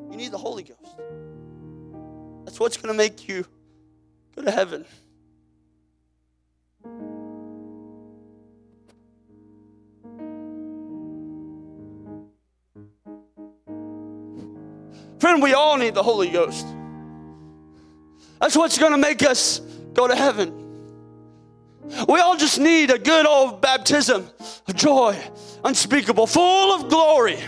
You 0.09 0.15
need 0.15 0.31
the 0.31 0.37
Holy 0.37 0.63
Ghost. 0.63 0.95
That's 2.45 2.57
what's 2.57 2.77
going 2.77 2.93
to 2.93 2.97
make 2.97 3.27
you 3.27 3.45
go 4.37 4.43
to 4.43 4.51
heaven. 4.51 4.85
Friend, 15.19 15.41
we 15.41 15.53
all 15.53 15.77
need 15.77 15.93
the 15.93 16.03
Holy 16.03 16.29
Ghost. 16.29 16.65
That's 18.39 18.55
what's 18.55 18.77
going 18.77 18.93
to 18.93 18.97
make 18.97 19.23
us 19.23 19.59
go 19.93 20.07
to 20.07 20.15
heaven. 20.15 20.53
We 22.07 22.21
all 22.21 22.37
just 22.37 22.61
need 22.61 22.91
a 22.91 22.97
good 22.99 23.25
old 23.25 23.59
baptism 23.61 24.29
of 24.69 24.75
joy, 24.75 25.17
unspeakable, 25.65 26.27
full 26.27 26.75
of 26.75 26.89
glory. 26.89 27.39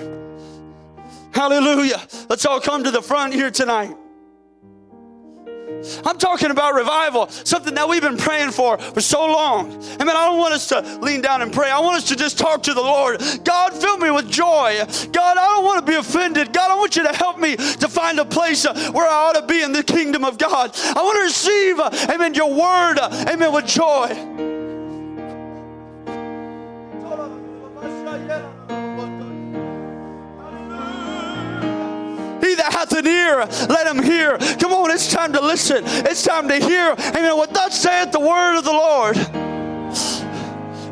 Hallelujah. 1.35 2.01
Let's 2.29 2.45
all 2.45 2.61
come 2.61 2.85
to 2.85 2.91
the 2.91 3.01
front 3.01 3.33
here 3.33 3.51
tonight. 3.51 3.93
I'm 6.05 6.17
talking 6.17 6.49
about 6.49 6.73
revival, 6.73 7.27
something 7.27 7.75
that 7.75 7.89
we've 7.89 8.01
been 8.01 8.17
praying 8.17 8.51
for 8.51 8.77
for 8.77 9.01
so 9.01 9.25
long. 9.25 9.71
I 9.99 10.05
mean, 10.05 10.15
I 10.15 10.25
don't 10.25 10.37
want 10.37 10.53
us 10.53 10.69
to 10.69 10.79
lean 11.01 11.21
down 11.21 11.41
and 11.41 11.51
pray. 11.51 11.69
I 11.69 11.79
want 11.79 11.97
us 11.97 12.07
to 12.09 12.15
just 12.15 12.37
talk 12.37 12.63
to 12.63 12.73
the 12.73 12.81
Lord. 12.81 13.21
God, 13.43 13.73
fill 13.73 13.97
me 13.97 14.09
with 14.11 14.29
joy. 14.29 14.79
God, 15.11 15.37
I 15.37 15.47
don't 15.55 15.65
want 15.65 15.85
to 15.85 15.91
be 15.91 15.97
offended. 15.97 16.53
God, 16.53 16.71
I 16.71 16.75
want 16.75 16.95
you 16.95 17.03
to 17.03 17.13
help 17.13 17.37
me 17.37 17.57
to 17.57 17.87
find 17.89 18.17
a 18.19 18.25
place 18.25 18.65
where 18.65 19.07
I 19.07 19.29
ought 19.29 19.35
to 19.35 19.45
be 19.45 19.61
in 19.61 19.73
the 19.73 19.83
kingdom 19.83 20.23
of 20.23 20.37
God. 20.37 20.71
I 20.73 21.03
want 21.03 21.17
to 21.17 21.23
receive, 21.23 21.79
amen, 22.09 22.33
your 22.33 22.51
word, 22.51 22.97
amen, 23.27 23.51
with 23.51 23.67
joy. 23.67 24.44
hath 32.85 32.97
an 32.97 33.07
ear, 33.07 33.45
let 33.67 33.87
him 33.87 34.03
hear. 34.03 34.37
Come 34.59 34.73
on, 34.73 34.91
it's 34.91 35.11
time 35.11 35.33
to 35.33 35.41
listen. 35.41 35.83
It's 35.85 36.23
time 36.23 36.47
to 36.47 36.55
hear. 36.55 36.91
Amen. 36.91 37.37
What 37.37 37.53
thus 37.53 37.79
saith 37.79 38.11
the 38.11 38.19
word 38.19 38.57
of 38.57 38.63
the 38.63 38.71
Lord. 38.71 39.15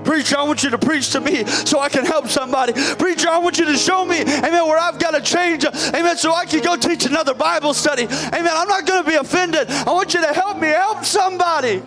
Preacher, 0.04 0.38
I 0.38 0.44
want 0.44 0.64
you 0.64 0.70
to 0.72 0.78
preach 0.78 1.12
to 1.12 1.22
me 1.22 1.46
so 1.46 1.80
I 1.80 1.88
can 1.88 2.06
help 2.06 2.28
somebody. 2.28 2.74
Preacher, 2.74 3.30
I 3.30 3.38
want 3.38 3.58
you 3.58 3.66
to 3.66 3.78
show 3.78 4.04
me, 4.04 4.20
amen, 4.20 4.68
where 4.68 4.78
I've 4.78 5.00
got 5.00 5.12
to 5.12 5.22
change, 5.22 5.64
amen, 5.66 6.18
so 6.18 6.34
I 6.34 6.46
can 6.46 6.62
go 6.62 6.76
teach 6.76 7.06
another 7.06 7.34
Bible 7.34 7.74
study. 7.74 8.04
Amen. 8.04 8.52
I'm 8.52 8.68
not 8.68 8.86
going 8.86 9.04
to 9.04 9.10
be 9.10 9.16
offended. 9.16 9.70
I 9.70 9.92
want 9.92 10.14
you 10.14 10.20
to 10.22 10.34
help 10.34 10.60
me 10.60 10.68
help 10.68 11.06
somebody. 11.06 11.82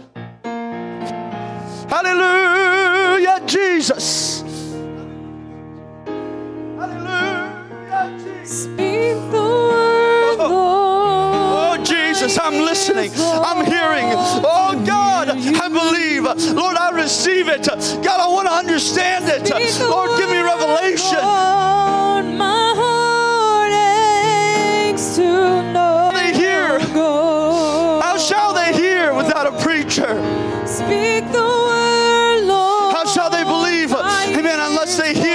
Hallelujah, 1.89 3.43
Jesus. 3.47 4.41
Hallelujah, 6.79 8.19
Jesus. 8.19 8.67
I'm 12.47 12.65
listening. 12.65 13.11
I'm 13.19 13.65
hearing. 13.67 14.07
Oh 14.45 14.81
God, 14.87 15.31
I 15.31 15.69
believe. 15.69 16.23
Lord, 16.55 16.77
I 16.77 16.91
receive 16.91 17.49
it. 17.49 17.67
God, 17.67 18.21
I 18.21 18.29
want 18.29 18.47
to 18.47 18.55
understand 18.55 19.25
it. 19.27 19.51
Lord, 19.81 20.17
give 20.17 20.31
me 20.31 20.39
revelation. 20.39 21.19
How 21.19 22.23
they 26.13 26.33
hear? 26.35 26.79
How 26.79 28.17
shall 28.17 28.55
they 28.55 28.73
hear 28.73 29.13
without 29.13 29.49
a 29.49 29.53
preacher? 29.65 30.15
Speak 30.67 31.25
the 31.33 31.43
word, 31.43 32.43
Lord. 32.45 32.95
How 32.95 33.07
shall 33.07 33.29
they 33.29 33.43
believe? 33.43 33.93
Amen. 33.93 34.61
Unless 34.61 34.97
they 34.97 35.15
hear. 35.15 35.26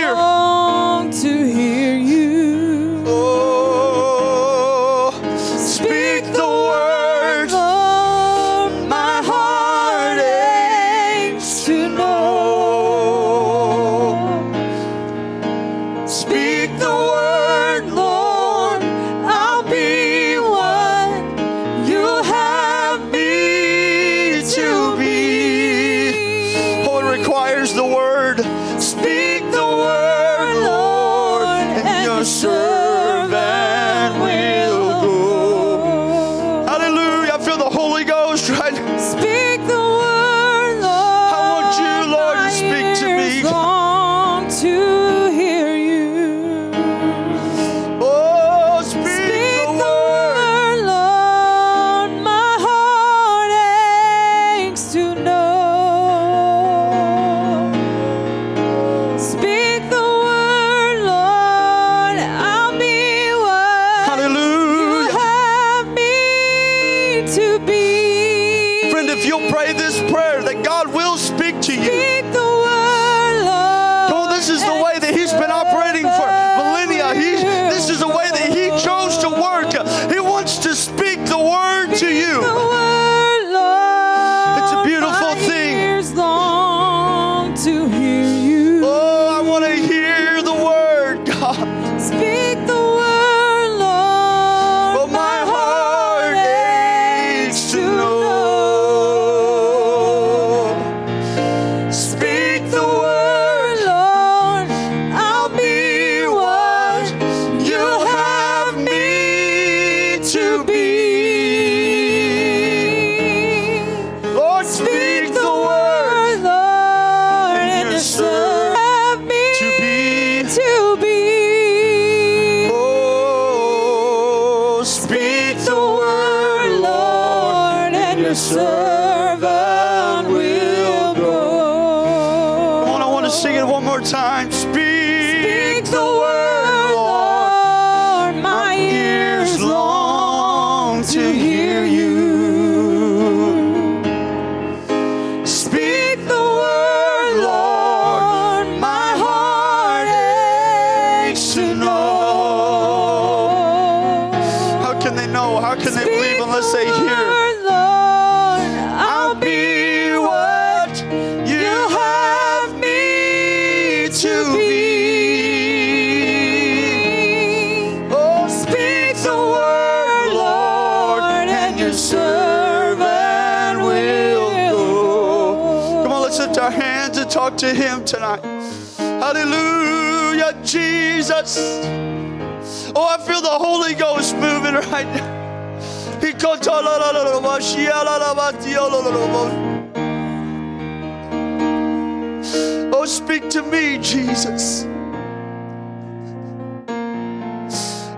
Oh, 192.93 193.05
speak 193.05 193.49
to 193.49 193.63
me, 193.63 193.97
Jesus. 193.99 194.85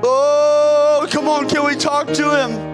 Oh, 0.04 1.08
come 1.12 1.28
on, 1.28 1.48
can 1.48 1.66
we 1.66 1.76
talk 1.76 2.08
to 2.14 2.36
him? 2.38 2.73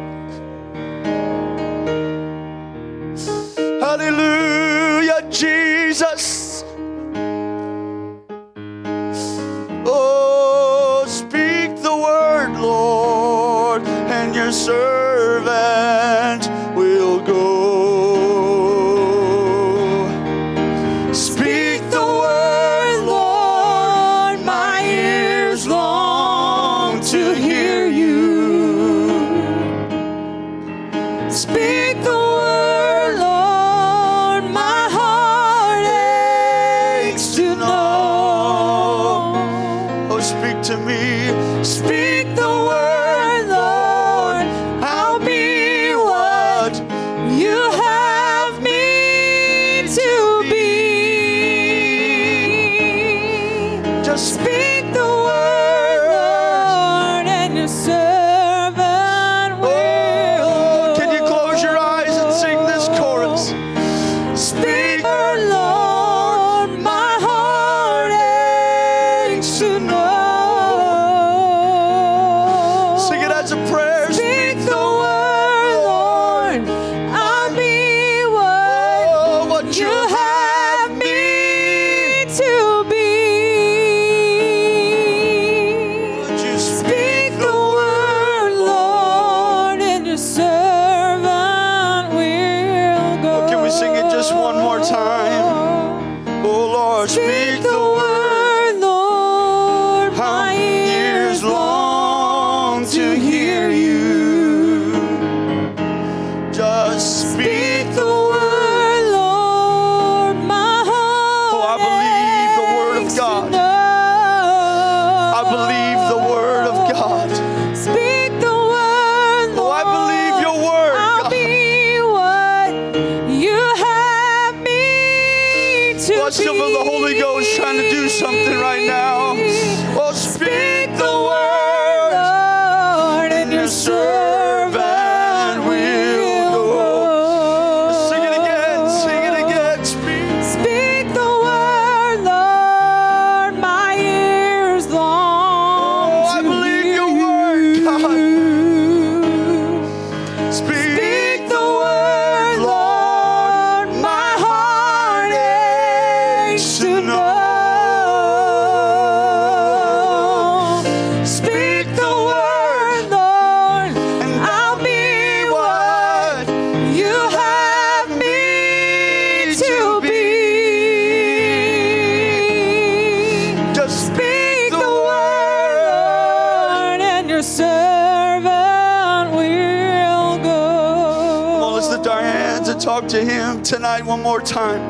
Time. 184.50 184.89